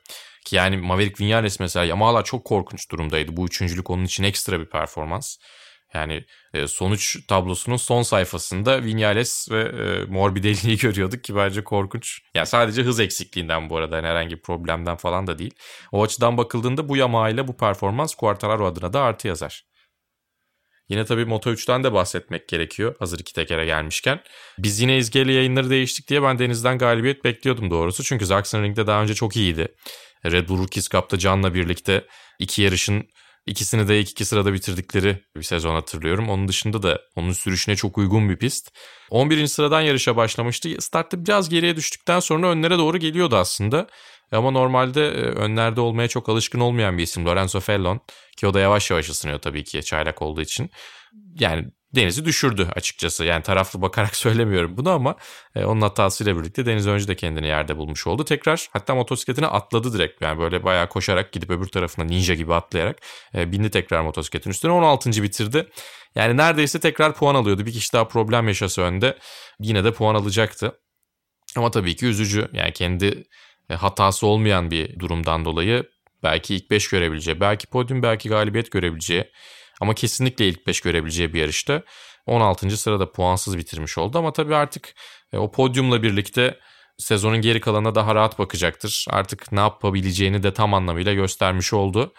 Ki 0.45 0.55
yani 0.55 0.77
Maverick 0.77 1.25
Vinales 1.25 1.59
mesela 1.59 1.85
Yamaha 1.85 2.23
çok 2.23 2.45
korkunç 2.45 2.91
durumdaydı. 2.91 3.37
Bu 3.37 3.45
üçüncülük 3.45 3.89
onun 3.89 4.05
için 4.05 4.23
ekstra 4.23 4.59
bir 4.59 4.65
performans. 4.65 5.37
Yani 5.93 6.25
e, 6.53 6.67
sonuç 6.67 7.27
tablosunun 7.27 7.77
son 7.77 8.01
sayfasında 8.01 8.83
Vinales 8.83 9.47
ve 9.51 9.61
e, 9.61 10.05
Morbidelli'yi 10.05 10.77
görüyorduk 10.81 11.23
ki 11.23 11.35
bence 11.35 11.63
korkunç. 11.63 12.21
Yani 12.35 12.47
sadece 12.47 12.81
hız 12.81 12.99
eksikliğinden 12.99 13.69
bu 13.69 13.77
arada 13.77 13.95
yani 13.95 14.07
herhangi 14.07 14.35
bir 14.35 14.41
problemden 14.41 14.95
falan 14.95 15.27
da 15.27 15.39
değil. 15.39 15.53
O 15.91 16.03
açıdan 16.03 16.37
bakıldığında 16.37 16.89
bu 16.89 16.97
Yamaha 16.97 17.29
ile 17.29 17.47
bu 17.47 17.57
performans 17.57 18.15
Quartararo 18.15 18.65
adına 18.65 18.93
da 18.93 19.01
artı 19.01 19.27
yazar. 19.27 19.74
Yine 20.89 21.05
tabii 21.05 21.21
Moto3'ten 21.21 21.83
de 21.83 21.93
bahsetmek 21.93 22.47
gerekiyor 22.47 22.95
hazır 22.99 23.19
iki 23.19 23.33
tekere 23.33 23.65
gelmişken. 23.65 24.19
Biz 24.57 24.79
yine 24.79 24.97
izgeli 24.97 25.33
yayınları 25.33 25.69
değiştik 25.69 26.09
diye 26.09 26.23
ben 26.23 26.39
Deniz'den 26.39 26.77
galibiyet 26.77 27.23
bekliyordum 27.23 27.71
doğrusu. 27.71 28.03
Çünkü 28.03 28.25
Sachsenring'de 28.25 28.87
daha 28.87 29.01
önce 29.03 29.13
çok 29.13 29.35
iyiydi. 29.35 29.67
Red 30.25 30.49
Bull 30.49 30.57
Rookies 30.59 30.89
Cup'ta 30.89 31.17
Can'la 31.17 31.53
birlikte 31.53 32.05
iki 32.39 32.61
yarışın 32.61 33.07
ikisini 33.45 33.87
de 33.87 33.99
ilk 33.99 34.11
iki 34.11 34.25
sırada 34.25 34.53
bitirdikleri 34.53 35.23
bir 35.37 35.43
sezon 35.43 35.75
hatırlıyorum. 35.75 36.29
Onun 36.29 36.47
dışında 36.47 36.83
da 36.83 37.01
onun 37.15 37.31
sürüşüne 37.31 37.75
çok 37.75 37.97
uygun 37.97 38.29
bir 38.29 38.37
pist. 38.37 38.71
11. 39.09 39.47
sıradan 39.47 39.81
yarışa 39.81 40.15
başlamıştı. 40.15 40.69
Startta 40.79 41.25
biraz 41.25 41.49
geriye 41.49 41.75
düştükten 41.75 42.19
sonra 42.19 42.47
önlere 42.47 42.77
doğru 42.77 42.97
geliyordu 42.97 43.35
aslında. 43.35 43.87
Ama 44.31 44.51
normalde 44.51 45.07
e, 45.07 45.21
önlerde 45.21 45.81
olmaya 45.81 46.07
çok 46.07 46.29
alışkın 46.29 46.59
olmayan 46.59 46.97
bir 46.97 47.03
isim 47.03 47.25
Lorenzo 47.25 47.59
Fellon. 47.59 47.99
Ki 48.37 48.47
o 48.47 48.53
da 48.53 48.59
yavaş 48.59 48.91
yavaş 48.91 49.09
ısınıyor 49.09 49.39
tabii 49.39 49.63
ki 49.63 49.83
çaylak 49.83 50.21
olduğu 50.21 50.41
için. 50.41 50.69
Yani 51.39 51.65
Deniz'i 51.95 52.25
düşürdü 52.25 52.67
açıkçası. 52.75 53.25
Yani 53.25 53.43
taraflı 53.43 53.81
bakarak 53.81 54.15
söylemiyorum 54.15 54.77
bunu 54.77 54.89
ama 54.89 55.15
e, 55.55 55.65
onun 55.65 55.81
hatasıyla 55.81 56.37
birlikte 56.37 56.65
Deniz 56.65 56.87
önce 56.87 57.07
de 57.07 57.15
kendini 57.15 57.47
yerde 57.47 57.77
bulmuş 57.77 58.07
oldu. 58.07 58.25
Tekrar 58.25 58.67
hatta 58.73 58.95
motosikletine 58.95 59.47
atladı 59.47 59.93
direkt. 59.93 60.21
Yani 60.21 60.39
böyle 60.39 60.63
bayağı 60.63 60.89
koşarak 60.89 61.31
gidip 61.31 61.49
öbür 61.49 61.67
tarafına 61.67 62.05
ninja 62.05 62.33
gibi 62.33 62.53
atlayarak 62.53 62.97
e, 63.35 63.51
bindi 63.51 63.71
tekrar 63.71 64.01
motosikletin 64.01 64.49
üstüne. 64.49 64.71
16. 64.71 65.23
bitirdi. 65.23 65.69
Yani 66.15 66.37
neredeyse 66.37 66.79
tekrar 66.79 67.15
puan 67.15 67.35
alıyordu. 67.35 67.65
Bir 67.65 67.73
kişi 67.73 67.93
daha 67.93 68.07
problem 68.07 68.47
yaşası 68.47 68.81
önde. 68.81 69.17
Yine 69.59 69.83
de 69.83 69.91
puan 69.93 70.15
alacaktı. 70.15 70.79
Ama 71.55 71.71
tabii 71.71 71.95
ki 71.95 72.05
üzücü. 72.05 72.49
Yani 72.53 72.73
kendi 72.73 73.23
hatası 73.73 74.27
olmayan 74.27 74.71
bir 74.71 74.99
durumdan 74.99 75.45
dolayı 75.45 75.89
belki 76.23 76.55
ilk 76.55 76.71
5 76.71 76.89
görebileceği, 76.89 77.39
belki 77.39 77.67
podyum, 77.67 78.03
belki 78.03 78.29
galibiyet 78.29 78.71
görebileceği 78.71 79.31
ama 79.81 79.93
kesinlikle 79.93 80.47
ilk 80.47 80.67
5 80.67 80.81
görebileceği 80.81 81.33
bir 81.33 81.39
yarışta 81.39 81.83
16. 82.25 82.77
sırada 82.77 83.11
puansız 83.11 83.57
bitirmiş 83.57 83.97
oldu 83.97 84.17
ama 84.17 84.33
tabii 84.33 84.55
artık 84.55 84.93
e, 85.33 85.37
o 85.37 85.51
podyumla 85.51 86.03
birlikte 86.03 86.59
sezonun 86.97 87.41
geri 87.41 87.59
kalanına 87.59 87.95
daha 87.95 88.15
rahat 88.15 88.39
bakacaktır. 88.39 89.05
Artık 89.09 89.51
ne 89.51 89.59
yapabileceğini 89.59 90.43
de 90.43 90.53
tam 90.53 90.73
anlamıyla 90.73 91.13
göstermiş 91.13 91.73
oldu. 91.73 92.13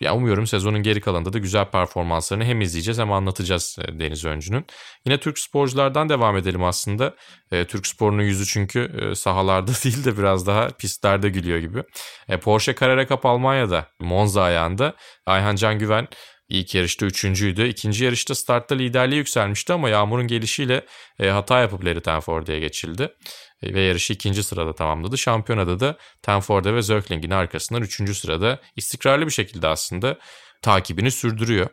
Ya 0.00 0.14
umuyorum 0.14 0.46
sezonun 0.46 0.82
geri 0.82 1.00
kalanında 1.00 1.32
da 1.32 1.38
güzel 1.38 1.64
performanslarını 1.64 2.44
hem 2.44 2.60
izleyeceğiz 2.60 2.98
hem 2.98 3.12
anlatacağız 3.12 3.78
e, 3.84 3.98
Deniz 3.98 4.24
Öncü'nün. 4.24 4.66
Yine 5.06 5.20
Türk 5.20 5.38
sporculardan 5.38 6.08
devam 6.08 6.36
edelim 6.36 6.64
aslında. 6.64 7.14
E, 7.52 7.64
Türk 7.64 7.86
sporunun 7.86 8.22
yüzü 8.22 8.46
çünkü 8.46 8.80
e, 8.80 9.14
sahalarda 9.14 9.70
değil 9.84 10.04
de 10.04 10.18
biraz 10.18 10.46
daha 10.46 10.68
pistlerde 10.68 11.28
gülüyor 11.28 11.58
gibi. 11.58 11.82
E, 12.28 12.40
Porsche 12.40 12.74
Carrera 12.74 13.06
Cup 13.06 13.26
Almanya'da 13.26 13.86
Monza 14.00 14.42
ayağında 14.42 14.94
Ayhan 15.26 15.56
Can 15.56 15.78
Güven 15.78 16.08
İlk 16.48 16.74
yarışta 16.74 17.06
üçüncüydü. 17.06 17.68
İkinci 17.68 18.04
yarışta 18.04 18.34
startta 18.34 18.74
liderliğe 18.74 19.18
yükselmişti 19.18 19.72
ama 19.72 19.88
yağmurun 19.88 20.26
gelişiyle 20.26 20.86
e, 21.20 21.28
hata 21.28 21.60
yapıp 21.60 21.84
Larry 21.84 22.00
Tenforde'ye 22.00 22.60
geçildi. 22.60 23.14
E, 23.62 23.74
ve 23.74 23.80
yarışı 23.80 24.12
ikinci 24.12 24.42
sırada 24.42 24.74
tamamladı. 24.74 25.18
Şampiyonada 25.18 25.80
da 25.80 25.96
Tenforde 26.22 26.74
ve 26.74 26.82
Zöckling'in 26.82 27.30
arkasından 27.30 27.82
üçüncü 27.82 28.14
sırada 28.14 28.60
istikrarlı 28.76 29.26
bir 29.26 29.32
şekilde 29.32 29.68
aslında 29.68 30.18
takibini 30.62 31.10
sürdürüyor. 31.10 31.68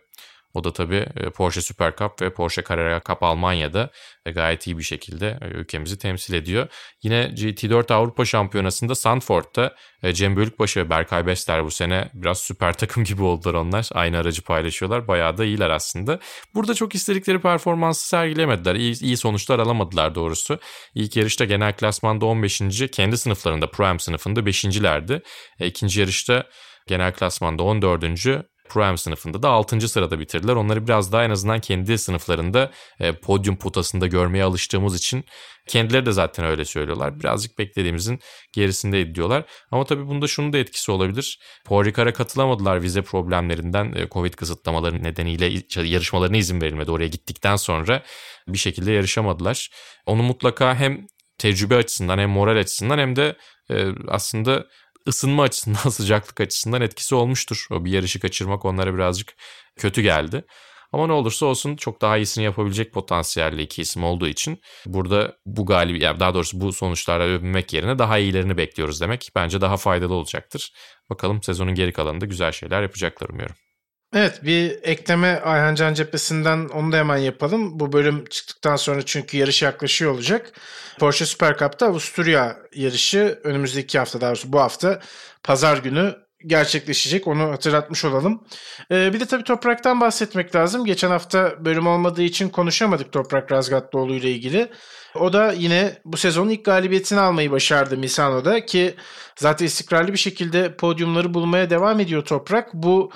O 0.53 0.63
da 0.63 0.73
tabii 0.73 1.05
e, 1.15 1.29
Porsche 1.29 1.61
Super 1.61 1.95
Cup 1.95 2.21
ve 2.21 2.33
Porsche 2.33 2.63
Carrera 2.69 3.01
Cup 3.07 3.23
Almanya'da 3.23 3.89
e, 4.25 4.31
gayet 4.31 4.67
iyi 4.67 4.77
bir 4.77 4.83
şekilde 4.83 5.39
e, 5.41 5.45
ülkemizi 5.45 5.97
temsil 5.97 6.33
ediyor. 6.33 6.67
Yine 7.03 7.15
GT4 7.15 7.93
Avrupa 7.93 8.25
Şampiyonası'nda 8.25 8.95
Sandford'da 8.95 9.75
Cem 10.13 10.35
Bölükbaşı 10.35 10.79
ve 10.79 10.89
Berkay 10.89 11.27
Besler 11.27 11.65
bu 11.65 11.71
sene 11.71 12.09
biraz 12.13 12.39
süper 12.39 12.73
takım 12.73 13.03
gibi 13.03 13.23
oldular 13.23 13.53
onlar. 13.53 13.89
Aynı 13.93 14.17
aracı 14.17 14.41
paylaşıyorlar. 14.41 15.07
Bayağı 15.07 15.37
da 15.37 15.45
iyiler 15.45 15.69
aslında. 15.69 16.19
Burada 16.55 16.73
çok 16.73 16.95
istedikleri 16.95 17.41
performansı 17.41 18.07
sergilemediler. 18.07 18.75
İyi, 18.75 19.03
iyi 19.03 19.17
sonuçlar 19.17 19.59
alamadılar 19.59 20.15
doğrusu. 20.15 20.59
İlk 20.95 21.15
yarışta 21.15 21.45
genel 21.45 21.73
klasmanda 21.73 22.25
15. 22.25 22.61
kendi 22.91 23.17
sınıflarında 23.17 23.71
Prime 23.71 23.99
sınıfında 23.99 24.39
5.lerdi. 24.39 25.21
İkinci 25.59 25.99
yarışta 25.99 26.43
genel 26.87 27.13
klasmanda 27.13 27.63
14. 27.63 28.52
Prime 28.69 28.97
sınıfında 28.97 29.43
da 29.43 29.49
6. 29.49 29.89
sırada 29.89 30.19
bitirdiler. 30.19 30.55
Onları 30.55 30.87
biraz 30.87 31.11
daha 31.11 31.23
en 31.23 31.29
azından 31.29 31.59
kendi 31.59 31.97
sınıflarında 31.97 32.71
e, 32.99 33.13
podyum 33.13 33.57
potasında 33.57 34.07
görmeye 34.07 34.43
alıştığımız 34.43 34.95
için 34.95 35.25
kendileri 35.67 36.05
de 36.05 36.11
zaten 36.11 36.45
öyle 36.45 36.65
söylüyorlar. 36.65 37.19
Birazcık 37.19 37.59
beklediğimizin 37.59 38.19
gerisindeydi 38.53 39.15
diyorlar. 39.15 39.45
Ama 39.71 39.85
tabii 39.85 40.07
bunda 40.07 40.27
şunun 40.27 40.53
da 40.53 40.57
etkisi 40.57 40.91
olabilir. 40.91 41.39
Paul 41.65 41.85
Ricard'a 41.85 42.13
katılamadılar 42.13 42.81
vize 42.81 43.01
problemlerinden. 43.01 43.93
E, 43.95 44.09
Covid 44.09 44.33
kısıtlamaları 44.33 45.03
nedeniyle 45.03 45.45
yarışmalarına 45.83 46.37
izin 46.37 46.61
verilmedi. 46.61 46.91
Oraya 46.91 47.07
gittikten 47.07 47.55
sonra 47.55 48.03
bir 48.47 48.57
şekilde 48.57 48.91
yarışamadılar. 48.91 49.69
Onu 50.05 50.23
mutlaka 50.23 50.75
hem 50.75 51.07
tecrübe 51.37 51.75
açısından 51.75 52.17
hem 52.17 52.29
moral 52.29 52.57
açısından 52.57 52.97
hem 52.97 53.15
de 53.15 53.37
e, 53.69 53.87
aslında 54.07 54.65
ısınma 55.07 55.43
açısından, 55.43 55.89
sıcaklık 55.89 56.41
açısından 56.41 56.81
etkisi 56.81 57.15
olmuştur. 57.15 57.67
O 57.71 57.85
bir 57.85 57.91
yarışı 57.91 58.19
kaçırmak 58.19 58.65
onlara 58.65 58.95
birazcık 58.95 59.35
kötü 59.77 60.01
geldi. 60.01 60.45
Ama 60.93 61.07
ne 61.07 61.13
olursa 61.13 61.45
olsun 61.45 61.75
çok 61.75 62.01
daha 62.01 62.17
iyisini 62.17 62.43
yapabilecek 62.43 62.93
potansiyelli 62.93 63.61
iki 63.61 63.81
isim 63.81 64.03
olduğu 64.03 64.27
için 64.27 64.61
burada 64.85 65.37
bu 65.45 65.65
galibi 65.65 66.03
yani 66.03 66.19
daha 66.19 66.33
doğrusu 66.33 66.61
bu 66.61 66.73
sonuçlarla 66.73 67.25
övünmek 67.25 67.73
yerine 67.73 67.99
daha 67.99 68.17
iyilerini 68.17 68.57
bekliyoruz 68.57 69.01
demek 69.01 69.29
bence 69.35 69.61
daha 69.61 69.77
faydalı 69.77 70.13
olacaktır. 70.13 70.73
Bakalım 71.09 71.43
sezonun 71.43 71.75
geri 71.75 71.93
kalanında 71.93 72.25
güzel 72.25 72.51
şeyler 72.51 72.81
yapacaklar 72.81 73.29
umuyorum. 73.29 73.55
Evet 74.13 74.43
bir 74.43 74.79
ekleme 74.83 75.41
Ayhan 75.43 75.75
Can 75.75 75.93
cephesinden 75.93 76.69
onu 76.73 76.91
da 76.91 76.97
hemen 76.97 77.17
yapalım. 77.17 77.79
Bu 77.79 77.93
bölüm 77.93 78.25
çıktıktan 78.25 78.75
sonra 78.75 79.01
çünkü 79.05 79.37
yarış 79.37 79.61
yaklaşıyor 79.61 80.11
olacak. 80.11 80.51
Porsche 80.99 81.25
Super 81.25 81.57
Cup'ta 81.57 81.85
Avusturya 81.85 82.57
yarışı 82.75 83.39
önümüzdeki 83.43 83.99
hafta 83.99 84.21
daha 84.21 84.29
doğrusu 84.29 84.53
bu 84.53 84.59
hafta 84.59 84.99
pazar 85.43 85.77
günü 85.77 86.15
gerçekleşecek. 86.47 87.27
Onu 87.27 87.51
hatırlatmış 87.51 88.05
olalım. 88.05 88.43
Ee, 88.91 89.13
bir 89.13 89.19
de 89.19 89.25
tabii 89.25 89.43
Toprak'tan 89.43 90.01
bahsetmek 90.01 90.55
lazım. 90.55 90.85
Geçen 90.85 91.09
hafta 91.09 91.65
bölüm 91.65 91.87
olmadığı 91.87 92.23
için 92.23 92.49
konuşamadık 92.49 93.11
Toprak 93.11 93.51
Razgatlıoğlu 93.51 94.13
ile 94.13 94.31
ilgili. 94.31 94.69
O 95.15 95.33
da 95.33 95.51
yine 95.51 95.97
bu 96.05 96.17
sezonun 96.17 96.49
ilk 96.49 96.65
galibiyetini 96.65 97.19
almayı 97.19 97.51
başardı 97.51 97.97
Misano'da 97.97 98.65
ki 98.65 98.95
zaten 99.35 99.65
istikrarlı 99.65 100.13
bir 100.13 100.17
şekilde 100.17 100.75
podyumları 100.75 101.33
bulmaya 101.33 101.69
devam 101.69 101.99
ediyor 101.99 102.25
Toprak. 102.25 102.73
Bu 102.73 103.11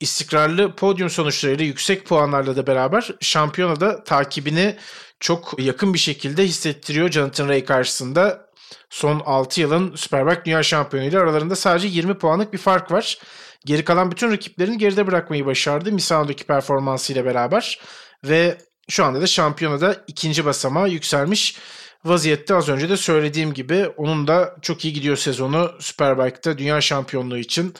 istikrarlı 0.00 0.74
podyum 0.74 1.10
sonuçlarıyla 1.10 1.64
yüksek 1.64 2.06
puanlarla 2.06 2.56
da 2.56 2.66
beraber 2.66 3.10
şampiyonada 3.20 4.04
takibini 4.04 4.76
çok 5.20 5.54
yakın 5.58 5.94
bir 5.94 5.98
şekilde 5.98 6.44
hissettiriyor 6.44 7.10
Jonathan 7.10 7.48
Ray 7.48 7.64
karşısında. 7.64 8.44
Son 8.90 9.22
6 9.26 9.60
yılın 9.60 9.94
Superbike 9.96 10.44
Dünya 10.44 10.62
Şampiyonu 10.62 11.06
ile 11.06 11.18
aralarında 11.18 11.56
sadece 11.56 11.88
20 11.88 12.18
puanlık 12.18 12.52
bir 12.52 12.58
fark 12.58 12.92
var. 12.92 13.18
Geri 13.64 13.84
kalan 13.84 14.10
bütün 14.10 14.30
rakiplerini 14.32 14.78
geride 14.78 15.06
bırakmayı 15.06 15.46
başardı 15.46 15.92
Misano'daki 15.92 16.44
performansıyla 16.44 17.24
beraber. 17.24 17.80
Ve 18.24 18.58
şu 18.88 19.04
anda 19.04 19.20
da 19.20 19.26
şampiyonada 19.26 19.96
ikinci 20.06 20.44
basamağa 20.44 20.86
yükselmiş 20.86 21.56
vaziyette 22.04 22.54
az 22.54 22.68
önce 22.68 22.88
de 22.88 22.96
söylediğim 22.96 23.54
gibi 23.54 23.86
onun 23.96 24.26
da 24.26 24.56
çok 24.62 24.84
iyi 24.84 24.92
gidiyor 24.92 25.16
sezonu 25.16 25.72
Superbike'da 25.80 26.58
dünya 26.58 26.80
şampiyonluğu 26.80 27.38
için 27.38 27.74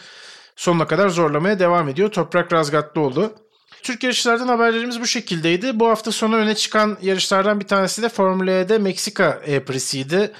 sonuna 0.56 0.86
kadar 0.86 1.08
zorlamaya 1.08 1.58
devam 1.58 1.88
ediyor. 1.88 2.12
Toprak 2.12 2.52
Razgatlıoğlu. 2.52 3.34
Türk 3.82 4.02
yarışlardan 4.02 4.48
haberlerimiz 4.48 5.00
bu 5.00 5.06
şekildeydi. 5.06 5.80
Bu 5.80 5.88
hafta 5.88 6.12
sonu 6.12 6.36
öne 6.36 6.54
çıkan 6.54 6.98
yarışlardan 7.02 7.60
bir 7.60 7.66
tanesi 7.66 8.02
de 8.02 8.08
Formula 8.08 8.50
E'de 8.50 8.78
Meksika 8.78 9.40
E-Prix'siydi. 9.46 10.32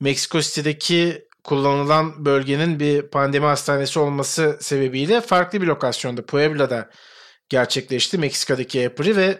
Meksiko 0.00 0.40
City'deki 0.40 1.28
kullanılan 1.44 2.24
bölgenin 2.24 2.80
bir 2.80 3.02
pandemi 3.02 3.46
hastanesi 3.46 3.98
olması 3.98 4.58
sebebiyle 4.60 5.20
farklı 5.20 5.62
bir 5.62 5.66
lokasyonda 5.66 6.26
Puebla'da 6.26 6.90
gerçekleşti 7.48 8.18
Meksika'daki 8.18 8.86
April 8.86 9.16
ve 9.16 9.38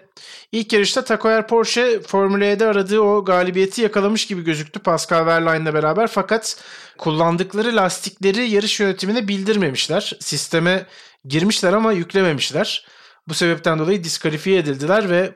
ilk 0.53 0.73
yarışta 0.73 1.05
Takoyer 1.05 1.47
Porsche 1.47 2.01
Formula 2.01 2.45
E'de 2.45 2.67
aradığı 2.67 3.01
o 3.01 3.25
galibiyeti 3.25 3.83
yakalamış 3.83 4.27
gibi 4.27 4.45
gözüktü 4.45 4.81
Pascal 4.81 5.19
Wehrlein'le 5.19 5.75
beraber 5.75 6.07
fakat 6.07 6.65
kullandıkları 6.99 7.77
lastikleri 7.77 8.51
yarış 8.51 8.81
yönetimine 8.81 9.29
bildirmemişler. 9.29 10.17
Sisteme 10.21 10.87
girmişler 11.25 11.73
ama 11.73 11.93
yüklememişler. 11.93 12.87
Bu 13.29 13.35
sebepten 13.35 13.79
dolayı 13.79 14.05
diskalifiye 14.05 14.59
edildiler 14.59 15.11
ve 15.11 15.35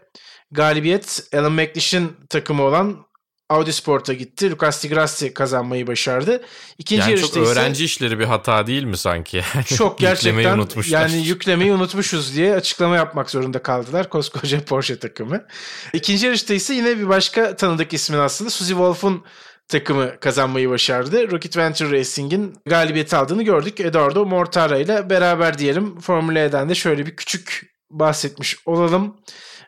galibiyet 0.51 1.29
Alan 1.35 1.53
McLeish'in 1.53 2.17
takımı 2.29 2.63
olan 2.63 3.07
Audi 3.53 3.73
Sport'a 3.73 4.13
gitti. 4.13 4.51
Lucas 4.51 4.85
Di 4.85 4.89
Grassi 4.89 5.35
kazanmayı 5.35 5.87
başardı. 5.87 6.43
İkinci 6.79 7.01
yani 7.01 7.11
yarışta 7.11 7.35
çok 7.35 7.49
öğrenci 7.49 7.85
işleri 7.85 8.19
bir 8.19 8.25
hata 8.25 8.67
değil 8.67 8.85
mi 8.85 8.97
sanki? 8.97 9.43
çok 9.77 9.99
gerçekten 9.99 10.59
unutmuşlar. 10.59 11.01
yani 11.01 11.27
yüklemeyi 11.27 11.73
unutmuşuz 11.73 12.37
diye 12.37 12.55
açıklama 12.55 12.97
yapmak 12.97 13.31
zorunda 13.31 13.63
kaldılar 13.63 14.09
koskoca 14.09 14.65
Porsche 14.65 14.99
takımı. 14.99 15.45
İkinci 15.93 16.27
yarışta 16.27 16.55
ise 16.55 16.75
yine 16.75 16.99
bir 16.99 17.09
başka 17.09 17.57
tanıdık 17.57 17.93
ismin 17.93 18.19
aslında 18.19 18.51
Suzy 18.51 18.73
Wolf'un 18.73 19.25
takımı 19.69 20.21
kazanmayı 20.21 20.71
başardı. 20.71 21.31
Rocket 21.31 21.57
Venture 21.57 21.99
Racing'in 21.99 22.55
galibiyeti 22.67 23.17
aldığını 23.17 23.43
gördük. 23.43 23.81
Eduardo 23.81 24.27
Mortara 24.27 24.79
ile 24.79 25.11
beraber 25.11 25.59
diyelim. 25.59 26.01
Formula 26.01 26.39
E'den 26.39 26.69
de 26.69 26.75
şöyle 26.75 27.07
bir 27.07 27.17
küçük 27.17 27.73
bahsetmiş 27.91 28.57
olalım. 28.67 29.17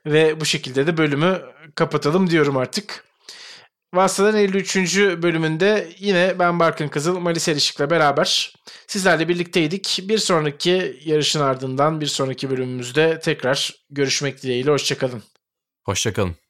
Ve 0.06 0.40
bu 0.40 0.44
şekilde 0.44 0.86
de 0.86 0.96
bölümü 0.96 1.42
kapatalım 1.74 2.30
diyorum 2.30 2.56
artık. 2.56 3.04
Vasıtadan 3.94 4.36
53. 4.36 4.76
bölümünde 4.96 5.88
yine 5.98 6.38
ben 6.38 6.58
Barkın 6.58 6.88
Kızıl, 6.88 7.18
Malis 7.18 7.48
Erişik'le 7.48 7.90
beraber 7.90 8.54
sizlerle 8.86 9.28
birlikteydik. 9.28 10.00
Bir 10.02 10.18
sonraki 10.18 11.00
yarışın 11.04 11.40
ardından 11.40 12.00
bir 12.00 12.06
sonraki 12.06 12.50
bölümümüzde 12.50 13.20
tekrar 13.20 13.74
görüşmek 13.90 14.42
dileğiyle. 14.42 14.70
Hoşçakalın. 14.70 15.22
Hoşçakalın. 15.84 16.43